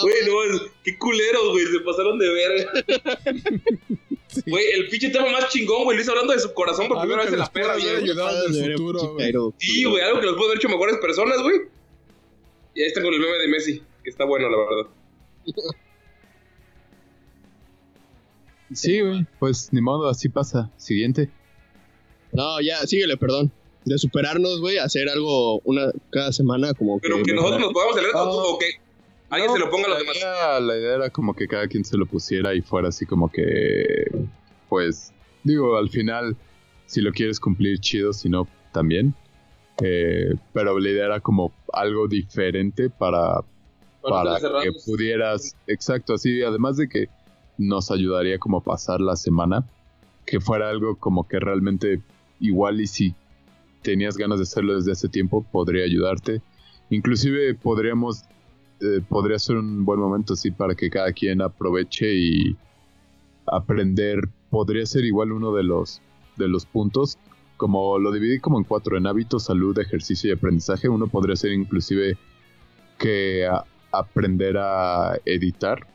[0.02, 0.14] Güey.
[0.26, 1.66] No, qué culeros, güey.
[1.66, 2.72] Se pasaron de verga.
[4.46, 5.96] Güey, el pinche tema más chingón, güey.
[5.96, 7.88] Luis hablando de su corazón por Algo primera vez en la perra, güey.
[7.96, 9.54] ayudado futuro.
[9.58, 11.56] Sí, güey, algo que los puede haber hecho mejores personas, güey.
[12.74, 14.90] Y ahí está con el meme de Messi, que está bueno, la verdad.
[18.74, 19.26] Sí, güey.
[19.38, 20.70] Pues ni modo, así pasa.
[20.76, 21.30] Siguiente.
[22.32, 23.50] No, ya, síguele, perdón.
[23.84, 28.04] De superarnos, güey, hacer algo una cada semana como Pero que nosotros nos podamos el
[28.04, 28.30] reto Ah.
[28.30, 28.66] o que
[29.28, 30.16] alguien No, se lo ponga a los demás.
[30.16, 33.30] idea, la idea era como que cada quien se lo pusiera y fuera así como
[33.30, 34.04] que,
[34.68, 35.12] pues,
[35.42, 36.36] digo, al final,
[36.86, 39.14] si lo quieres cumplir, chido, si no, también.
[39.82, 43.40] Eh, pero la idea era como algo diferente para,
[44.00, 47.08] para que pudieras, exacto, así, además de que
[47.58, 49.66] nos ayudaría como pasar la semana,
[50.26, 52.00] que fuera algo como que realmente
[52.40, 53.14] igual y si
[53.82, 56.40] tenías ganas de hacerlo desde hace tiempo, podría ayudarte.
[56.90, 58.24] Inclusive podríamos,
[58.80, 62.56] eh, podría ser un buen momento, sí, para que cada quien aproveche y
[63.46, 66.00] aprender, podría ser igual uno de los,
[66.36, 67.18] de los puntos,
[67.56, 71.52] como lo dividí como en cuatro, en hábitos, salud, ejercicio y aprendizaje, uno podría ser
[71.52, 72.16] inclusive
[72.98, 73.48] que
[73.92, 75.91] aprender a editar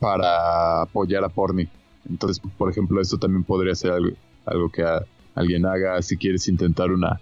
[0.00, 1.68] para apoyar a Porni.
[2.08, 5.04] Entonces, por ejemplo, eso también podría ser algo, algo que a-
[5.34, 7.20] alguien haga si quieres intentar una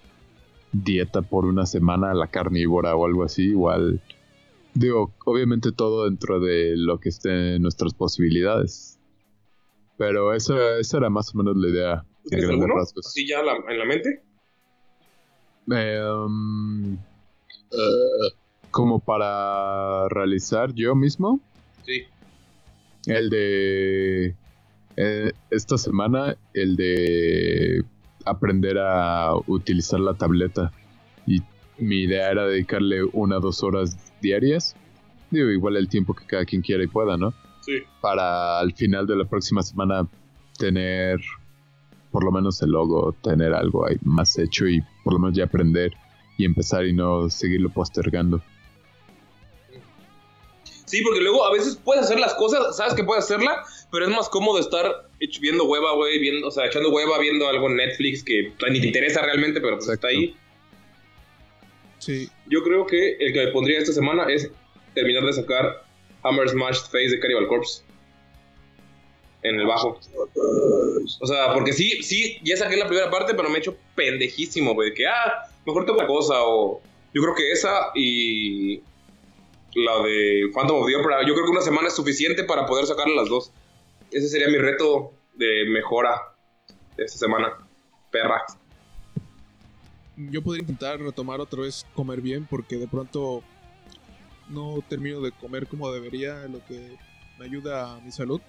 [0.73, 4.01] dieta por una semana, la carnívora o algo así, igual.
[4.75, 8.99] Digo, obviamente todo dentro de lo que esté en nuestras posibilidades.
[9.97, 12.75] Pero eso, esa era más o menos la idea ¿Tú en ¿Tienes alguno?
[12.75, 13.07] rasgos.
[13.07, 14.23] Así ya la- en la mente.
[15.71, 16.99] Eh, um,
[18.71, 21.41] como para realizar yo mismo.
[21.87, 22.03] Sí.
[23.07, 24.35] El de
[24.97, 27.85] eh, esta semana, el de
[28.25, 30.73] aprender a utilizar la tableta.
[31.27, 31.43] Y
[31.79, 34.77] mi idea era dedicarle una o dos horas diarias.
[35.31, 37.35] Digo, igual el tiempo que cada quien quiera y pueda, ¿no?
[37.61, 37.79] Sí.
[38.01, 40.07] Para al final de la próxima semana
[40.59, 41.21] tener
[42.15, 45.45] por lo menos el logo, tener algo ahí más hecho y por lo menos ya
[45.45, 45.93] aprender
[46.39, 48.41] y empezar y no seguirlo postergando.
[50.87, 54.11] Sí, porque luego a veces puedes hacer las cosas, sabes que puedes hacerla, pero es
[54.11, 55.09] más cómodo estar
[55.41, 58.89] viendo hueva, güey, viendo, o sea, echando hueva, viendo algo en Netflix que ni te
[58.89, 60.37] interesa realmente, pero pues está ahí.
[61.99, 62.29] Sí.
[62.47, 64.51] Yo creo que el que me pondría esta semana es
[64.95, 65.85] terminar de sacar
[66.23, 67.83] Hammer Smash Face de Cannibal Corpse.
[69.43, 70.01] En el bajo.
[71.21, 74.73] O sea, porque sí, sí, ya saqué la primera parte, pero me he hecho pendejísimo,
[74.73, 74.95] güey.
[74.95, 76.35] Que, ah, mejor tengo otra cosa.
[76.39, 76.81] O
[77.13, 78.81] yo creo que esa y
[79.75, 81.27] la de Phantom of the Opera.
[81.27, 83.53] Yo creo que una semana es suficiente para poder sacarle las dos.
[84.11, 86.35] Ese sería mi reto de mejora
[86.97, 87.59] de esta semana.
[88.11, 88.45] Perra.
[90.17, 93.43] Yo podría intentar retomar otra vez comer bien porque de pronto
[94.49, 96.97] no termino de comer como debería, lo que
[97.39, 98.41] me ayuda a mi salud.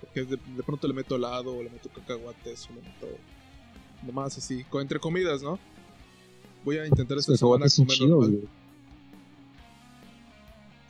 [0.00, 3.06] Porque de, de pronto le meto helado o le meto cacahuates o le meto
[4.02, 5.58] nomás así, entre comidas, ¿no?
[6.64, 8.30] Voy a intentar esta semana comer chidos, normal.
[8.30, 8.57] güey.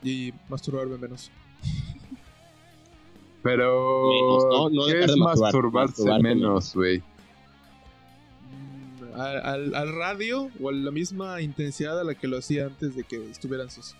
[0.02, 1.30] Y masturbarme menos.
[3.42, 4.08] Pero.
[4.10, 4.70] Menos, ¿no?
[4.70, 6.98] No ¿Qué es de masturbar- masturbarse menos, güey?
[8.50, 12.66] Mm, Al, al- al radio o a la misma intensidad a la que lo hacía
[12.66, 13.94] antes de que estuvieran sus.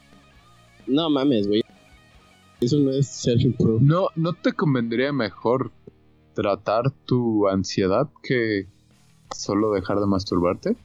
[0.86, 1.62] No mames, güey.
[2.60, 3.80] Eso no es self-improve.
[3.80, 5.70] ¿No, ¿No te convendría mejor
[6.34, 8.66] tratar tu ansiedad que
[9.36, 10.76] solo dejar de masturbarte?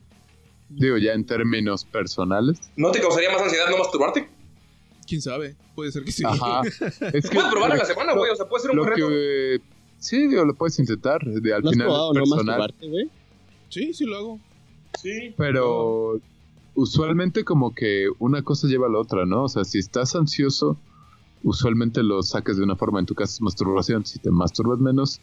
[0.70, 2.60] Digo, ya en términos personales.
[2.76, 4.30] ¿No te causaría más ansiedad no masturbarte?
[5.08, 6.24] Quién sabe, puede ser que sí.
[6.26, 6.62] Ajá.
[7.14, 8.32] Es que Puedes probarla la semana, güey.
[8.32, 9.10] O sea, puede ser un lo buen reto.
[9.10, 9.62] que
[10.00, 11.24] sí, digo, lo puedes intentar.
[11.24, 12.46] De, al ¿No has final probado es no personal.
[12.60, 13.10] masturbarte, güey?
[13.70, 14.40] sí, sí lo hago.
[15.02, 15.34] Sí.
[15.38, 16.20] Pero
[16.76, 19.44] usualmente como que una cosa lleva a la otra, ¿no?
[19.44, 20.78] O sea, si estás ansioso,
[21.44, 23.00] usualmente lo sacas de una forma.
[23.00, 24.06] En tu caso es masturbación.
[24.06, 25.20] Si te masturbas menos,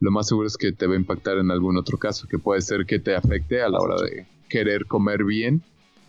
[0.00, 2.60] lo más seguro es que te va a impactar en algún otro caso, que puede
[2.60, 5.62] ser que te afecte a la hora de querer comer bien.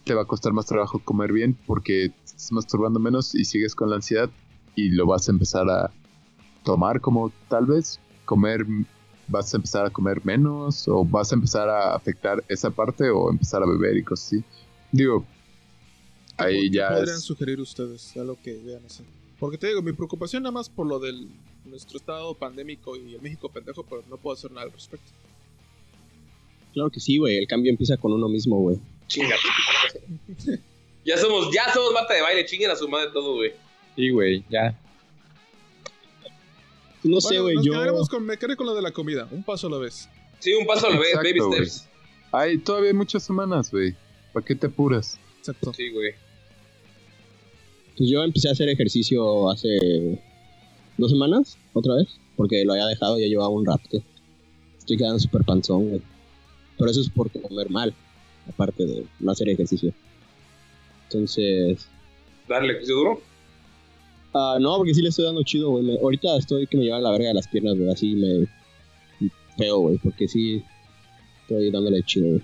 [0.04, 3.90] Te va a costar más trabajo comer bien porque estás masturbando menos y sigues con
[3.90, 4.30] la ansiedad
[4.76, 5.92] y lo vas a empezar a
[6.64, 8.66] tomar como tal vez comer
[9.28, 13.30] vas a empezar a comer menos o vas a empezar a afectar esa parte o
[13.32, 14.44] empezar a beber y cosas así.
[14.92, 15.26] Digo,
[16.38, 17.24] ¿Qué ahí qué ya podrían es...
[17.24, 18.16] sugerir ustedes?
[18.18, 19.04] Algo que vean así.
[19.40, 21.28] Porque te digo, mi preocupación nada más por lo del
[21.66, 25.12] nuestro estado pandémico y el México pendejo, pero no puedo hacer nada al respecto.
[26.74, 27.38] Claro que sí, güey.
[27.38, 28.80] El cambio empieza con uno mismo, güey.
[31.06, 33.54] Ya somos, ya somos mata de baile, chinguen a su madre todo, güey.
[33.96, 34.78] Sí, güey, ya.
[37.04, 37.56] No sé, güey.
[37.56, 37.74] nos Yo.
[37.74, 40.10] quedaremos con, me quedé con lo de la comida, un paso a la vez.
[40.40, 41.88] Sí, un paso a la vez, baby steps.
[42.32, 43.96] Hay todavía hay muchas semanas, güey.
[44.34, 45.20] ¿Para qué te apuras?
[45.38, 45.72] Exacto.
[45.74, 46.14] Sí, güey.
[47.96, 50.20] Pues yo empecé a hacer ejercicio hace
[50.98, 54.02] dos semanas, otra vez, porque lo había dejado, ya llevaba un rato.
[54.78, 56.02] Estoy quedando súper panzón, güey.
[56.78, 57.94] Pero eso es por comer mal,
[58.50, 59.94] aparte de no hacer ejercicio.
[61.16, 61.88] Entonces,
[62.48, 63.22] Darle ejercicio duro.
[64.34, 65.84] ah, no, porque sí le estoy dando chido, güey.
[65.84, 68.48] Me- Ahorita estoy que me llevan la verga de las piernas, güey, así me
[69.58, 70.62] feo, güey, porque sí
[71.42, 72.42] estoy dándole chido, güey.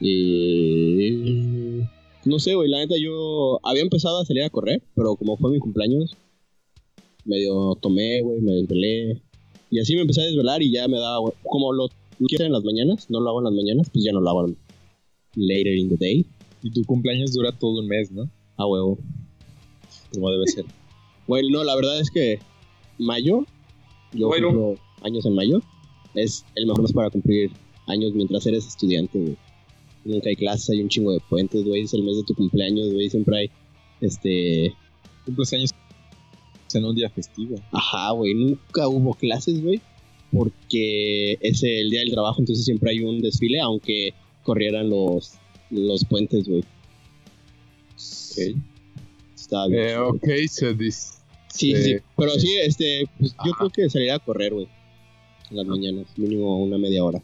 [0.00, 1.82] Y
[2.24, 5.50] no sé, güey, la neta yo había empezado a salir a correr, pero como fue
[5.52, 6.16] mi cumpleaños,
[7.24, 9.22] medio tomé, güey, me desvelé.
[9.70, 12.46] Y así me empecé a desvelar y ya me daba, güey, como lo quiero hacer
[12.46, 14.46] en las mañanas, no lo hago en las mañanas, pues ya no lo hago
[15.34, 16.26] later in the day,
[16.62, 18.28] Y tu cumpleaños dura todo un mes, ¿no?
[18.56, 18.98] a huevo.
[20.12, 20.64] Como debe ser.
[21.28, 22.40] Bueno, no, la verdad es que
[22.98, 23.46] mayo,
[24.12, 24.48] yo Bueno.
[24.48, 25.62] cumplo años en mayo,
[26.14, 27.52] es el mejor mes para cumplir
[27.86, 29.36] años mientras eres estudiante, güey.
[30.04, 32.92] Nunca hay clases, hay un chingo de puentes, güey, es el mes de tu cumpleaños,
[32.92, 33.50] güey, siempre hay,
[34.00, 34.74] este,
[35.24, 35.70] Cumples años
[36.74, 37.54] en un día festivo.
[37.70, 39.80] ajá, güey, nunca hubo clases, güey,
[40.32, 44.12] porque es el día del trabajo, entonces siempre hay un desfile, aunque
[44.42, 45.34] corrieran los,
[45.72, 46.60] los puentes, güey.
[46.60, 48.56] Ok.
[49.34, 49.88] Está bien.
[49.88, 51.18] Eh, ok, se dice...
[51.48, 51.90] Sí, sí, sí.
[51.92, 54.68] Eh, Pero sí, este, pues yo creo que saliría a correr, güey.
[55.50, 57.22] En las mañanas, mínimo una media hora.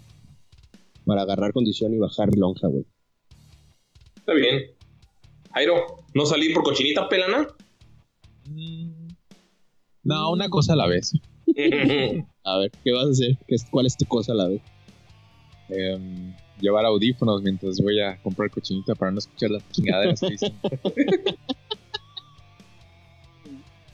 [1.07, 2.85] Para agarrar condición y bajar lonja, güey.
[4.16, 4.62] Está bien.
[5.55, 7.49] Jairo, ¿no salí por cochinita pelana?
[8.51, 9.09] Mm.
[10.05, 11.12] No, una cosa a la vez.
[12.45, 13.39] A ver, ¿qué vas a hacer?
[13.47, 14.62] ¿Qué es, ¿Cuál es tu cosa a la vez?
[15.69, 20.55] Em, llevar audífonos mientras voy a comprar cochinita para no escuchar las chingaderas que dicen.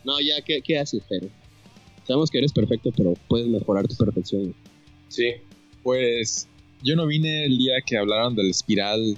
[0.05, 1.29] No, ya, ¿qué, qué haces, pero?
[2.07, 4.55] Sabemos que eres perfecto, pero puedes mejorar tu perfección.
[5.09, 5.33] sí.
[5.83, 6.49] Pues
[6.83, 9.17] yo no vine el día que hablaron del espiral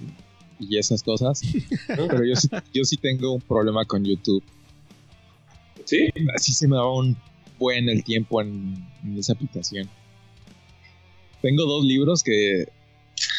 [0.59, 1.41] y esas cosas,
[1.87, 4.43] pero yo sí, yo sí tengo un problema con YouTube.
[5.85, 6.09] ¿Sí?
[6.35, 7.17] Así se me va un
[7.59, 8.75] buen el tiempo en,
[9.05, 9.89] en esa aplicación.
[11.41, 12.67] Tengo dos libros que,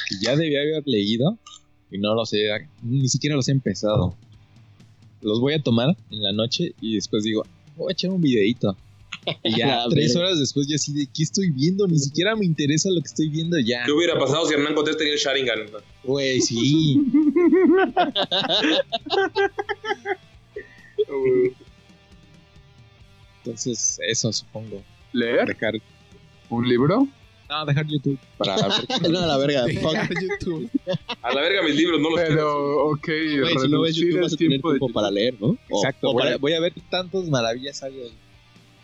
[0.08, 1.38] que ya debía haber leído
[1.92, 2.48] y no los he,
[2.84, 4.16] ni siquiera los he empezado.
[5.22, 8.78] Los voy a tomar en la noche y después digo, voy a echar un videito.
[9.44, 11.88] Y ya tres horas después, ya así de, ¿qué estoy viendo?
[11.88, 13.84] Ni siquiera me interesa lo que estoy viendo ya.
[13.86, 15.60] ¿Qué hubiera pasado si Hernán Cortés tenía el Sharingan?
[16.04, 17.02] Güey, sí.
[23.44, 24.84] Entonces, eso supongo.
[25.14, 25.56] ¿Leer?
[26.50, 27.08] ¿Un libro?
[27.50, 29.02] No, dejar YouTube para ver.
[29.12, 29.64] no, a la verga.
[29.82, 29.92] fuck.
[29.92, 30.70] Dejar YouTube.
[31.22, 32.20] A la verga mis libros, no los.
[32.20, 35.58] Pero, ok, Güey, si no ves YouTube vas a tener tiempo tiempo para leer, ¿no?
[35.70, 38.02] O- Exacto, o voy, para- a, voy a ver tantas maravillas algo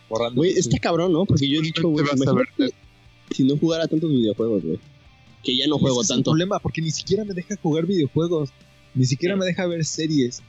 [0.09, 0.35] borrando.
[0.41, 1.25] Güey, está cabrón, ¿no?
[1.25, 2.05] Porque yo he dicho, güey,
[3.31, 4.79] si no jugara tantos videojuegos, güey.
[5.43, 6.31] Que ya no juego Ese es el tanto.
[6.31, 8.49] problema, porque ni siquiera me deja jugar videojuegos,
[8.93, 10.41] ni siquiera me deja ver series.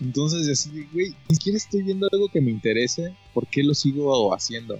[0.00, 3.74] Entonces, así, de, güey, ni siquiera estoy viendo algo que me interese, ¿por qué lo
[3.74, 4.78] sigo haciendo?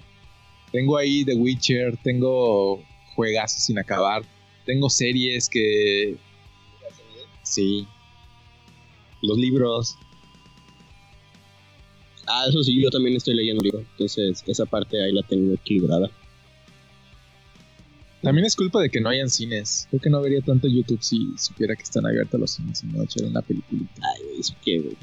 [0.73, 2.83] Tengo ahí The Witcher, tengo
[3.15, 4.23] juegazos sin acabar,
[4.65, 6.17] tengo series que...
[7.43, 7.87] Sí.
[9.23, 9.97] Los libros.
[12.27, 13.81] Ah, eso sí, yo también estoy leyendo libro.
[13.81, 16.11] Entonces, esa parte ahí la tengo equilibrada.
[18.23, 19.87] También es culpa de que no hayan cines.
[19.91, 23.03] Creo que no vería tanto YouTube si supiera que están abiertos los cines y no
[23.03, 23.83] echar una película.
[23.97, 24.97] Ay, eso qué, güey.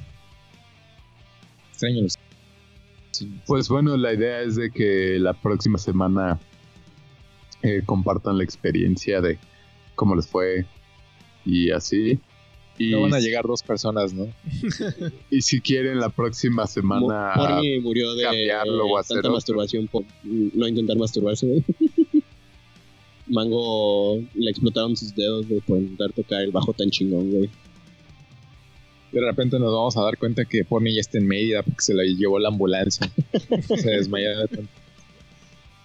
[1.71, 2.17] Extraño los
[3.45, 6.39] Pues bueno, la idea es de que la próxima semana
[7.63, 9.39] eh, compartan la experiencia de
[9.95, 10.65] cómo les fue
[11.45, 12.19] y así.
[12.77, 14.27] Y, No van a llegar dos personas, ¿no?
[15.31, 20.03] y si quieren la próxima semana Porni murió de cambiarlo o hacer tanta masturbación por
[20.23, 21.63] no intentar masturbarse, güey.
[23.27, 27.49] Mango le explotaron sus dedos, güey, por intentar tocar el bajo tan chingón, güey.
[29.11, 31.93] De repente nos vamos a dar cuenta que Porni ya está en Mérida porque se
[31.93, 33.09] la llevó la ambulancia.
[33.77, 34.29] se desmayó.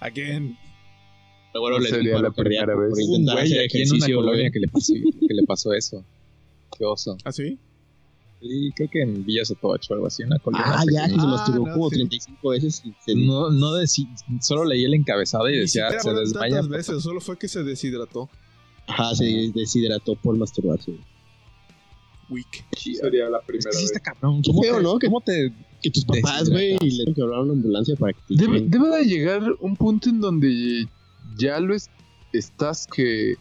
[0.00, 0.56] Again.
[1.52, 2.92] Pero bueno, No le dio un sería la primera vez.
[2.92, 6.04] un intentar güey aquí en una colonia que le, pasó, que le pasó eso.
[6.76, 7.16] Qué oso.
[7.24, 7.58] ¿Ah, sí?
[8.40, 10.64] Y creo que en Villa Sotocho o algo así, una colonia.
[10.66, 11.96] Ah, ya, que se masturbó no, como sí.
[11.96, 13.14] 35 veces y se...
[13.14, 14.08] No, no deci-
[14.40, 16.54] solo leí el encabezado y decía siquiera se desmaya.
[16.56, 18.28] tantas veces, solo fue que se deshidrató.
[18.88, 20.92] Ajá, se deshidrató por masturbarse.
[22.76, 23.92] Sería la Es primera que sí vez.
[23.92, 24.42] está cabrón.
[24.44, 24.98] ¿Cómo feo, te- ¿no?
[24.98, 25.52] Que- ¿Cómo te
[25.82, 28.34] Que tus papás, güey, y le tienen que hablar a una ambulancia para que te
[28.36, 28.70] Debe, lleven.
[28.70, 30.86] debe de llegar un punto en donde
[31.36, 31.90] ya lo es-
[32.32, 33.34] estás que...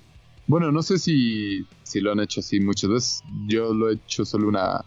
[0.48, 3.22] Bueno, no sé si, si lo han hecho así muchas veces.
[3.48, 4.84] Yo lo he hecho solo una,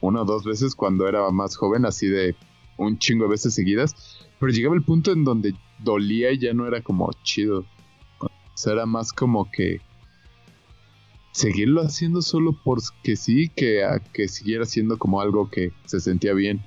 [0.00, 2.36] una o dos veces cuando era más joven, así de
[2.76, 3.94] un chingo de veces seguidas.
[4.38, 7.64] Pero llegaba el punto en donde dolía y ya no era como chido.
[8.20, 9.80] O sea, era más como que
[11.34, 16.32] seguirlo haciendo solo porque sí, que a que siguiera siendo como algo que se sentía
[16.32, 16.62] bien.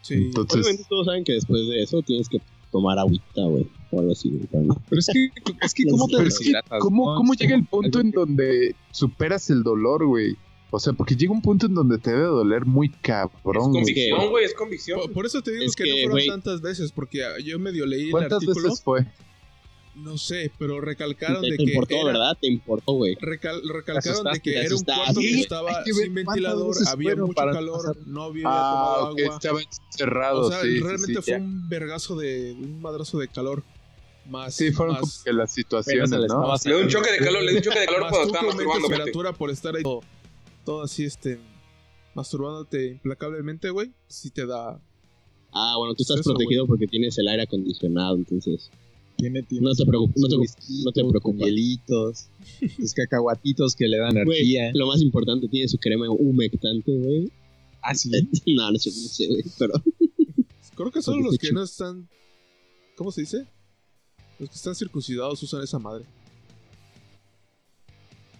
[0.00, 0.14] Sí.
[0.14, 2.38] Entonces, Obviamente todos saben que después de eso tienes que
[2.72, 5.28] tomar agüita, güey, o algo así, no- Pero es que,
[5.60, 6.52] es que ¿cómo te es que?
[6.78, 7.16] ¿cómo, no?
[7.18, 10.36] cómo Es llega el punto en donde superas el dolor, güey?
[10.70, 13.82] O sea, porque llega un punto en donde te debe doler muy Es cabrón, güey.
[13.84, 15.00] convicción, güey, es convicción.
[15.00, 17.58] Por, por eso te digo Es que, que, no fueron tantas veces, porque ah, yo
[17.58, 18.62] medio leí el ¿Cuántas artículo.
[18.68, 19.06] veces fue?
[20.02, 22.38] No sé, pero recalcaron Te, de te que importó, era- ¿verdad?
[22.40, 23.14] Te importó, güey.
[23.16, 27.52] recal- recalcaron de que era un cuarto que estaba que sin ventilador, había mucho para
[27.52, 27.96] calor, pasar.
[28.06, 29.34] no había Ah, tomado agua.
[29.36, 31.38] estaba encerrado, O sea, sí, realmente sí, fue ya.
[31.38, 33.62] un vergazo de un madrazo de calor
[34.28, 36.54] más Sí, fueron como más, que las situaciones, ¿no?
[36.64, 38.88] Le dio un choque de calor, le dio un choque de calor cuando estaba masturbando.
[38.88, 40.00] temperatura por estar ahí todo,
[40.64, 41.38] todo así este
[42.14, 44.80] masturbándote implacablemente, güey, sí te da
[45.52, 48.70] Ah, bueno, tú estás Eso, protegido porque tienes el aire acondicionado, entonces.
[49.20, 50.36] Tiene, tiene No te preocupes, no te,
[50.84, 51.46] no te preocupes.
[51.46, 52.28] hielitos,
[52.76, 54.70] sus cacahuatitos que le dan energía.
[54.74, 57.30] lo más importante, tiene su crema humectante, güey.
[57.82, 58.10] Ah, sí.
[58.46, 59.74] no, no sé, no sé, güey, pero...
[60.74, 62.08] Creo que solo los que no están
[62.96, 63.46] ¿Cómo se dice?
[64.38, 66.04] Los que están circuncidados usan esa madre.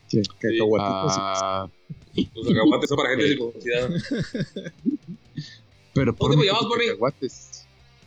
[0.07, 1.15] Sí, cacahuatitos.
[1.19, 1.71] Ah,
[2.35, 3.91] Los cacahuates son para gente circuncidada.
[5.95, 6.89] pero por ¿Dónde llevamos, Bonnie?
[6.89, 7.65] cacahuates.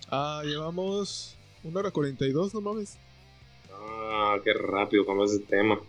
[0.10, 2.98] Ah, llevamos una hora 42, no mames.
[3.72, 5.80] Ah, qué rápido cambias de tema.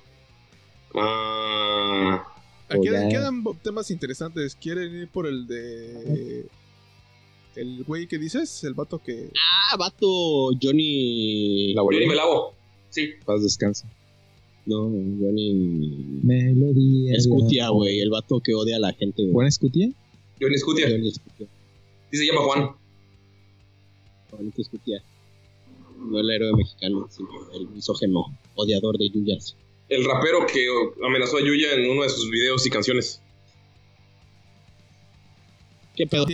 [0.94, 2.24] Ah,
[2.68, 4.55] Aquí Pues quedan bo- temas interesantes.
[4.56, 6.46] ¿Quieren ir por el de.
[7.56, 8.64] El güey que dices?
[8.64, 9.30] El vato que.
[9.72, 11.72] Ah, vato, Johnny...
[11.74, 12.06] La Johnny volví.
[12.09, 12.55] Melavo.
[12.90, 13.10] Sí.
[13.24, 13.88] Paz descansa.
[14.66, 16.20] No, Johnny...
[16.22, 17.14] Melodía.
[17.16, 19.32] Escutia, güey, el vato que odia a la gente, güey.
[19.34, 19.90] ¿Juan Escutia?
[20.40, 20.88] Johnny Scutia.
[20.90, 21.46] Johnny Escutia.
[22.10, 22.70] Sí se llama Juan.
[24.30, 25.02] Juanito Escutia.
[26.05, 29.56] No el héroe mexicano, sino el misógeno, odiador de Yuyas.
[29.89, 30.66] El rapero que
[31.05, 33.20] amenazó a Yuya en uno de sus videos y canciones.
[35.97, 36.26] ¿Qué pedo?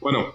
[0.00, 0.32] Bueno,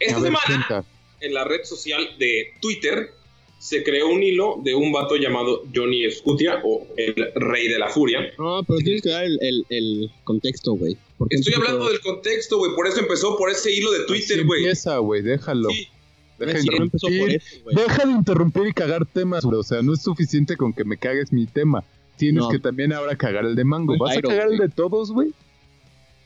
[0.00, 0.84] esta ver, semana cuenta.
[1.20, 3.10] en la red social de Twitter
[3.58, 7.88] se creó un hilo de un vato llamado Johnny Scutia o el rey de la
[7.88, 8.20] furia.
[8.38, 10.96] No, pero tienes que dar el, el, el contexto, güey.
[11.30, 12.74] Estoy hablando del contexto, güey.
[12.74, 14.60] Por eso empezó por ese hilo de Twitter, güey.
[14.60, 15.70] empieza, güey, déjalo.
[15.70, 15.88] Sí,
[16.38, 17.36] Deja de interrumpir.
[17.36, 17.76] eso, güey.
[17.76, 19.58] Deja de interrumpir y cagar temas, güey.
[19.58, 21.84] O sea, no es suficiente con que me cagues mi tema.
[22.16, 22.48] Tienes No.
[22.50, 23.94] que también ahora cagar el de Mango.
[23.96, 24.68] Pues, ¿Vas Jairo, a cagar el güey.
[24.68, 25.32] de todos, güey?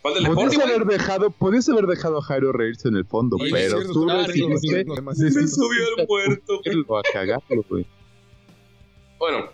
[0.02, 0.96] Fortnite, haber güey.
[0.98, 4.84] dejado, podías haber dejado a Jairo reírse en el fondo, pero cierto, tú riendo, decidiste
[5.14, 6.60] decidiste subió el muerto.
[6.64, 7.86] irlo a cagarlo, güey.
[9.18, 9.50] Bueno,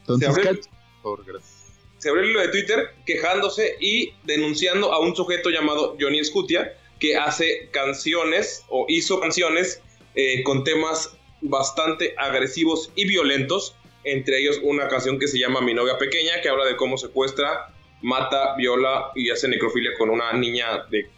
[0.00, 0.70] Entonces, Se abrió- cacha-
[1.02, 1.72] por favor, gracias.
[1.98, 6.72] se abrió el hilo de Twitter quejándose y denunciando a un sujeto llamado Johnny Scutia
[6.98, 9.82] que hace canciones o hizo canciones
[10.14, 13.76] eh, con temas bastante agresivos y violentos.
[14.04, 17.74] Entre ellos una canción que se llama Mi novia pequeña que habla de cómo secuestra,
[18.00, 21.10] mata, viola y hace necrofilia con una niña de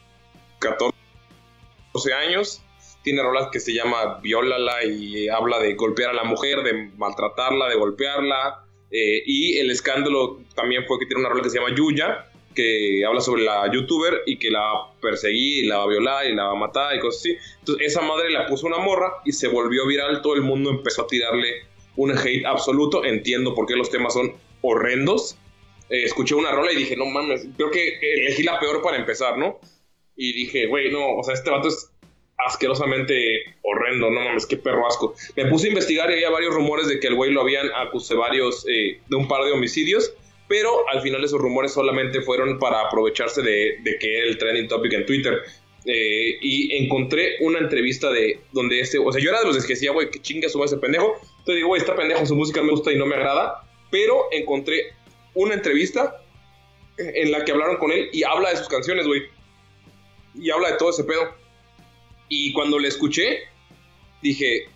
[0.58, 0.92] 14
[2.12, 2.62] años.
[3.02, 7.68] Tiene rolas que se llama Viólala y habla de golpear a la mujer, de maltratarla,
[7.68, 8.64] de golpearla.
[8.90, 13.04] Eh, y el escándalo también fue que tiene una rola que se llama Yuya, que
[13.06, 16.26] habla sobre la youtuber y que la va a perseguir y la va a violar
[16.26, 17.36] y la va a matar y cosas así.
[17.60, 21.02] Entonces esa madre la puso una morra y se volvió viral, todo el mundo empezó
[21.02, 21.66] a tirarle
[21.96, 25.36] un hate absoluto, entiendo por qué los temas son horrendos.
[25.90, 29.36] Eh, escuché una rola y dije, no mames, creo que elegí la peor para empezar,
[29.36, 29.60] ¿no?
[30.16, 31.90] Y dije, güey, no, o sea, este vato es
[32.46, 35.14] asquerosamente horrendo, no mames, qué perro asco.
[35.36, 38.20] Me puse a investigar y había varios rumores de que el güey lo habían acusado
[38.20, 40.14] varios, eh, de un par de homicidios,
[40.52, 44.92] pero al final esos rumores solamente fueron para aprovecharse de, que era el trending topic
[44.92, 45.40] en Twitter.
[45.86, 49.72] Eh, y encontré una entrevista de donde este, o sea, yo era de los que
[49.72, 51.14] decía, güey, que chinga suma ese pendejo.
[51.22, 54.92] Entonces digo, güey, está pendejo, su música me gusta y no me agrada, pero encontré
[55.32, 56.22] una entrevista
[56.98, 59.22] en la que hablaron con él y habla de sus canciones, güey.
[60.34, 61.34] Y habla de todo ese pedo.
[62.28, 63.38] Y cuando le escuché,
[64.20, 64.66] dije,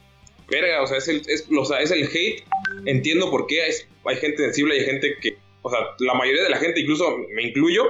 [0.49, 2.45] verga, o sea, es el, es, o sea, es el hate.
[2.87, 3.73] Entiendo por qué hay,
[4.07, 5.37] hay gente sensible y hay gente que,
[5.67, 7.85] o sea, la mayoría de la gente, incluso me incluyo,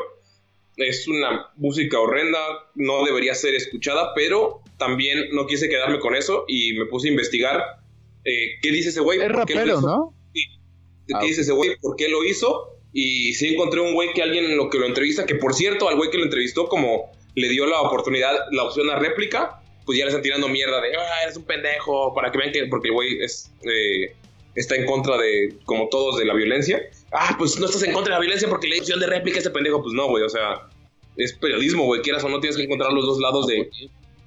[0.79, 2.39] es una música horrenda,
[2.75, 7.11] no debería ser escuchada, pero también no quise quedarme con eso y me puse a
[7.11, 7.63] investigar
[8.25, 9.19] eh, qué dice ese güey.
[9.19, 9.81] Es qué rapero.
[9.83, 10.15] ¿no?
[10.33, 10.45] Sí.
[11.13, 11.77] Ah, ¿Qué dice ese güey?
[11.83, 12.79] ¿Por qué lo hizo?
[12.95, 15.91] Y sí encontré un güey que alguien en lo que lo entrevista, que por cierto,
[15.91, 19.99] al güey que lo entrevistó, como le dio la oportunidad, la opción a réplica, pues
[19.99, 22.89] ya le están tirando mierda de, ah, eres un pendejo, para que vean que, porque
[22.89, 24.15] el güey es, eh,
[24.55, 26.83] está en contra de, como todos, de la violencia.
[27.19, 29.51] Ah, pues no estás en contra de la violencia porque dio opción de réplica ese
[29.51, 29.83] pendejo.
[29.83, 30.69] Pues no, güey, o sea,
[31.17, 33.71] es periodismo, güey, quieras o no, tienes que encontrar los dos lados de...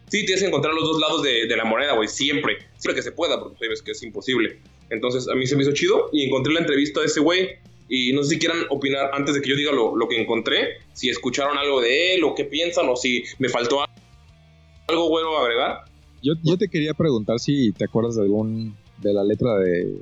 [0.08, 2.58] Sí, tienes que encontrar los dos lados de, la moneda, güey, siempre.
[2.78, 4.60] Siempre que se pueda, porque sabes que es imposible.
[4.90, 7.50] Entonces, a mí se me hizo chido y encontré la entrevista de ese güey.
[7.90, 11.10] Y no sé si quieran opinar antes de que yo diga lo, que encontré, si
[11.10, 13.86] escucharon algo de él o qué piensan o si me faltó
[14.88, 15.86] algo bueno a agregar.
[16.24, 20.02] Yo, yo te quería preguntar si te acuerdas de algún de la letra de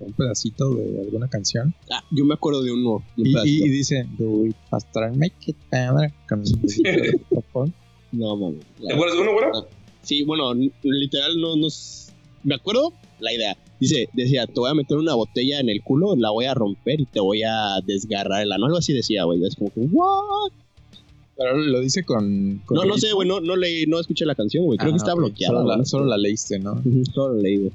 [0.00, 1.74] un pedacito de alguna canción.
[1.90, 3.02] Ah, yo me acuerdo de uno.
[3.16, 3.64] de un Y, pedacito.
[3.64, 6.12] y, y dice, do it faster and make it better.
[6.28, 7.20] Con el
[8.12, 8.60] No, mames.
[8.80, 9.68] ¿Te acuerdas de uno, güero?
[10.02, 12.08] Sí, bueno, literal no nos...
[12.44, 13.56] Me acuerdo la idea.
[13.80, 17.00] Dice, decía, te voy a meter una botella en el culo, la voy a romper
[17.00, 18.66] y te voy a desgarrar el ano.
[18.66, 19.44] Algo así decía, güey.
[19.44, 20.52] Es como que, ¿what?
[21.36, 22.62] Pero lo dice con.
[22.64, 24.78] con No, no sé, güey, no, no leí, no escuché la canción, güey.
[24.78, 25.18] Creo Ah, que está ok.
[25.18, 25.54] bloqueada.
[25.58, 26.80] Solo la, solo la leíste, ¿no?
[27.12, 27.72] Solo lo leí, güey.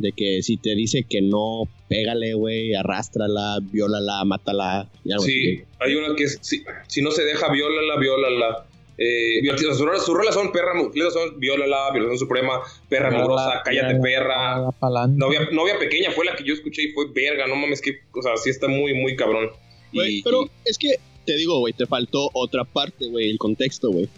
[0.00, 4.88] De que si te dice que no, pégale, güey, arrástrala, viólala, mátala.
[5.04, 5.64] Y algo Sí, así.
[5.78, 8.66] hay una que es, si, si no se deja, viólala, viólala.
[8.96, 9.40] Eh,
[9.78, 10.72] rolas son perra,
[11.12, 14.70] son viólala, violación suprema, perra mugrosa, cállate perra.
[15.08, 18.22] Novia, novia pequeña fue la que yo escuché y fue verga, no mames, que, o
[18.22, 19.50] sea, sí está muy, muy cabrón.
[19.92, 20.96] Güey, Y- pero es que,
[21.26, 24.08] te digo, güey, te faltó otra parte, güey, el contexto, güey.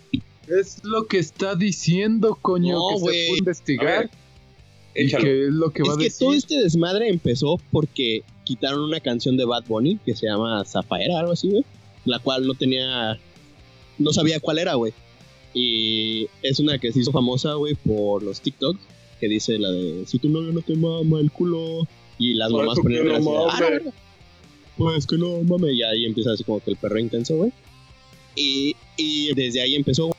[0.48, 3.14] Es lo que está diciendo, coño, No, que güey.
[3.16, 4.10] se puede A investigar.
[4.94, 5.24] Échalo.
[5.24, 6.18] que es lo que va es a que decir.
[6.26, 11.20] todo este desmadre empezó porque quitaron una canción de Bad Bunny que se llama Zafaera,
[11.20, 11.64] algo así, güey.
[12.04, 13.18] La cual no tenía.
[13.98, 14.92] No sabía cuál era, güey.
[15.54, 18.80] Y es una que se hizo famosa, güey, por los TikToks.
[19.20, 21.86] Que dice la de: Si tu novio no te mama el culo.
[22.18, 23.92] Y las mamás ponen no así, "Ah, la.
[24.76, 25.74] Pues que no mames.
[25.74, 27.52] Y ahí empieza así como que el perro intenso, güey.
[28.34, 30.10] Y, y desde ahí empezó,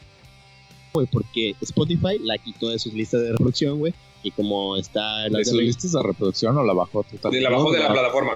[0.94, 3.94] güey, porque Spotify la quitó de sus listas de reproducción, güey.
[4.24, 7.32] Y como está en ¿De las sus de reproducción o la bajó total?
[7.32, 8.32] De la bajó de la plataforma.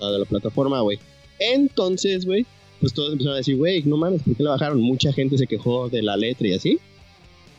[0.00, 0.98] la de la plataforma, güey.
[1.38, 2.44] Entonces, güey,
[2.80, 4.80] pues todos empezaron a decir, güey, no mames, ¿por qué la bajaron?
[4.80, 6.78] Mucha gente se quejó de la letra y así.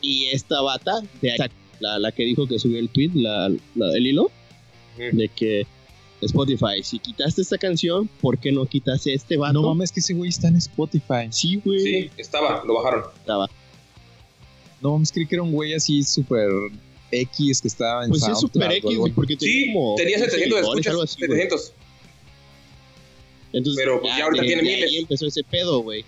[0.00, 1.32] Y esta bata, de
[1.80, 4.30] la, la que dijo que subió el tweet, la, la- el hilo,
[4.96, 5.66] de que
[6.20, 9.54] Spotify, si quitaste esta canción, ¿por qué no quitaste este vato?
[9.54, 11.26] No mames, que ese güey está en Spotify.
[11.30, 11.80] Sí, güey.
[11.80, 13.04] Sí, estaba, lo bajaron.
[13.16, 13.48] Estaba.
[14.80, 16.48] No mames, creí que era un güey así súper
[17.12, 20.40] X que estaba en Pues es super X, güey, porque Sí, tenía como tenía 700
[20.40, 21.40] seguidores, escuchas, algo así, güey.
[21.40, 21.72] 700.
[23.52, 25.00] Entonces, Pero, pues, ya ahorita de- tiene de ahí miles.
[25.02, 26.04] empezó ese pedo, güey.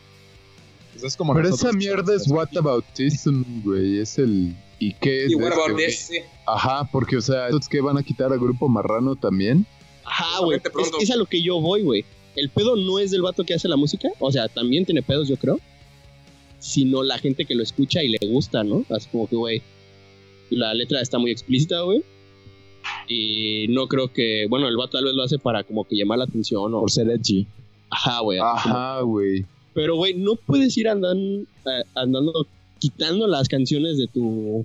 [0.93, 3.99] Pues es como Pero nosotros, esa mierda es Whataboutism, güey.
[3.99, 4.57] Es el.
[4.79, 5.31] ¿Y qué es?
[5.31, 5.87] Y de what este, about güey?
[5.87, 5.99] this?
[6.11, 6.17] Sí.
[6.47, 9.67] Ajá, porque, o sea, ¿estos que van a quitar a Grupo Marrano también?
[10.05, 10.59] Ajá, güey.
[10.59, 12.05] Justamente Es, es a lo que yo voy, güey.
[12.37, 14.09] El pedo no es del vato que hace la música.
[14.21, 15.61] O sea, también tiene pedos, yo creo.
[16.59, 18.85] Sino la gente que lo escucha y le gusta, ¿no?
[18.89, 19.63] Así como que, güey.
[20.51, 22.03] La letra está muy explícita, güey.
[23.09, 24.47] Y no creo que.
[24.49, 26.81] Bueno, el vato tal vez lo hace para como que llamar la atención o.
[26.81, 27.47] por ser edgy.
[27.91, 28.39] Ajá, güey.
[28.41, 29.45] Ajá, güey.
[29.75, 32.47] Pero, güey, no puedes ir andan- eh, andando.
[32.79, 34.65] Quitando las canciones de tu.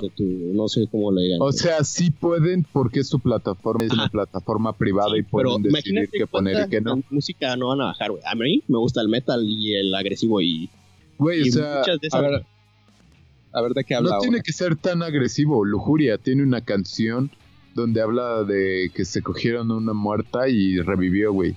[0.00, 0.22] De tu.
[0.54, 1.38] No sé cómo le digan.
[1.40, 4.12] O sea, sí pueden porque su plataforma es una Ajá.
[4.12, 7.02] plataforma privada y Pero pueden decidir qué poner y qué no.
[7.10, 8.22] música no van a bajar, güey.
[8.26, 10.68] A mí me gusta el metal y el agresivo y,
[11.18, 12.22] Güey, o y sea, muchas de A esas.
[12.22, 12.46] ver,
[13.52, 14.42] a ver de qué habla no tiene ahora.
[14.42, 15.64] que ser tan agresivo.
[15.64, 17.30] Lujuria tiene una canción
[17.74, 21.56] donde habla de que se cogieron a una muerta y revivió, güey.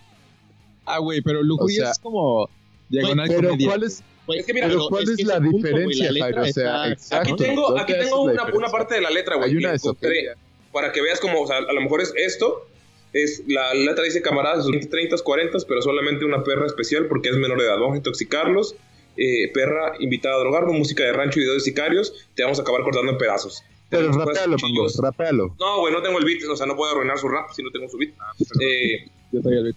[0.86, 2.50] Ah, güey, pero lujuria O sea, es como
[2.90, 3.68] diagonal Pero comedia.
[3.68, 6.42] ¿cuál es, Güey, Es que mira, pero pero cuál es la punto, diferencia, la Jairo?
[6.42, 7.34] O sea, está- exacto.
[7.34, 9.50] Aquí tengo, ¿dónde aquí tengo una, parte de la letra, güey.
[9.50, 10.34] Hay que una encontré.
[10.72, 12.68] Para que veas como, o sea, a lo mejor es esto.
[13.14, 17.30] Es, la letra dice camaradas de sus 30, 40, pero solamente una perra especial porque
[17.30, 17.78] es menor de edad.
[17.78, 18.76] Vamos a intoxicarlos.
[19.18, 22.28] Eh, perra invitada a drogarnos, música de rancho y videos de sicarios.
[22.36, 23.64] Te vamos a acabar cortando en pedazos.
[23.90, 24.98] Pero rapealo, pues, Mango, chillos.
[25.04, 25.56] rapealo.
[25.60, 27.70] No, güey, no tengo el beat, o sea, no puedo arruinar su rap si no
[27.72, 28.14] tengo su beat.
[28.62, 29.76] Eh, Yo traigo el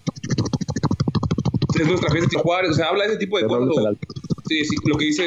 [1.81, 3.69] es nuestra fiesta de Juárez, o sea, habla de ese tipo de cosas.
[3.69, 3.97] O-.
[4.47, 5.27] Sí, sí, lo que dice,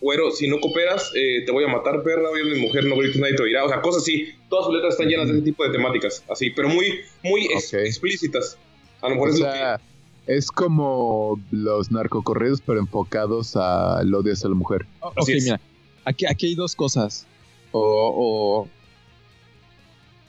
[0.00, 3.20] güero, si no cooperas, eh, te voy a matar, perra, oye, mi mujer, no grites,
[3.20, 3.64] nadie te oirá.
[3.64, 4.28] O sea, cosas así.
[4.48, 8.58] Todas sus letras están llenas de ese tipo de temáticas, así, pero muy, muy explícitas.
[9.02, 9.80] A lo O mejor es lo sea,
[10.26, 14.86] es como los narcocorridos, pero enfocados al odio hacia la mujer.
[15.00, 15.60] Oh, ok, mira,
[16.04, 17.26] aquí, aquí hay dos cosas.
[17.72, 18.68] O,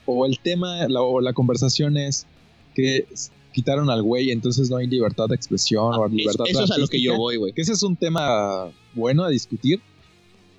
[0.06, 2.26] o, o el tema, la, o la conversación es
[2.74, 3.06] que
[3.52, 6.78] quitaron al güey, entonces no hay libertad de expresión o Eso, libertad eso es a
[6.78, 7.52] lo que yo voy, güey.
[7.52, 9.80] Que ese es un tema bueno a discutir.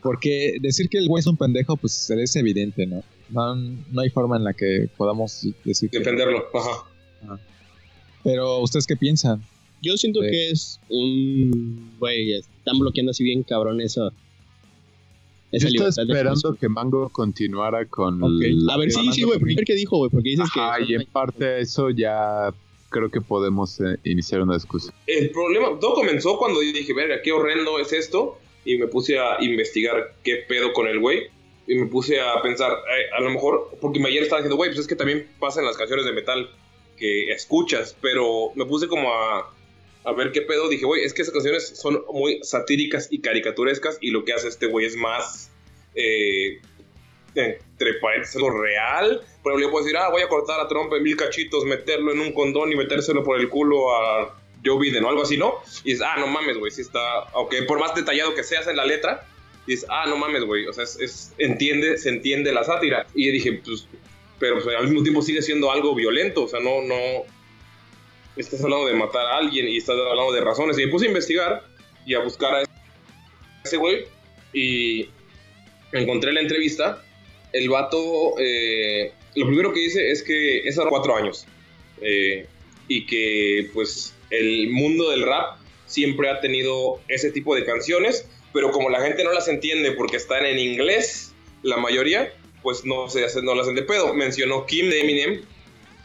[0.02, 3.04] Porque decir que el güey es un pendejo, pues es evidente, ¿no?
[3.30, 6.04] No, no hay forma en la que podamos decir que que...
[6.04, 6.46] defenderlo.
[6.54, 7.40] Ajá.
[8.24, 9.42] Pero, ¿ustedes qué piensan?
[9.82, 10.28] Yo siento Sí.
[10.32, 11.92] que es un.
[12.00, 14.10] Güey, están bloqueando así bien cabrón esa.
[14.10, 18.22] Yo Esa estaba libertad de esperando que Mango continuara con...
[18.22, 18.42] Ok.
[18.50, 20.10] la- A ver, sí, sí, güey, porque ¿qué dijo, güey?
[20.12, 20.60] Porque dices que.
[20.60, 22.54] Ajá, y en parte eso ya
[22.90, 24.94] creo que podemos eh, iniciar una discusión.
[25.06, 28.38] El problema, todo comenzó cuando yo dije, verga, qué horrendo es esto.
[28.66, 31.22] Y me puse a investigar qué pedo con el güey.
[31.66, 34.80] Y me puse a pensar, eh, a lo mejor, porque ayer estaba diciendo, güey, pues
[34.82, 36.50] es que también pasa en las canciones de metal
[36.98, 37.96] que escuchas.
[38.02, 39.54] Pero me puse como a,
[40.04, 40.68] a ver qué pedo.
[40.70, 43.98] Dije, güey, es que esas canciones son muy satíricas y caricaturescas.
[44.02, 45.52] Y lo que hace este güey es más.
[45.96, 46.60] eh,
[47.36, 49.22] entre paréntesis, algo real.
[49.24, 52.20] Ejemplo, yo puedo decir, ah, voy a cortar a Trump en mil cachitos, meterlo en
[52.20, 55.56] un condón y metérselo por el culo a Joe Biden o algo así, ¿no?
[55.84, 58.76] Y es, ah, no mames, güey, sí está, aunque por más detallado que seas en
[58.76, 59.28] la letra,
[59.68, 63.06] dices, ah, no mames, güey, o sea, es, es- entiende, se entiende la sátira.
[63.14, 63.88] Y dije, pues,
[64.40, 66.96] pero pues, al mismo tiempo sigue siendo algo violento, o sea, no, no,
[68.38, 70.78] estás hablando de matar a alguien y estás hablando de razones.
[70.78, 71.64] Y me puse a investigar
[72.06, 72.64] y a buscar a
[73.64, 74.06] ese güey
[74.54, 75.10] y
[75.92, 77.04] encontré la entrevista.
[77.54, 81.46] El vato, eh, lo primero que dice es que es ahora cuatro años
[82.02, 82.46] eh,
[82.88, 88.72] y que pues el mundo del rap siempre ha tenido ese tipo de canciones, pero
[88.72, 91.34] como la gente no las entiende porque están en inglés,
[91.64, 92.34] la mayoría,
[92.68, 94.14] pues no se hacen, no las hacen de pedo.
[94.14, 95.42] Mencionó Kim de Eminem,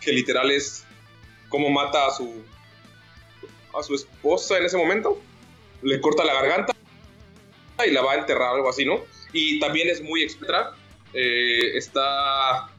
[0.00, 0.84] que literal es
[1.48, 2.40] cómo mata a su
[3.76, 5.20] a su esposa en ese momento,
[5.82, 6.72] le corta la garganta
[7.84, 9.04] y la va a enterrar, algo así, ¿no?
[9.32, 10.76] Y también es muy extra.
[11.14, 12.70] eh, está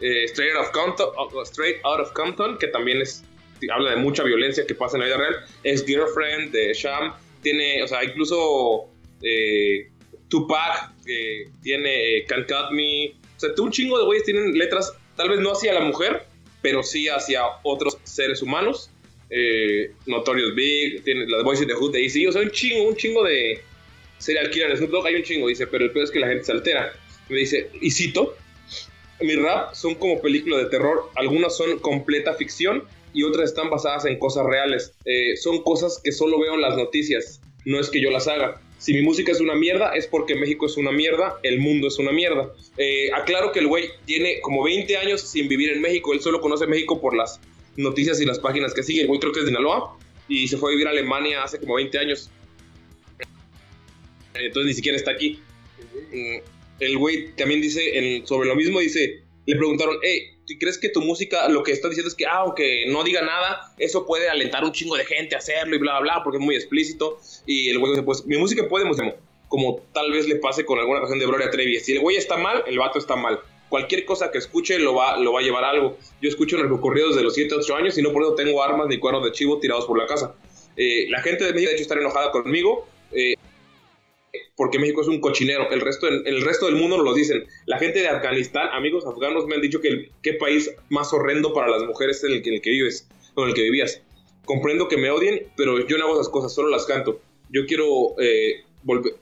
[0.00, 1.08] eh, Straight, Out of Compton,
[1.44, 3.22] Straight Out of Compton, que también es
[3.70, 5.36] habla de mucha violencia que pasa en la vida real.
[5.62, 7.14] Es Girlfriend de Sham.
[7.42, 8.88] Tiene, o sea, incluso
[9.22, 9.88] eh,
[10.34, 13.14] Tupac que tiene eh, Can't Cut Me.
[13.36, 16.24] O sea, un chingo de güeyes tienen letras, tal vez no hacia la mujer,
[16.60, 18.90] pero sí hacia otros seres humanos.
[19.30, 22.28] Eh, Notorious Big, tiene la de Boys in the Hood de AC.
[22.28, 23.60] O sea, un chingo, un chingo de
[24.18, 25.06] serial killer de Snoop Dogg.
[25.06, 26.92] Hay un chingo, dice, pero el peor es que la gente se altera.
[27.28, 28.36] Me dice, y cito,
[29.20, 31.10] mi rap son como películas de terror.
[31.14, 32.82] Algunas son completa ficción
[33.12, 34.94] y otras están basadas en cosas reales.
[35.04, 37.40] Eh, son cosas que solo veo en las noticias.
[37.64, 38.60] No es que yo las haga.
[38.84, 41.98] Si mi música es una mierda, es porque México es una mierda, el mundo es
[41.98, 42.52] una mierda.
[42.76, 46.12] Eh, aclaro que el güey tiene como 20 años sin vivir en México.
[46.12, 47.40] Él solo conoce México por las
[47.78, 49.00] noticias y las páginas que sigue.
[49.00, 49.96] El güey creo que es de Sinaloa
[50.28, 52.28] y se fue a vivir a Alemania hace como 20 años.
[54.34, 55.40] Entonces ni siquiera está aquí.
[56.12, 56.36] Mm,
[56.80, 61.00] El güey también dice sobre lo mismo, dice, le preguntaron, hey, ¿tú crees que tu
[61.00, 64.64] música lo que está diciendo es que, ah, aunque no diga nada, eso puede alentar
[64.64, 67.18] un chingo de gente a hacerlo y bla, bla, bla, porque es muy explícito?
[67.46, 69.14] Y el güey dice, pues mi música puede, como,
[69.48, 71.78] como tal vez le pase con alguna canción de Gloria Trevi.
[71.80, 73.40] Si el güey está mal, el vato está mal.
[73.68, 75.98] Cualquier cosa que escuche lo va, lo va a llevar a algo.
[76.22, 78.98] Yo escucho narcocorridos de los 7, 8 años y no por eso tengo armas ni
[78.98, 80.34] cuernos de chivo tirados por la casa.
[80.76, 82.86] Eh, la gente de México, de hecho, está enojada conmigo.
[83.12, 83.34] eh,
[84.56, 85.70] porque México es un cochinero.
[85.70, 87.44] El resto, el resto del mundo nos lo dicen.
[87.66, 91.52] La gente de Afganistán, amigos afganos, me han dicho que el qué país más horrendo
[91.52, 94.02] para las mujeres es el que, el que vives, con el que vivías.
[94.44, 97.20] Comprendo que me odien, pero yo no hago esas cosas, solo las canto.
[97.50, 99.14] Yo quiero eh, volver.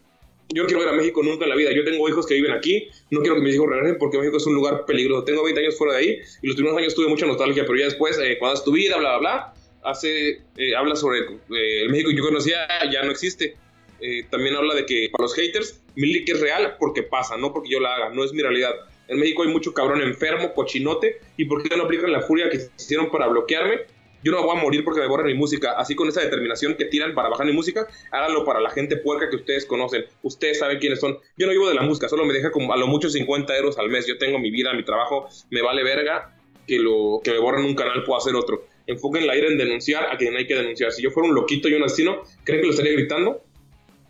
[0.55, 1.73] Yo no quiero ir a México nunca en la vida.
[1.73, 2.89] Yo tengo hijos que viven aquí.
[3.11, 5.25] No quiero que mis hijos regresen porque México es un lugar peligroso.
[5.25, 7.87] Tengo 20 años fuera de ahí y los primeros años tuve mucha nostalgia, pero ya
[7.87, 9.55] después, eh, cuando haces tu vida, bla, bla, bla,
[9.85, 13.57] hace, eh, habla sobre eh, el México que yo conocía, ya no existe.
[14.03, 17.53] Eh, también habla de que para los haters, mi lyric es real porque pasa, no
[17.53, 18.75] porque yo la haga, no es mi realidad.
[19.09, 22.59] En México hay mucho cabrón enfermo, cochinote, y por qué no aplican la furia que
[22.77, 23.81] hicieron para bloquearme,
[24.25, 25.73] yo no voy a morir porque me borren mi música.
[25.73, 29.29] Así con esa determinación que tiran para bajar mi música, háganlo para la gente puerca
[29.29, 30.05] que ustedes conocen.
[30.23, 31.19] Ustedes saben quiénes son.
[31.37, 33.79] Yo no vivo de la música, solo me deja como a lo mucho 50 euros
[33.79, 34.07] al mes.
[34.07, 37.75] Yo tengo mi vida, mi trabajo, me vale verga que, lo, que me borren un
[37.75, 38.67] canal, puedo hacer otro.
[38.87, 40.93] Enfoquen la ira en denunciar a quien hay que denunciar.
[40.93, 43.43] Si yo fuera un loquito y un asesino, ¿creen que lo estaría gritando?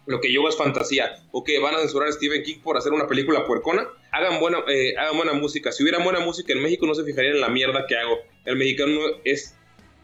[0.06, 1.22] Lo que yo es fantasía.
[1.30, 3.86] O van a censurar a Stephen King por hacer una película puercona.
[4.10, 5.70] Hagan buena, eh, hagan buena música.
[5.70, 8.18] Si hubiera buena música en México, no se fijarían en la mierda que hago.
[8.44, 9.54] El mexicano es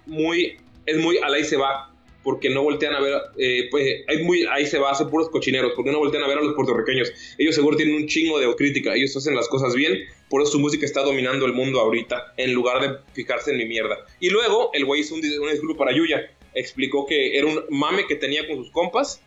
[0.07, 0.57] muy,
[0.87, 1.93] es muy al ahí se va.
[2.23, 5.73] Porque no voltean a ver, eh, pues hay muy, ahí se va, hace puros cochineros.
[5.75, 7.13] Porque no voltean a ver a los puertorriqueños.
[7.39, 8.95] Ellos seguro tienen un chingo de crítica.
[8.95, 9.99] Ellos hacen las cosas bien.
[10.29, 12.35] Por eso su música está dominando el mundo ahorita.
[12.37, 14.05] En lugar de fijarse en mi mierda.
[14.21, 16.31] Y luego, el güey hizo un, un disculpo para Yuya.
[16.55, 19.23] Explicó que era un mame que tenía con sus compas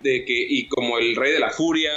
[0.00, 1.92] de que, y como el rey de la furia,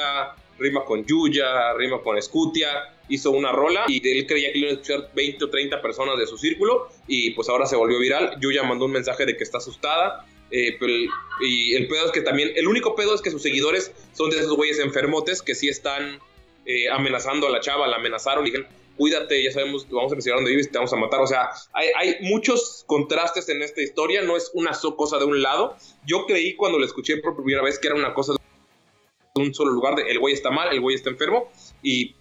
[0.60, 2.70] rima con Yuya, rima con Scutia,
[3.10, 6.28] hizo una rola y él creía que iban a escuchar 20 o 30 personas de
[6.28, 8.38] su círculo y pues ahora se volvió viral.
[8.42, 10.26] Yuya mandó un mensaje de que está asustada.
[10.50, 11.10] eh, pero el-
[11.42, 14.38] y el pedo es que también, el único pedo es que sus seguidores son de
[14.40, 16.20] esos güeyes enfermotes que sí están
[16.66, 18.52] eh, amenazando a la chava, la amenazaron y
[18.98, 21.22] cuídate, ya sabemos, vamos a investigar dónde vives te vamos a matar.
[21.22, 25.42] O sea, hay, hay muchos contrastes en esta historia, no es una cosa de un
[25.42, 25.76] lado.
[26.06, 29.72] Yo creí cuando lo escuché por primera vez que era una cosa de un solo
[29.72, 31.52] lugar, de el güey está mal, el güey está enfermo,
[31.82, 32.16] y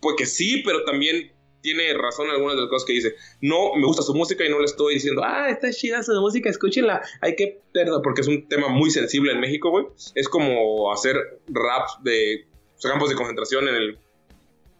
[0.00, 1.32] pues que sí, pero también
[1.62, 3.14] tiene razón en algunas de las cosas que dice.
[3.40, 6.50] No me gusta su música y no le estoy diciendo, ah, está chida su música,
[6.50, 7.02] escúchenla.
[7.20, 7.60] Hay que,
[8.02, 9.86] porque es un tema muy sensible en México, güey.
[10.14, 12.46] Es como hacer rap de
[12.82, 13.98] campos de concentración en el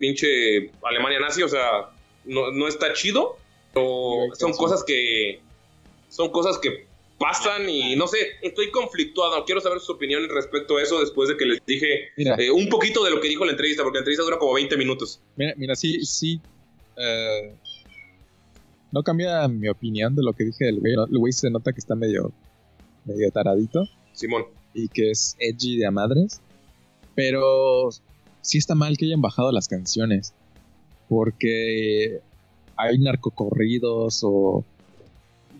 [0.02, 1.90] pinche Alemania nazi, o sea,
[2.24, 3.36] no, no está chido,
[3.72, 5.40] pero son cosas que
[6.08, 6.86] son cosas que
[7.20, 11.36] pasan y no sé, estoy conflictuado, quiero saber su opinión respecto a eso después de
[11.36, 14.24] que les dije eh, un poquito de lo que dijo la entrevista, porque la entrevista
[14.24, 15.20] dura como 20 minutos.
[15.36, 16.40] Mira, mira, sí, sí.
[16.96, 17.54] eh,
[18.90, 20.94] no cambia mi opinión de lo que dije del güey.
[20.94, 22.32] El güey se nota que está medio,
[23.04, 24.46] medio taradito Simón.
[24.74, 26.40] y que es edgy de a madres.
[27.14, 27.90] Pero
[28.42, 30.34] sí está mal que hayan bajado las canciones.
[31.08, 32.20] Porque
[32.76, 34.64] hay narcocorridos o.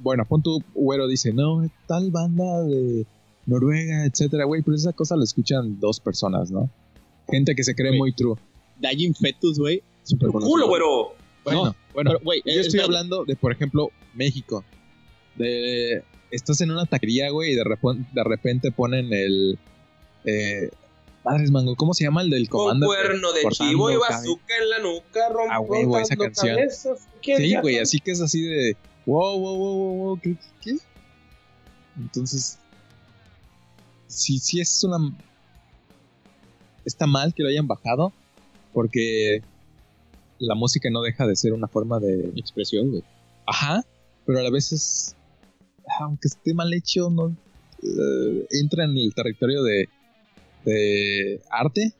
[0.03, 3.07] Bueno, pon tu güero dice, no, tal banda de
[3.47, 6.69] Noruega, etcétera, güey, pero esa cosa la escuchan dos personas, ¿no?
[7.31, 8.35] Gente que se cree muy true.
[8.81, 9.83] Dying Fetus, güey.
[10.19, 11.15] ¡Culo, güero!
[11.45, 14.65] Bueno, No, bueno, güey, yo eh, estoy hablando de, por ejemplo, México.
[15.37, 16.03] De
[16.33, 19.59] estás en una taquería, güey, y de, de repente ponen el
[20.25, 20.71] eh,
[21.25, 22.87] Madres Mango, ¿cómo se llama el del Con comando?
[22.87, 26.57] cuerno de chivo y bazooka en la nuca, rompiendo Ah, huevo, esa canción.
[26.57, 26.99] cabezas.
[27.23, 28.77] ¿Quién Sí, güey, así que es así de
[29.07, 30.37] wow, wow, wow, wow, wow, ¿qué?
[30.63, 30.77] qué?
[31.97, 32.59] Entonces,
[34.09, 34.99] sí, sí es una
[36.85, 38.13] está mal que lo hayan bajado
[38.73, 39.43] porque
[40.41, 43.05] la música no deja de ser una forma de Expresión, güey.
[43.47, 43.83] Ajá,
[44.27, 45.15] pero a la vez es.
[46.01, 47.37] Aunque esté mal hecho, no.
[47.83, 49.89] eh, entra en el territorio de.
[50.65, 51.93] De arte.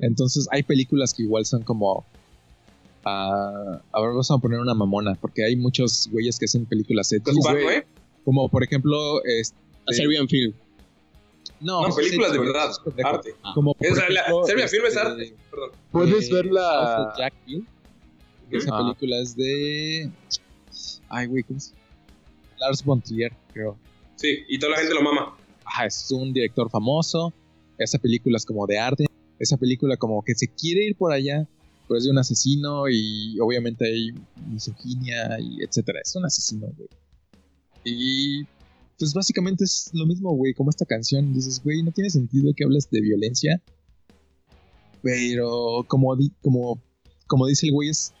[0.00, 2.04] Entonces hay películas que igual son como.
[3.04, 7.12] ah, a ver, vamos a poner una mamona, porque hay muchos güeyes que hacen películas
[7.12, 7.82] edgy, Gaspar güey.
[8.24, 9.22] Como por ejemplo.
[9.24, 9.56] este,
[9.88, 10.52] A Serbian Film.
[11.60, 13.08] no, No, películas de verdad, pendejo.
[13.08, 13.34] arte.
[13.54, 15.34] Como por Es la- la- ejemplo, Serbia Film es este, arte.
[15.50, 15.70] Perdón.
[15.90, 16.60] Puedes Eh, ver la.
[16.70, 17.66] House of Jack Hill.
[18.50, 18.78] Esa Ah.
[18.82, 20.10] película es de.
[21.08, 21.72] Ay, güey, ¿cómo se
[22.60, 23.76] Lars von Trier, creo.
[24.16, 25.36] Sí, y toda la gente lo mama.
[25.64, 27.32] Ajá, es un director famoso.
[27.78, 29.06] Esa película es como de arte.
[29.38, 31.46] Esa película como que se quiere ir por allá,
[31.86, 34.08] pero es de un asesino y obviamente hay
[34.50, 36.00] misoginia y etcétera.
[36.04, 36.88] Es un asesino, güey.
[37.84, 38.44] Y
[38.98, 41.32] pues básicamente es lo mismo, güey, como esta canción.
[41.32, 43.62] Dices, güey, no tiene sentido que hables de violencia.
[45.02, 46.80] Pero como, di- como,
[47.26, 48.12] como dice el güey, es...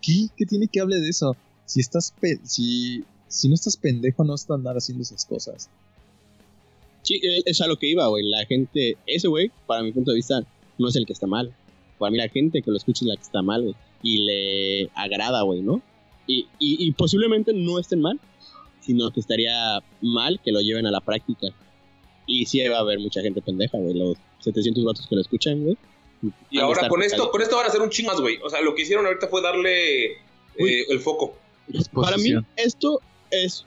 [0.00, 0.28] ¿Qué?
[0.36, 1.36] ¿Qué tiene que hable de eso?
[1.66, 2.14] Si estás...
[2.44, 5.68] si, si no estás pendejo, no estás andar haciendo esas cosas.
[7.02, 8.24] Sí, eh, es a lo que iba, güey.
[8.28, 10.44] La gente, ese güey, para mi punto de vista,
[10.78, 11.54] no es el que está mal.
[11.98, 13.74] Para mí la gente que lo escucha es la que está mal, güey.
[14.02, 15.82] Y le agrada, güey, ¿no?
[16.26, 18.18] Y, y, y posiblemente no estén mal,
[18.80, 21.48] sino que estaría mal que lo lleven a la práctica.
[22.26, 23.94] Y sí va a haber mucha gente pendeja, güey.
[23.94, 25.76] Los 700 vatos que lo escuchan, güey.
[26.50, 28.38] Y ahora con esto, con esto van a hacer un chingas, güey.
[28.42, 31.34] O sea, lo que hicieron ahorita fue darle eh, el foco.
[31.92, 33.00] Para mí, esto
[33.30, 33.64] es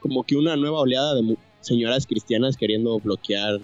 [0.00, 3.60] como que una nueva oleada de señoras cristianas queriendo bloquear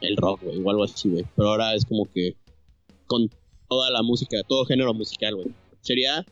[0.00, 1.24] el rock, güey, o algo así, güey.
[1.36, 2.36] Pero ahora es como que
[3.06, 3.30] con
[3.68, 5.48] toda la música, todo género musical, güey.
[5.80, 6.24] Sería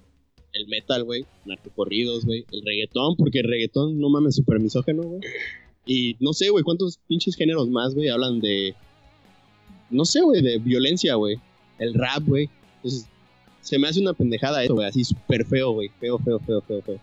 [0.53, 5.21] el metal, güey, narcocorridos, güey, el reggaetón, porque el reggaetón, no mames, súper misógeno, güey.
[5.87, 8.75] Y no sé, güey, cuántos pinches géneros más, güey, hablan de.
[9.91, 11.37] No sé, güey, de violencia, güey.
[11.79, 12.51] El rap, güey.
[12.77, 13.09] Entonces,
[13.61, 15.89] se me hace una pendejada eso, güey, así súper feo, güey.
[16.01, 17.01] Feo, feo, feo, feo, feo.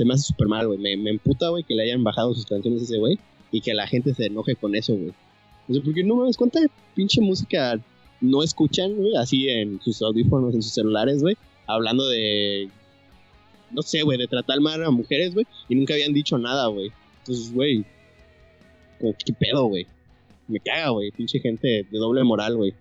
[0.00, 0.78] Se me hace súper mal, güey.
[0.78, 3.18] Me, me emputa, güey, que le hayan bajado sus canciones a ese güey
[3.52, 5.12] y que la gente se enoje con eso, güey.
[5.68, 6.58] O sea, porque no mames, ¿cuánta
[6.94, 7.78] pinche música
[8.22, 9.14] no escuchan, güey?
[9.16, 11.36] Así en sus audífonos, en sus celulares, güey.
[11.66, 12.70] Hablando de.
[13.70, 15.46] No sé, güey, de tratar mal a mujeres, güey.
[15.68, 16.90] Y nunca habían dicho nada, güey.
[17.18, 17.84] Entonces, güey.
[18.98, 19.86] Como, ¿qué pedo, güey?
[20.48, 21.10] Me caga, güey.
[21.10, 22.72] Pinche gente de doble moral, güey.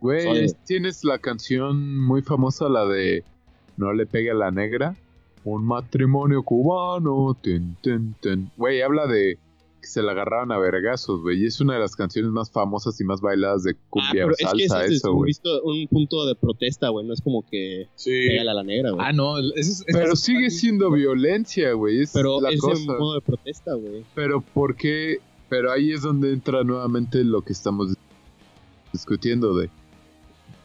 [0.00, 3.24] Güey, tienes la canción muy famosa, la de
[3.76, 4.96] No le pegue a la negra.
[5.44, 7.36] Un matrimonio cubano.
[7.42, 8.50] Ten, ten, ten.
[8.56, 9.38] Güey, habla de
[9.80, 11.42] que se la agarraron a vergazos, güey.
[11.42, 14.28] Y es una de las canciones más famosas y más bailadas de Ah, cumbia pero
[14.28, 15.26] o es que ese salsa, es eso, un, güey.
[15.26, 17.04] visto- un punto de protesta, güey.
[17.04, 18.10] No es como que Sí.
[18.28, 19.04] pégale a la negra, güey.
[19.04, 22.00] Ah, no, eso es, Pero es- sigue siendo violencia, güey.
[22.02, 22.80] Es pero la es cosa.
[22.92, 24.04] un modo de protesta, güey.
[24.14, 25.18] Pero ¿por qué?
[25.48, 27.94] Pero ahí es donde entra nuevamente lo que estamos
[28.92, 29.68] discutiendo de...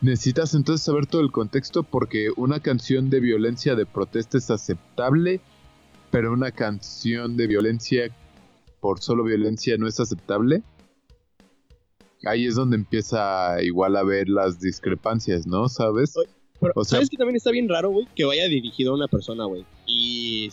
[0.01, 5.41] Necesitas entonces saber todo el contexto porque una canción de violencia de protesta es aceptable,
[6.11, 8.15] pero una canción de violencia
[8.79, 10.61] por solo violencia no es aceptable.
[12.25, 15.67] Ahí es donde empieza igual a ver las discrepancias, ¿no?
[15.69, 16.13] ¿Sabes?
[16.59, 18.07] Pero, O sea- ¿sabes que también está bien raro, güey?
[18.15, 19.65] Que vaya dirigido a una persona, güey.
[19.85, 20.49] Y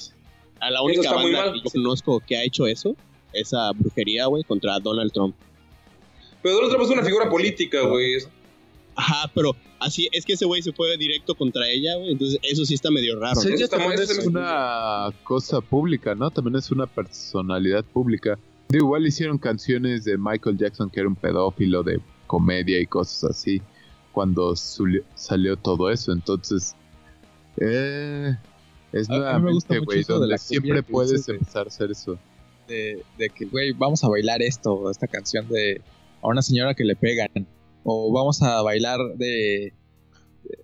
[0.61, 1.53] a la única banda mal.
[1.53, 2.97] que yo conozco que ha hecho eso,
[3.33, 5.35] esa brujería, güey, contra Donald Trump.
[6.43, 8.17] Pero Donald Trump es una figura política, güey.
[8.97, 12.13] Ajá, pero así es que ese güey se fue directo contra ella, güey.
[12.13, 13.41] Entonces eso sí está medio raro.
[13.41, 13.69] Sí, ¿no?
[13.69, 16.31] también es una cosa pública, ¿no?
[16.31, 18.39] También es una personalidad pública.
[18.69, 23.31] De igual hicieron canciones de Michael Jackson que era un pedófilo de comedia y cosas
[23.31, 23.61] así
[24.13, 26.13] cuando salió todo eso.
[26.13, 26.75] Entonces,
[27.61, 28.37] eh,
[28.93, 31.29] es A- a mí me nuevamente, gusta mucho güey, eso de donde la siempre puedes
[31.29, 32.19] empezar a hacer eso.
[32.69, 35.83] de, de que, güey, vamos a bailar esto, esta canción de
[36.23, 37.29] a una señora que le pegan.
[37.85, 39.73] O vamos a bailar de,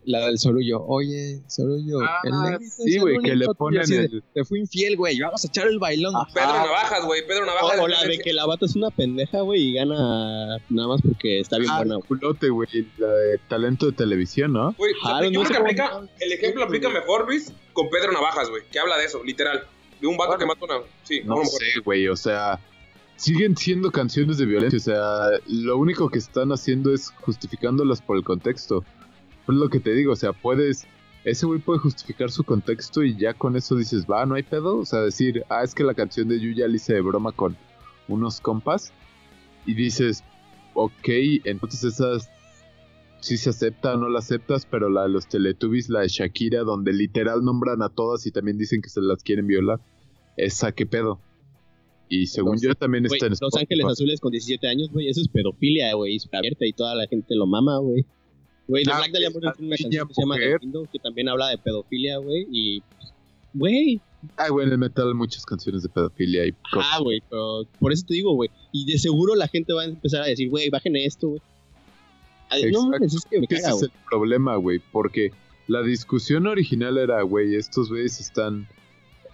[0.04, 0.82] la del Sorullo.
[0.86, 4.60] Oye, Sorullo, Ah, el sí, güey, que le único tuyo", ponen de, el- Te fui
[4.60, 6.14] infiel, güey, vamos a echar el bailón.
[6.34, 7.26] Pedro Ah, Navajas, güey.
[7.26, 7.78] Pedro Navajas.
[7.80, 11.40] o la de que la bata es una pendeja, güey, y gana nada más porque
[11.40, 12.68] está bien Ah, buena, culote, güey,
[12.98, 14.74] la de talento de televisión, ¿no?
[14.78, 18.96] Güey, Ah, no cómo- el ejemplo aplica mejor, Luis, con Pedro Navajas, güey, que habla
[18.98, 19.62] de eso, literal.
[20.00, 20.76] De un vato que mata una.
[21.02, 22.58] Sí, No sé, güey, o sea,
[23.20, 28.16] siguen siendo canciones de violencia, o sea, lo único que están haciendo es justificándolas por
[28.16, 28.82] el contexto.
[29.46, 30.86] Es lo que te digo, o sea, puedes,
[31.24, 34.78] ese güey puede justificar su contexto y ya con eso dices, va, no hay pedo,
[34.78, 37.58] o sea, decir, ah, es que la canción de Yuya la hice de broma con
[38.08, 38.90] unos compas
[39.66, 40.24] y dices,
[40.72, 41.08] ok,
[41.44, 42.30] entonces esas
[43.20, 46.60] sí se acepta o no la aceptas, pero la de los Teletubbies, la de Shakira,
[46.62, 49.78] donde literal nombran a todas y también dicen que se las quieren violar.
[50.38, 51.20] Esa, ¿qué pedo?
[52.10, 53.62] Y según Los- yo también está en Los Spotify.
[53.62, 57.06] Ángeles Azules con 17 años, güey, eso es pedofilia, güey, y abierta y toda la
[57.06, 58.04] gente lo mama, güey.
[58.68, 60.36] Güey, The Ah, Black Dahlia tiene una canción que se llama.
[60.36, 62.82] The Window, que también habla de pedofilia, güey, y...
[63.54, 64.00] Güey,
[64.36, 66.90] Ay, güey, en el metal hay muchas canciones de pedofilia y cosas.
[66.92, 69.86] ah, güey, pero por eso te digo, güey, y de seguro la gente va a
[69.86, 71.40] empezar a decir, güey, bajen esto, güey.
[72.50, 75.30] Ay, No mames, es que me Ese caga, es el problema, güey, porque
[75.68, 78.66] la discusión original era, güey, estos güeyes están...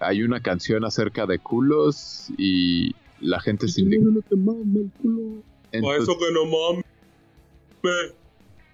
[0.00, 4.10] Hay una canción acerca de culos y la gente se indigna.
[4.12, 5.42] No te mames el culo.
[5.70, 6.84] Pa' Entonces, eso que no mames.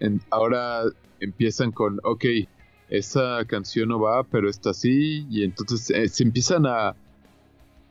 [0.00, 0.82] en- ahora
[1.20, 2.24] empiezan con, ok,
[2.88, 6.96] esa canción no va, pero esta sí, y entonces eh, se empiezan a,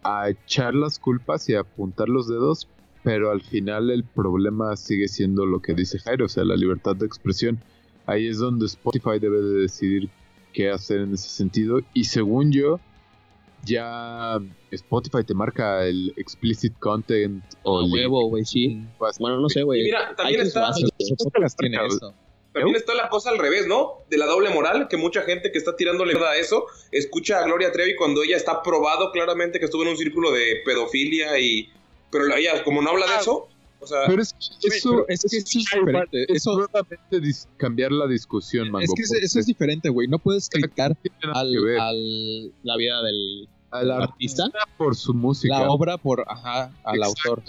[0.04, 2.68] a echar las culpas y a apuntar los dedos,
[3.04, 6.96] pero al final el problema sigue siendo lo que dice Jairo, o sea, la libertad
[6.96, 7.58] de expresión.
[8.06, 10.10] Ahí es donde Spotify debe de decidir
[10.54, 12.80] qué hacer en ese sentido, y según yo,
[13.64, 14.38] ya
[14.72, 18.82] Spotify te marca el explicit content o el- huevo, güey, sí.
[19.20, 19.84] Bueno, no sé, güey.
[19.84, 20.72] Mira, también está-.
[22.54, 24.00] También está la cosa al revés, ¿no?
[24.10, 27.72] De la doble moral, que mucha gente que está tirándole a eso, escucha a Gloria
[27.72, 31.70] Trevi cuando ella está probado claramente que estuvo en un círculo de pedofilia y...
[32.12, 33.48] Pero la- ella, como no habla de eso,
[33.82, 34.00] o sea...
[34.08, 36.26] Pero es, eso, pero es que eso es diferente.
[36.34, 36.70] Eso-
[37.58, 38.86] cambiar la discusión, Mango.
[38.86, 40.08] Es que eso, es diferente, güey.
[40.08, 40.96] No puedes criticar
[41.34, 41.52] al,
[42.64, 44.44] La vida del al artista.
[44.44, 45.60] artista por su música.
[45.60, 47.42] la obra por, ajá, al autor.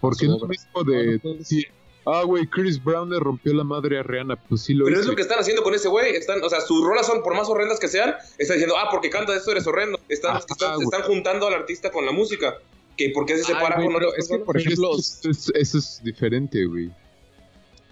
[0.00, 1.66] Porque no es mismo No, de no puedes- decir,
[2.06, 4.36] ah, güey, Chris Brown le rompió la madre a Rihanna.
[4.36, 6.14] Pues sí lo Pero es lo que están haciendo con ese güey.
[6.16, 9.10] Están, o sea, sus rolas son, por más horrendas que sean, están diciendo, ah, porque
[9.10, 9.98] canta esto eres horrendo.
[10.08, 10.84] Están, Ajá, están, güey.
[10.84, 12.54] están juntando al artista con la música.
[13.06, 16.00] Que porque se Ay, separa güey, con es que, por ejemplo, eso es, eso es
[16.04, 16.90] diferente, güey.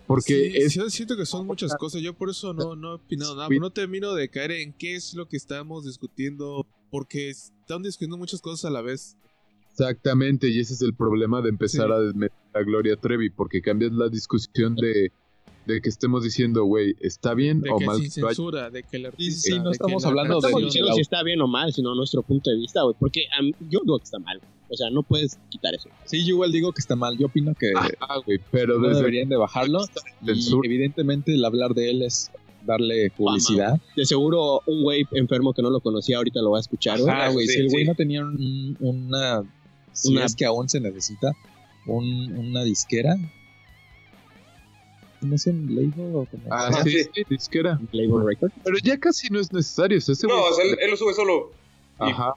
[0.06, 0.92] Porque Sí, es...
[0.92, 2.02] siento que son muchas cosas.
[2.02, 3.48] Yo por eso no, no he opinado nada.
[3.48, 6.66] No termino de caer en qué es lo que estamos discutiendo.
[6.90, 9.16] Porque están discutiendo muchas cosas a la vez.
[9.70, 11.92] Exactamente, y ese es el problema de empezar Sí.
[11.92, 15.12] a desmeter a Gloria Trevi, porque cambias la discusión de,
[15.70, 18.82] de que estemos diciendo, güey, está bien De o que mal sin que censura, de
[18.82, 19.40] que el artista.
[19.42, 21.72] sí, no de que estamos la hablando de- Estamos diciendo si está bien o mal,
[21.72, 22.94] sino nuestro punto de vista, güey.
[22.98, 24.40] Porque mí- yo digo que está mal.
[24.68, 25.88] O sea, no puedes quitar eso.
[26.04, 27.16] Sí, yo igual digo que está mal.
[27.18, 29.80] Yo opino que Ah, güey, pero no deberían de bajarlo.
[30.22, 32.30] Y censura- evidentemente el hablar de él es
[32.64, 33.80] darle publicidad.
[33.96, 37.10] De seguro, un güey enfermo que no lo conocía ahorita lo va a escuchar, güey.
[37.12, 37.46] Ajá, güey.
[37.46, 37.88] sí, si el güey sí.
[37.88, 39.42] no tenía un- una.
[39.92, 41.32] Si Una- es que aún se necesita
[41.86, 43.16] un- una disquera.
[45.22, 46.42] ¿No es label o como?
[46.50, 47.04] Ah, sí, sí.
[47.14, 47.78] sí, disquera.
[47.92, 48.52] Label Record.
[48.64, 49.98] Pero ya casi no es necesario.
[49.98, 51.50] o sea, ese No, güey- o sea, él, él lo sube solo.
[51.98, 52.32] Ajá.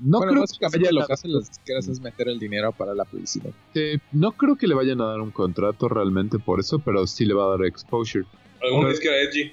[0.00, 2.94] No bueno, creo básicamente que lo que hacen las disqueras es meter el dinero para
[2.94, 3.50] la publicidad.
[3.72, 7.24] que- no creo que le vayan a dar un contrato realmente por eso, pero sí
[7.24, 8.24] le va a dar exposure.
[8.60, 9.52] Alguna disquera edgy.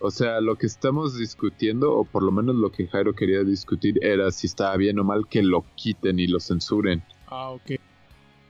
[0.00, 3.98] O sea, lo que estamos discutiendo, o por lo menos lo que Jairo quería discutir,
[4.02, 7.02] era si estaba bien o mal que lo quiten y lo censuren.
[7.28, 7.72] Ah, ok.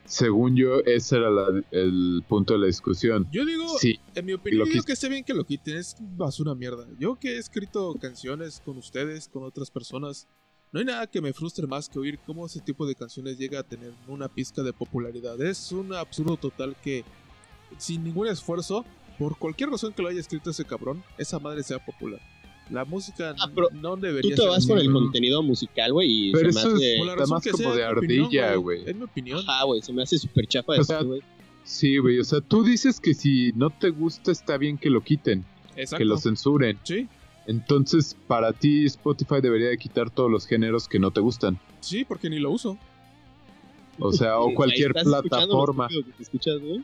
[0.06, 3.26] Según yo, ese era la- el punto de la discusión.
[3.32, 5.76] Yo digo, Sí, en mi opinión, lo digo que esté bien que lo quiten.
[5.76, 6.86] Es basura mierda.
[6.98, 10.26] Yo que he escrito canciones con ustedes, con otras personas,
[10.72, 13.60] no hay nada que me frustre más que oír cómo ese tipo de canciones llega
[13.60, 15.40] a tener una pizca de popularidad.
[15.40, 17.04] Es un absurdo total que,
[17.78, 18.84] sin ningún esfuerzo,
[19.18, 22.20] por cualquier razón que lo haya escrito ese cabrón, esa madre sea popular.
[22.70, 26.28] La música Ah, pero no Tú debería te ser vas por el contenido musical, güey,
[26.28, 27.04] y Pero se me eso es hace...
[27.04, 28.82] La Está más que como sea, de es ardilla, güey.
[28.86, 29.38] Es mi opinión.
[29.46, 31.22] Ajá, güey, se me hace súper chafa O eso, güey.
[31.62, 32.18] Sí, güey.
[32.18, 35.44] O sea, tú dices que si no te gusta, está bien que lo quiten,
[35.76, 35.98] Exacto.
[35.98, 36.78] que lo censuren.
[36.82, 37.08] Sí,
[37.46, 41.58] Entonces, para ti, Spotify debería de quitar todos los géneros que no te gustan.
[41.80, 42.76] sí, porque ni lo uso.
[43.98, 45.88] O sea, o cualquier plataforma.
[45.88, 46.82] te escuchas, güey.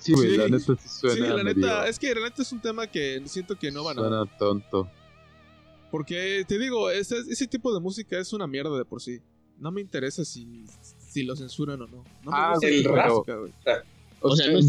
[0.00, 0.36] Sí, güey, Sí.
[0.36, 2.86] la neta sí suena sí, la medio- neta, es que la neta es un tema
[2.86, 4.00] que siento que no van a...
[4.00, 4.88] suena tonto.
[5.90, 9.18] Porque te digo, ese, ese tipo de música es una mierda de por sí.
[9.58, 10.64] No me interesa si,
[10.98, 12.04] si lo censuran o no.
[12.24, 13.10] No me Ah, el rap.
[13.12, 13.52] música, güey.
[14.20, 14.68] O sea, no es-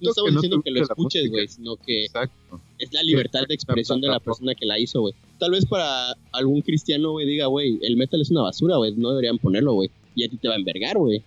[0.00, 2.60] No estamos que no diciendo que lo escuches, güey, sino que Exacto.
[2.78, 5.14] es la libertad de expresión de la persona que la hizo, güey.
[5.38, 9.10] Tal vez para algún cristiano, güey, diga, güey, el metal es una basura, güey, no
[9.10, 9.90] deberían ponerlo, güey.
[10.14, 11.22] Y a ti te va a envergar, güey.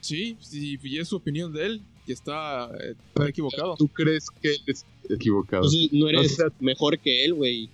[0.00, 3.76] Sí, sí, y es su opinión de él, que está, eh, está equivocado.
[3.76, 5.64] ¿Tú crees que él es equivocado?
[5.64, 7.68] Entonces no eres O sea- mejor que él, güey.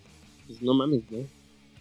[0.46, 1.18] Pues no mames, ¿no?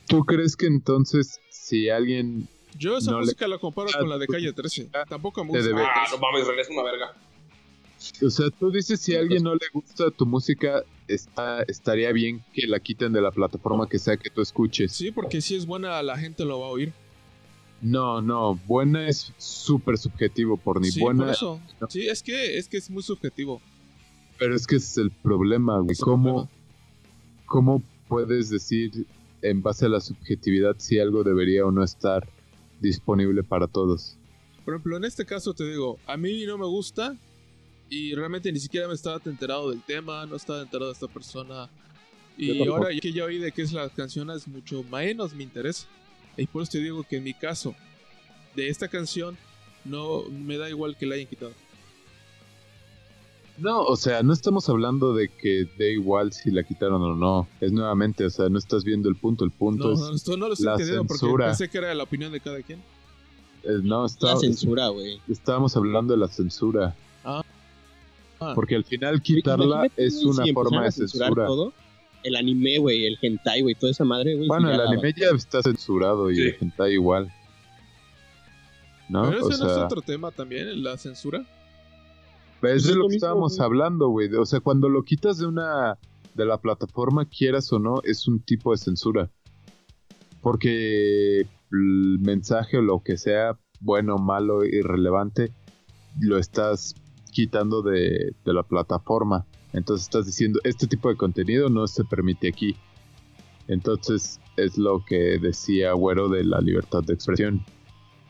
[0.08, 2.48] ¿Tú crees que entonces si alguien
[2.78, 4.90] Yo esa no le- música la comparo Ah, con la de Calle 13.
[5.10, 5.70] Tampoco me gusta.
[5.76, 7.14] Ah, no mames, René es una verga.
[8.24, 12.44] O sea, tú dices si a alguien no le gusta tu música, está, estaría bien
[12.54, 14.92] que la quiten de la plataforma que sea que tú escuches.
[14.92, 16.94] Sí, porque si es buena, la gente lo va a oír.
[17.82, 21.62] No, no, buena es súper subjetivo, por ni sí, buena, por eso.
[21.80, 21.90] no.
[21.90, 23.62] Sí, es que, es que es muy subjetivo.
[24.40, 25.96] pero es que es el problema, güey.
[25.98, 26.50] ¿Cómo, problema.
[27.46, 29.06] ¿Cómo puedes decir
[29.42, 32.28] en base a la subjetividad si algo debería o no estar
[32.80, 34.18] disponible para todos?
[34.66, 37.16] Por ejemplo, en este caso te digo, a mí no me gusta
[37.90, 41.70] y realmente ni siquiera me estaba enterado del tema, no estaba enterado de esta persona.
[42.38, 45.88] Y ahora que ya oí de qué es la canción, es mucho menos me interesa.
[46.38, 47.76] Y por eso te digo que en mi caso,
[48.56, 49.38] de esta canción,
[49.86, 51.52] no me da igual que la hayan quitado.
[53.58, 57.48] No, o sea, no estamos hablando de que dé igual si la quitaron o no.
[57.60, 59.44] Es nuevamente, o sea, no estás viendo el punto.
[59.46, 62.04] El punto No, es, no, esto no lo estoy entendiendo porque pensé que era la
[62.04, 62.80] opinión de cada quien.
[63.64, 65.20] es- no, está- La censura, güey.
[65.28, 66.96] estábamos hablando de la censura.
[67.26, 67.42] Ah.
[68.40, 68.52] Ah.
[68.54, 71.46] Porque al final quitarla Imagínate, es una si forma de censura.
[71.48, 71.74] todo.
[72.24, 74.48] El anime, güey, el hentai, güey, toda esa madre, güey.
[74.48, 76.42] Bueno, el anime ya está censurado y Sí.
[76.42, 77.32] el hentai igual.
[79.10, 79.30] ¿No?
[79.30, 81.46] Pero o ese no es sea, otro tema también, la censura.
[82.60, 83.66] Pues es es lo lo que mismo, estábamos güey.
[83.66, 84.34] hablando, güey.
[84.36, 85.98] O sea, cuando lo quitas de una
[86.34, 89.30] de la plataforma, quieras o no, es un tipo de censura.
[90.42, 91.42] Porque
[91.72, 95.52] el mensaje o lo que sea, bueno, malo, irrelevante,
[96.20, 96.96] lo estás
[97.32, 99.46] quitando de, de la plataforma.
[99.78, 102.76] Entonces estás diciendo, este tipo de contenido no se permite aquí.
[103.68, 107.64] Entonces es lo que decía Güero de la libertad de expresión.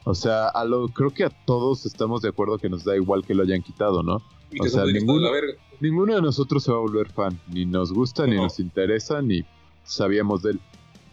[0.03, 3.25] O sea, a lo, creo que a todos estamos de acuerdo que nos da igual
[3.25, 4.21] que lo hayan quitado, ¿no?
[4.51, 7.39] Y O sea, ninguno- de nosotros se va a volver fan.
[7.49, 8.43] Ni nos gusta, ni No.
[8.43, 9.43] nos interesa, ni
[9.83, 10.59] sabíamos de él.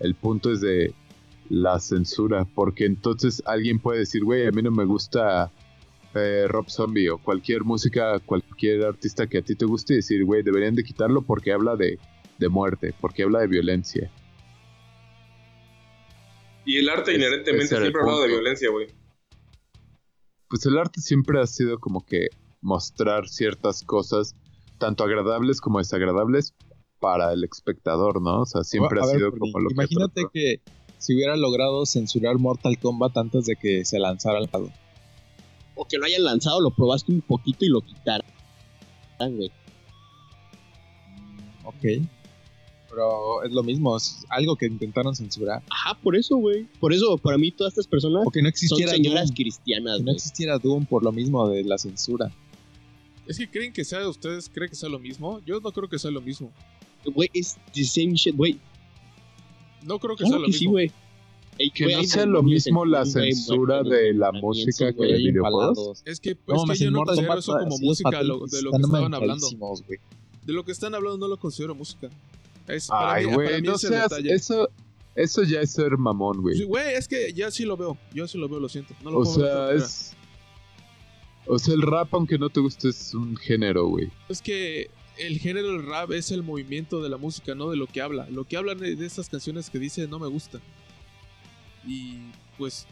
[0.00, 0.94] El punto es de
[1.50, 2.46] la censura.
[2.54, 5.50] Porque entonces alguien puede decir, güey, a mí no me gusta
[6.14, 10.24] eh, Rob Zombie o cualquier música, cualquier artista que a ti te guste y decir,
[10.24, 11.98] güey, deberían de quitarlo porque habla de,
[12.38, 14.10] de muerte, porque habla de violencia.
[16.64, 18.86] Y el arte Es- inherentemente siempre ha hablado de violencia, güey.
[20.48, 22.28] Pues el arte siempre ha sido como que
[22.60, 24.34] mostrar ciertas cosas,
[24.78, 26.54] tanto agradables como desagradables,
[27.00, 28.42] para el espectador, ¿no?
[28.42, 30.60] O sea, siempre A ha ver, sido como lo Imagínate que...
[30.62, 34.70] que si hubiera logrado censurar Mortal Kombat antes de que se lanzara al lado.
[35.74, 38.26] O que lo hayan lanzado, lo probaste un poquito y lo quitaron.
[39.18, 39.50] güey.
[41.64, 42.06] Ok.
[42.88, 45.62] Pero es lo mismo, es algo que intentaron censurar.
[45.68, 46.64] Ajá, por eso, güey.
[46.78, 49.34] Por eso, para mí, todas estas personas O que no son existiera señoras Doom.
[49.36, 52.30] cristianas, Que no existiera Doom por lo mismo de la censura.
[53.26, 55.40] Es que creen que sea, ustedes creen que sea lo mismo.
[55.44, 56.52] Yo no creo que sea lo mismo.
[57.04, 58.60] Güey, es the same shit, güey.
[59.82, 60.72] No creo que sea lo que sí, mismo.
[60.72, 60.92] güey.
[61.74, 66.02] Que no sea lo mismo la censura de la música que de videojuegos.
[66.04, 68.70] Es que, No, es me que yo no considero eso como música, lo- de lo
[68.72, 69.46] que están estaban hablando.
[70.44, 72.10] De lo que están hablando no lo considero música.
[72.68, 74.08] Es, Ay, güey, no seas.
[74.10, 74.32] detalle.
[74.32, 74.68] Eso,
[75.14, 76.64] eso ya es ser mamón, Sí, güey.
[76.64, 77.96] Güey, es que ya sí lo veo.
[78.12, 78.94] Yo sí lo veo, lo siento.
[79.04, 80.12] No lo O ver sea, es.
[81.46, 84.10] O sea, el rap, aunque no te guste, es un género, güey.
[84.28, 87.86] Es que el género del rap es el movimiento de la música, no de lo
[87.86, 88.26] que habla.
[88.30, 90.60] Lo que hablan de de estas canciones que dice no me gusta.
[91.86, 92.18] Y
[92.58, 92.86] pues,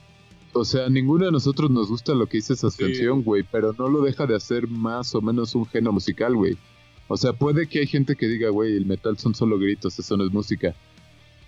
[0.55, 2.83] O sea, ninguno de nosotros nos gusta lo que dice esa Sí.
[2.83, 6.59] canción, güey, pero no lo deja de hacer más o menos un género musical, güey.
[7.09, 10.17] O sea, puede que hay gente que diga, güey, el metal son solo gritos, eso
[10.17, 10.75] no es música.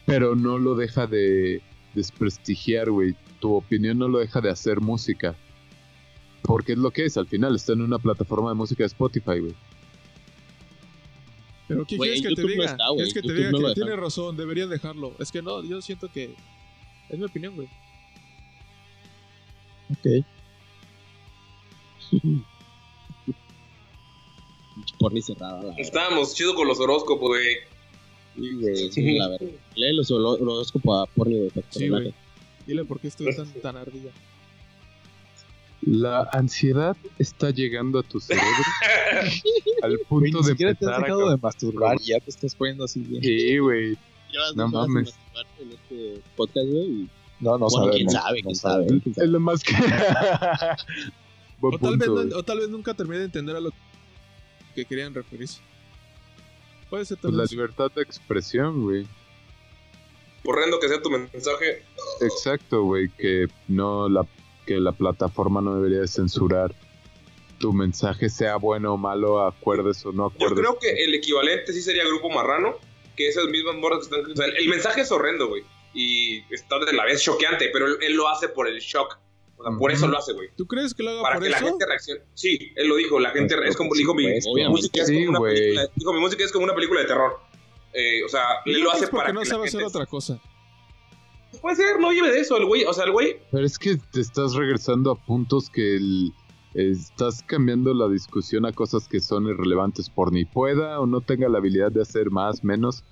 [0.06, 1.60] Pero no lo deja de
[1.94, 3.14] desprestigiar, güey.
[3.40, 5.34] Tu opinión no lo deja de hacer música.
[6.42, 9.38] Porque es lo que es, al final está en una plataforma de música de Spotify,
[9.40, 9.54] güey.
[11.68, 12.64] pero ¿qué quieres en que te no diga?
[12.66, 12.96] está, güey.
[12.96, 15.12] ¿Quieres que te diga no que tiene razón, deberían dejarlo.
[15.18, 16.34] Es que no, yo siento que
[17.08, 17.68] es mi opinión, güey.
[19.90, 20.24] Ok.
[24.98, 25.74] Porni cerrada, la.
[25.76, 27.56] Estábamos chido con los horóscopos, güey.
[28.34, 29.46] Sí, güey, sí, la verdad.
[29.76, 31.50] Lee los horóscopos a Porni, güey.
[31.70, 32.14] Sí, güey.
[32.66, 34.10] Dile por qué estoy tan, tan ardilla.
[35.82, 38.46] La ansiedad está llegando a tu cerebro
[39.82, 42.20] al Güey, punto ni de siquiera te has empezar a dejado de masturbar y ya
[42.20, 43.22] te estás poniendo así bien.
[43.22, 43.98] Sí, güey.
[44.34, 45.14] Ya vas No mames.
[45.60, 46.84] en este podcast, güey.
[46.84, 47.96] y- No, no Bueno, sabemos.
[47.96, 48.84] quién sabe, no quién sabe.
[48.84, 49.02] sabemos.
[49.02, 49.26] quién sabe.
[49.26, 49.72] Es lo más que.
[51.60, 52.32] O tal, vez, punto, no- güey.
[52.40, 53.70] o tal vez nunca terminé de entender a lo
[54.74, 55.60] que querían referirse.
[56.90, 57.38] Puede ser Pues también.
[57.38, 59.06] la libertad de expresión, güey.
[60.44, 61.82] Horrendo que sea tu mensaje.
[62.20, 64.26] Exacto, güey, que no la
[64.66, 66.74] que la plataforma no debería de censurar
[67.58, 70.58] tu mensaje sea bueno o malo, acuerdes o no Yo acuerdes.
[70.58, 72.74] creo que el equivalente sí sería Grupo Marrano,
[73.16, 74.32] que esas mismas morras que están...
[74.32, 75.62] O sea, el, el mensaje es horrendo, güey.
[75.92, 79.16] Y está de la vez choqueante, pero él, él lo hace por el shock.
[79.56, 80.48] O sea, por eso lo hace, güey.
[80.56, 82.22] ¿Tú crees que lo haga Para por que la gente reaccione.
[82.34, 83.20] Sí, él lo dijo.
[83.20, 84.26] La gente Pues, es como dijo mi,
[84.68, 85.88] música es como una película.
[85.94, 87.38] Dijo mi música es como una película de terror.
[87.92, 90.40] Eh, o sea, él lo hace para no que la sabe gente hacer otra cosa.
[91.60, 92.84] Puede ser, no lleve de eso, el güey.
[92.84, 96.32] O sea, el güey Pero es que te estás regresando a puntos que el-
[96.74, 101.48] estás cambiando la discusión a cosas que son irrelevantes por ni pueda o no tenga
[101.48, 103.04] la habilidad de hacer más, menos.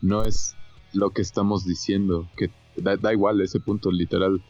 [0.00, 0.54] No es
[0.92, 2.28] lo que estamos diciendo.
[2.36, 4.42] Que da, da igual, ese punto literal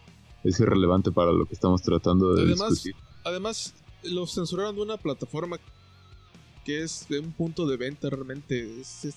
[0.44, 2.94] es irrelevante para lo que estamos tratando de Además, discutir.
[3.24, 3.74] Además,
[4.04, 5.58] lo censuraron de una plataforma
[6.64, 8.80] que es de un punto de venta realmente.
[8.80, 9.14] Es, es-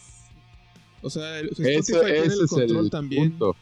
[1.01, 3.29] o sea, el- Spotify Ese, tiene ese el es control el también.
[3.31, 3.55] punto.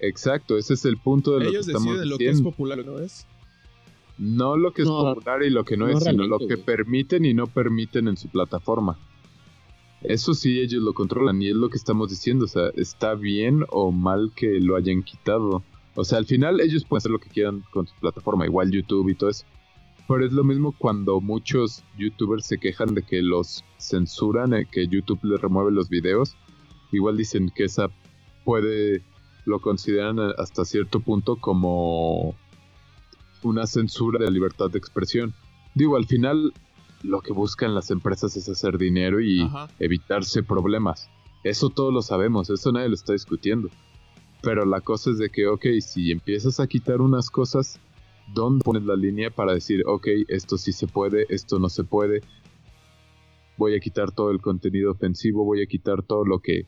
[0.00, 2.50] Exacto, ese es el punto de lo Ellos que estamos deciden lo que es diciendo.
[2.50, 3.26] popular, ¿no es?
[4.18, 6.56] No lo que es No, popular y lo que no, no es, sino lo que
[6.56, 8.98] permiten y no permiten en su plataforma.
[10.02, 12.44] Eso sí, ellos lo controlan y es lo que estamos diciendo.
[12.44, 15.62] O sea, está bien o mal que lo hayan quitado.
[15.94, 19.08] O sea, al final ellos pueden hacer lo que quieran con su plataforma, igual YouTube
[19.08, 19.44] y todo eso.
[20.06, 24.86] Pero es lo mismo cuando muchos youtubers se quejan de que los censuran, eh, que
[24.86, 26.36] YouTube les remueve los videos.
[26.92, 27.90] Igual dicen que esa
[28.44, 29.02] puede,
[29.46, 32.36] lo consideran eh, hasta cierto punto como
[33.42, 35.34] una censura de la libertad de expresión.
[35.74, 36.52] Digo, al final
[37.02, 39.68] lo que buscan las empresas es hacer dinero y Ajá.
[39.78, 41.08] evitarse problemas.
[41.44, 43.68] Eso todos lo sabemos, eso nadie lo está discutiendo.
[44.42, 47.78] Pero la cosa es de que, ok, si empiezas a quitar unas cosas,
[48.34, 52.20] ¿dónde pones la línea para decir, ok, esto sí se puede, esto no se puede?
[53.56, 56.66] Voy a quitar todo el contenido ofensivo, voy a quitar todo lo que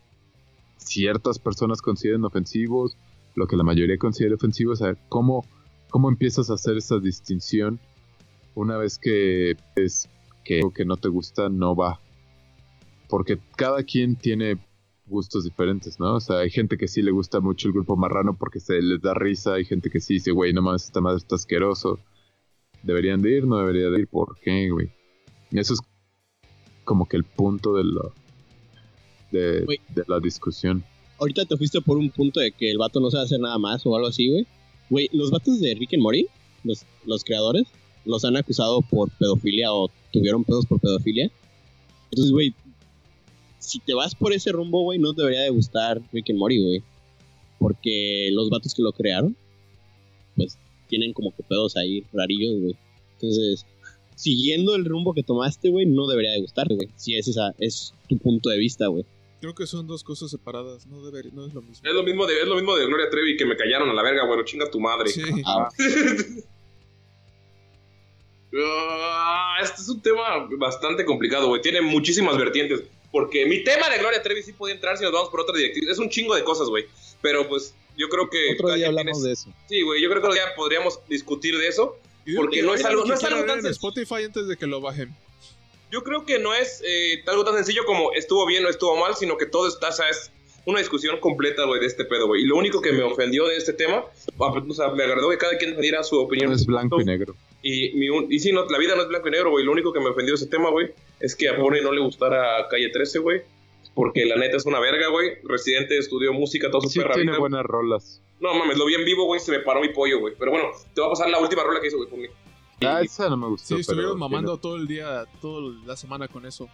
[0.77, 2.97] ciertas personas consideren ofensivos,
[3.35, 4.73] lo que la mayoría considera ofensivo.
[4.73, 5.45] O sea, ¿cómo,
[5.91, 7.79] cómo empiezas a hacer esa distinción
[8.55, 10.09] una vez que es
[10.45, 12.01] que algo que no te gusta no va?
[13.09, 14.59] Porque cada quien tiene
[15.07, 16.17] gustos diferentes, ¿no?
[16.17, 19.01] O sea, hay gente que sí le gusta mucho el grupo marrano porque se les
[19.01, 21.99] da risa, hay gente que sí dice, güey, no mames, esta madre está asqueroso.
[22.83, 23.47] ¿Deberían de ir?
[23.47, 24.09] No debería de ir.
[24.09, 24.91] ¿Por qué, güey?
[25.51, 25.81] Y eso es
[26.85, 28.03] como que el punto de la,
[29.33, 30.85] de, de la discusión.
[31.19, 33.85] Ahorita te fuiste por un punto de que el vato no sabe hacer nada más
[33.85, 34.47] o algo así, güey.
[34.91, 36.27] Güey, los vatos de Rick and Morty,
[36.65, 37.67] los, los creadores,
[38.05, 41.31] los han acusado por pedofilia o tuvieron pedos por pedofilia.
[42.11, 42.55] Entonces, güey,
[43.59, 46.83] si te vas por ese rumbo, güey, no debería de gustar Rick and Morty, güey.
[47.59, 49.37] Porque los vatos que lo crearon,
[50.37, 50.57] pues,
[50.89, 52.77] tienen como que pedos ahí rarillos, güey.
[53.15, 53.67] Entonces,
[54.15, 56.89] siguiendo el rumbo que tomaste, güey, no debería de gustarte, güey.
[56.97, 59.05] Si es esa, es tu punto de vista, güey.
[59.41, 61.87] Creo que son dos cosas separadas, no, debería, no es lo mismo.
[61.89, 64.03] Es lo mismo de, es lo mismo de Gloria Trevi que me callaron a la
[64.03, 64.45] verga, güey.
[64.45, 65.11] Chinga tu madre.
[65.11, 65.23] Sí.
[65.47, 65.69] Ah,
[68.61, 71.61] Ah, este es un tema bastante complicado, güey.
[71.61, 72.83] Tiene muchísimas vertientes.
[73.13, 75.89] Porque mi tema de Gloria Trevi sí podía entrar si nos vamos por otra directriz.
[75.89, 76.87] Es un chingo de cosas, güey.
[77.23, 78.53] Pero pues yo creo que.
[78.55, 79.53] Otro día hablamos de eso.
[79.69, 80.03] Sí, güey.
[80.03, 81.97] Yo creo que otro día podríamos discutir de eso.
[82.37, 84.81] Porque que no es algo- no es algo tan en Spotify antes de que lo
[84.83, 85.15] bajen.
[85.91, 89.15] Yo creo que no es eh, algo tan sencillo como estuvo bien o estuvo mal,
[89.17, 90.31] sino que todo está, o sea, es
[90.67, 92.43] una discusión completa, güey, de este pedo, güey.
[92.43, 94.05] Y lo único que me ofendió de este tema,
[94.37, 96.51] o sea, me agradó que cada quien diera su opinión.
[96.51, 97.35] No es blanco y negro.
[97.63, 99.65] Y, mi un- y sí, no, la vida no es blanco y negro, güey.
[99.65, 100.91] Lo único que me ofendió de ese tema, güey,
[101.21, 103.43] es que a Pony no le gustara Calle 13, güey.
[103.95, 105.39] Porque la neta es una verga, güey.
[105.43, 107.41] Residente estudió música toda su Sí perra tiene vida.
[107.41, 108.21] buenas rolas.
[108.39, 109.41] No mames, lo vi en vivo, güey.
[109.41, 110.35] Se me paró mi pollo, güey.
[110.39, 112.27] Pero bueno, te va a pasar la última rola que hizo, güey, Pony.
[112.87, 113.75] Ah, esa no me gustó.
[113.75, 116.69] Sí, estuvieron mamando todo el día, toda la semana con eso.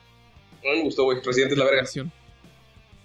[0.62, 1.18] No me gustó, güey.
[1.22, 1.84] Residente es la verga.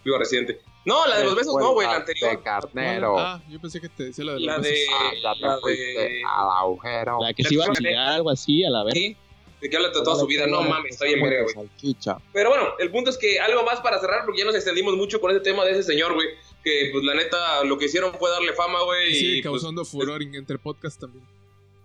[0.04, 0.62] Viva Residente.
[0.86, 1.86] No, la de los besos no, güey.
[1.88, 2.32] La anterior.
[2.32, 3.20] De carnero.
[3.20, 4.70] Ah, yo pensé que te decía la de los La de.
[4.72, 4.94] besos.
[4.98, 6.22] Ah, ya te La de.
[6.26, 7.18] al agujero.
[7.22, 8.94] la que se iba a tirar algo así, a la vez.
[8.94, 9.16] Sí,
[9.62, 10.48] de que habla de toda su vida.
[10.48, 11.54] No mames, está bien verga, güey.
[11.54, 12.18] Salchicha.
[12.34, 15.20] Pero bueno, el punto es que algo más para cerrar, porque ya nos extendimos mucho
[15.20, 16.28] con ese tema de ese señor, güey.
[16.64, 19.12] Que pues la neta, lo que hicieron fue darle fama, güey.
[19.12, 21.26] Y sigue y, pues, causando furor en- entre podcast también.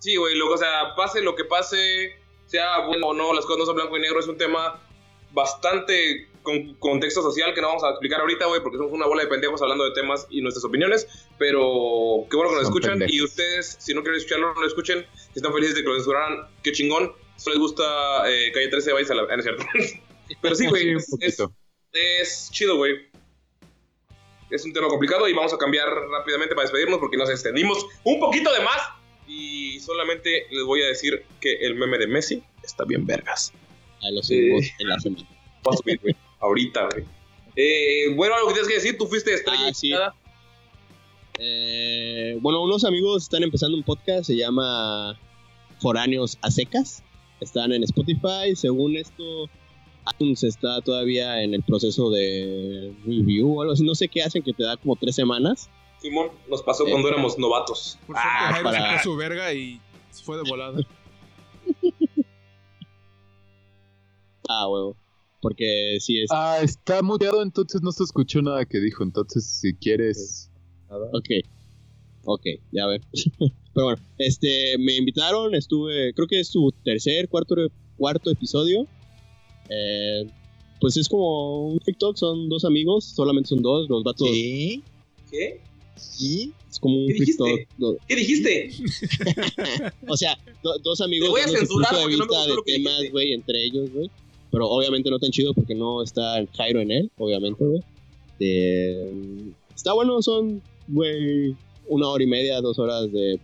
[0.05, 2.15] Sí, güey, lo, o sea, pase lo que pase,
[2.45, 4.79] sea bueno o no, las cosas no son blanco y negro, es un tema
[5.33, 9.23] bastante con contexto social que no vamos a explicar ahorita, güey, porque somos una bola
[9.23, 11.09] de pendejos hablando de temas y nuestras opiniones,
[11.39, 13.15] pero qué bueno que nos escuchan pendejos.
[13.15, 15.95] y ustedes, si no quieren escucharlo, no lo escuchen, si están felices de que lo
[15.95, 19.23] censuraran, qué chingón, si les gusta eh, Calle 13, vais a la...
[19.23, 19.65] Ah, no es cierto.
[20.43, 21.43] pero sí, güey, Sí, es,
[21.93, 23.09] es chido, güey.
[24.51, 28.21] Es un tema complicado y vamos a cambiar rápidamente para despedirnos porque nos extendimos un
[28.21, 29.03] poquito de más.
[29.27, 33.53] Y solamente les voy a decir que el meme de Messi está bien vergas.
[34.03, 35.27] A los subimos en la semana.
[35.65, 36.15] A subir, güey.
[36.41, 37.05] Ahorita, güey.
[37.57, 39.69] Eh, bueno, algo que tienes que decir, tú fuiste estrella.
[39.69, 39.93] Ah, sí.
[41.39, 45.19] Eh, bueno, unos amigos están empezando un podcast, se llama
[45.81, 47.03] Foráneos a Secas.
[47.41, 48.55] Están en Spotify.
[48.55, 49.49] Según esto,
[50.13, 53.85] iTunes está todavía en el proceso de review o algo así.
[53.85, 55.71] No sé qué hacen, que te da como tres semanas.
[56.05, 57.99] Simón, nos pasó cuando éramos novatos.
[58.07, 60.79] Por suerte, Ah, Jairo para- sacó su verga y se fue de volada.
[64.47, 64.95] Ah, huevo.
[65.41, 66.29] Porque sí es.
[66.31, 69.03] Ah, está muteado, entonces no se escuchó nada que dijo.
[69.03, 70.51] Entonces, si quieres.
[70.91, 71.29] Ok.
[72.25, 73.01] Ok, ya ver.
[73.75, 77.55] Pero bueno, este, me invitaron, estuve, creo que es su tercer, cuarto,
[77.97, 78.87] cuarto episodio.
[79.71, 80.31] Eh,
[80.81, 84.29] pues es como un TikTok, son dos amigos, solamente son dos, los vatos.
[84.31, 84.81] ¿Qué?
[85.31, 85.61] ¿Qué?
[85.97, 87.69] Sí, es como un ¿Qué dijiste?
[88.09, 88.71] ¿Qué dijiste?
[90.09, 92.25] o sea, do- dos amigos Te voy a dando su censurar punto de no me
[92.25, 94.11] vista de temas, güey, entre ellos, güey.
[94.51, 97.81] Pero obviamente no tan chido porque no está Jairo en él, obviamente, güey.
[98.41, 101.55] Eh, está bueno, son, güey,
[101.89, 103.39] una hora y media, dos horas de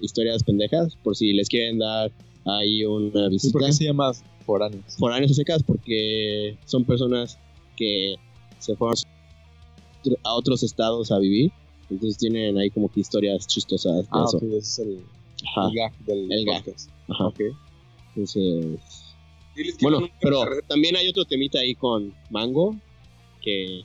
[0.00, 2.10] historias pendejas, por si les quieren dar
[2.44, 3.52] ahí una ¿Y visita.
[3.52, 4.12] por qué se llama
[4.44, 4.84] foráneos?
[4.98, 7.38] Foráneos a secas porque son personas
[7.76, 8.16] que
[8.58, 8.96] se fueron
[10.22, 11.50] a otros estados a vivir.
[11.90, 14.36] Entonces tienen ahí como que historias chistosas de Ah, eso.
[14.38, 14.98] ok, ese es el,
[15.48, 16.64] Ajá, el gag del El gag.
[17.08, 17.26] ajá.
[17.28, 17.40] Ok.
[18.14, 19.14] Entonces,
[19.54, 22.76] Diles que Bueno, pero también hay otro temita ahí con Mango
[23.42, 23.82] que,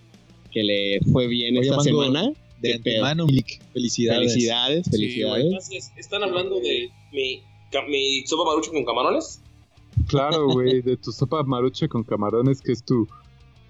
[0.51, 2.31] que le fue bien Oye, esta Mango, semana.
[2.61, 3.05] De pedo.
[3.05, 4.31] antemano, Milik, felicidades.
[4.33, 5.49] Felicidades, Sí, felicidades.
[5.51, 5.91] Gracias.
[5.97, 7.41] ¿Están hablando de mi,
[7.89, 9.41] mi sopa marucho con camarones?
[10.07, 13.07] Claro, güey, de tu sopa marucha con camarones, que es tu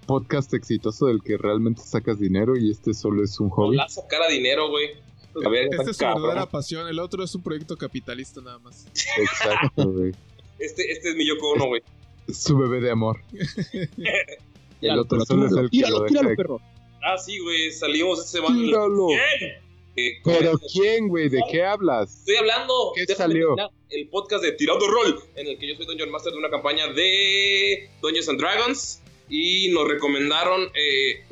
[0.06, 3.76] podcast exitoso del que realmente sacas dinero y este solo es un hobby.
[3.76, 4.90] La sacar a dinero, güey.
[5.44, 6.22] A ver, Esta está es su cabrón.
[6.22, 8.86] verdadera pasión, el otro es un proyecto capitalista nada más.
[9.18, 10.12] Exacto, güey.
[10.58, 11.82] Este, este es mi Yoko Ono, güey.
[12.28, 13.20] Su bebé de amor.
[14.80, 16.06] El otro solo es el que lo tíralo, deja.
[16.08, 16.60] tíralo, perro.
[17.04, 17.70] Ah, sí, güey.
[17.70, 18.56] Salimos esta semana.
[18.56, 19.06] Tíralo.
[19.08, 19.52] ¿Quién?
[19.94, 21.28] Eh, Pero ¿quién, güey?
[21.28, 22.18] ¿De qué hablas?
[22.20, 22.92] Estoy hablando.
[22.94, 23.56] ¿Qué déjame salió?
[23.90, 26.88] El podcast de Tirando Roll, en el que yo soy Dungeon Master de una campaña
[26.88, 29.01] de Dungeons and Dragons.
[29.34, 31.24] Y nos recomendaron eh,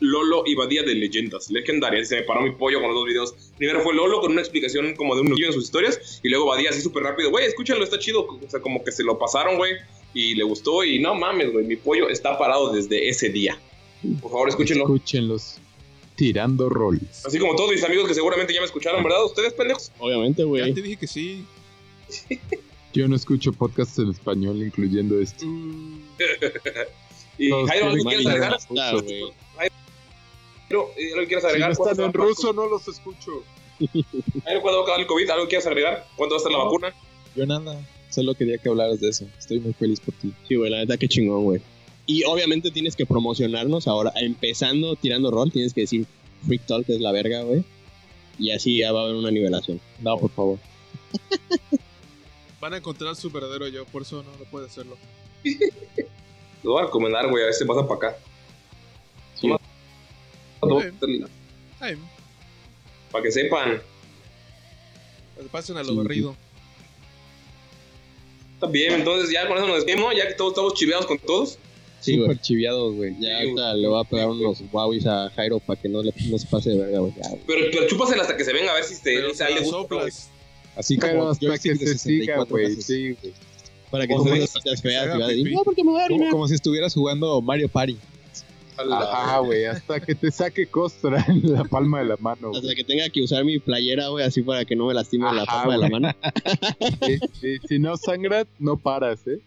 [0.00, 2.08] Lolo y Badía de Leyendas Legendarias.
[2.08, 3.34] Se me paró mi pollo con los dos videos.
[3.56, 6.20] Primero fue Lolo con una explicación como de un en sus historias.
[6.24, 7.30] Y luego Badía así súper rápido.
[7.30, 8.22] Güey, escúchenlo, está chido.
[8.26, 9.74] O sea, como que se lo pasaron, güey.
[10.14, 10.82] Y le gustó.
[10.82, 11.64] Y no mames, güey.
[11.64, 13.56] Mi pollo está parado desde ese día.
[14.20, 14.84] Por favor, escúchenlo.
[14.84, 15.58] Escúchenlos.
[16.16, 16.98] Tirando rol.
[17.24, 19.24] Así como todos mis amigos que seguramente ya me escucharon, ¿verdad?
[19.24, 19.92] ¿Ustedes, pendejos?
[20.00, 20.74] Obviamente, Ya güey.
[20.74, 21.44] te dije que sí.
[22.92, 25.46] Yo no escucho podcasts en español, incluyendo este.
[27.38, 28.58] Y Jairo, ¿algo tienen quieres agregar?
[28.68, 29.32] Güey.
[29.56, 31.68] Jairo, ¿algo quieres Si agregar?
[31.68, 33.42] no están ¿Cuándo en ruso, no los escucho.
[34.44, 35.30] Jairo, ¿cuándo va a acabar el COVID?
[35.30, 36.06] ¿Algo quieres agregar?
[36.16, 36.94] ¿Cuándo va a estar la vacuna?
[37.34, 37.80] Yo nada.
[38.10, 39.26] Solo quería que hablaras de eso.
[39.38, 40.34] Estoy muy feliz por ti.
[40.48, 41.62] Sí, güey, la neta, qué chingón, güey.
[42.04, 44.12] Y obviamente tienes que promocionarnos ahora.
[44.16, 46.06] Empezando tirando rol, tienes que decir
[46.46, 47.64] Freak Talk es la verga, güey.
[48.38, 49.80] Y así ya va a haber una nivelación.
[50.00, 50.58] No, por favor.
[52.60, 54.96] Van a encontrar su verdadero yo, por eso no, no puede hacerlo.
[56.62, 58.18] Lo voy a recomendar, güey, a ver si pasa para acá.
[59.34, 59.50] Sí.
[61.80, 61.96] Ay,
[63.10, 63.80] Para que sepan.
[65.50, 65.96] pasen a lo Sí.
[65.96, 66.36] barrido.
[68.54, 71.58] Está bien, entonces ya con eso nos despedimos, ya que todos estamos chiveados con todos.
[72.00, 72.16] Sí.
[72.16, 73.14] Súper chiviados, güey.
[73.18, 76.38] Ya ahorita le voy a pegar unos wowis a Jairo para que no, le, no
[76.38, 77.14] se pase de verga, güey.
[77.46, 79.64] Pero, pero chúpasela hasta que se venga a ver si te Pero si a él
[80.80, 80.80] la.
[80.80, 82.82] Así Pero como hasta que se siga, 64 güey.
[82.82, 83.34] Sí, güey.
[83.90, 87.40] Para que Como no citas feas no, porque me voy a Como, si estuvieras jugando
[87.40, 87.96] Mario Party.
[88.78, 89.64] Ajá, güey.
[89.66, 92.52] Hasta que te saque costra en la palma de la mano.
[92.54, 95.42] Hasta que tenga que usar mi playera, güey, así para que no me lastime la
[95.42, 96.14] Ajá, palma de la mano.
[97.06, 99.40] Sí, sí, Si no sangra, no paras, ¿eh?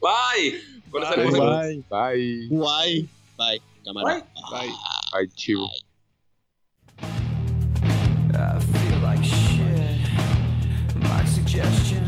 [0.00, 0.60] Bye.
[0.90, 1.30] Bye.
[1.30, 1.84] Bye.
[1.88, 2.46] Bye.
[2.48, 3.08] Guay.
[3.38, 4.26] Bye, cámara.
[4.50, 4.70] Bye.
[5.12, 5.68] Bye, chivo.
[8.38, 8.82] I
[11.46, 12.02] suggestion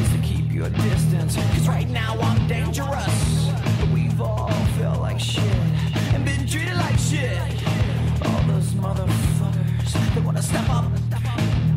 [0.00, 1.36] is to keep your distance.
[1.36, 3.50] Cause right now I'm dangerous.
[3.80, 5.44] But We've all felt like shit
[6.14, 7.38] and been treated like shit.
[8.24, 10.86] All those motherfuckers, they wanna step up.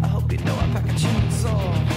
[0.03, 1.90] I hope you know I pack a chainsaw.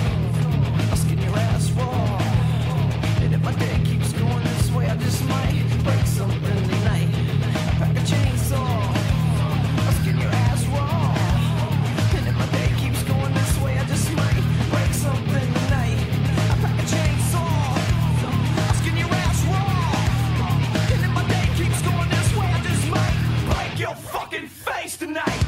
[25.07, 25.44] Tonight.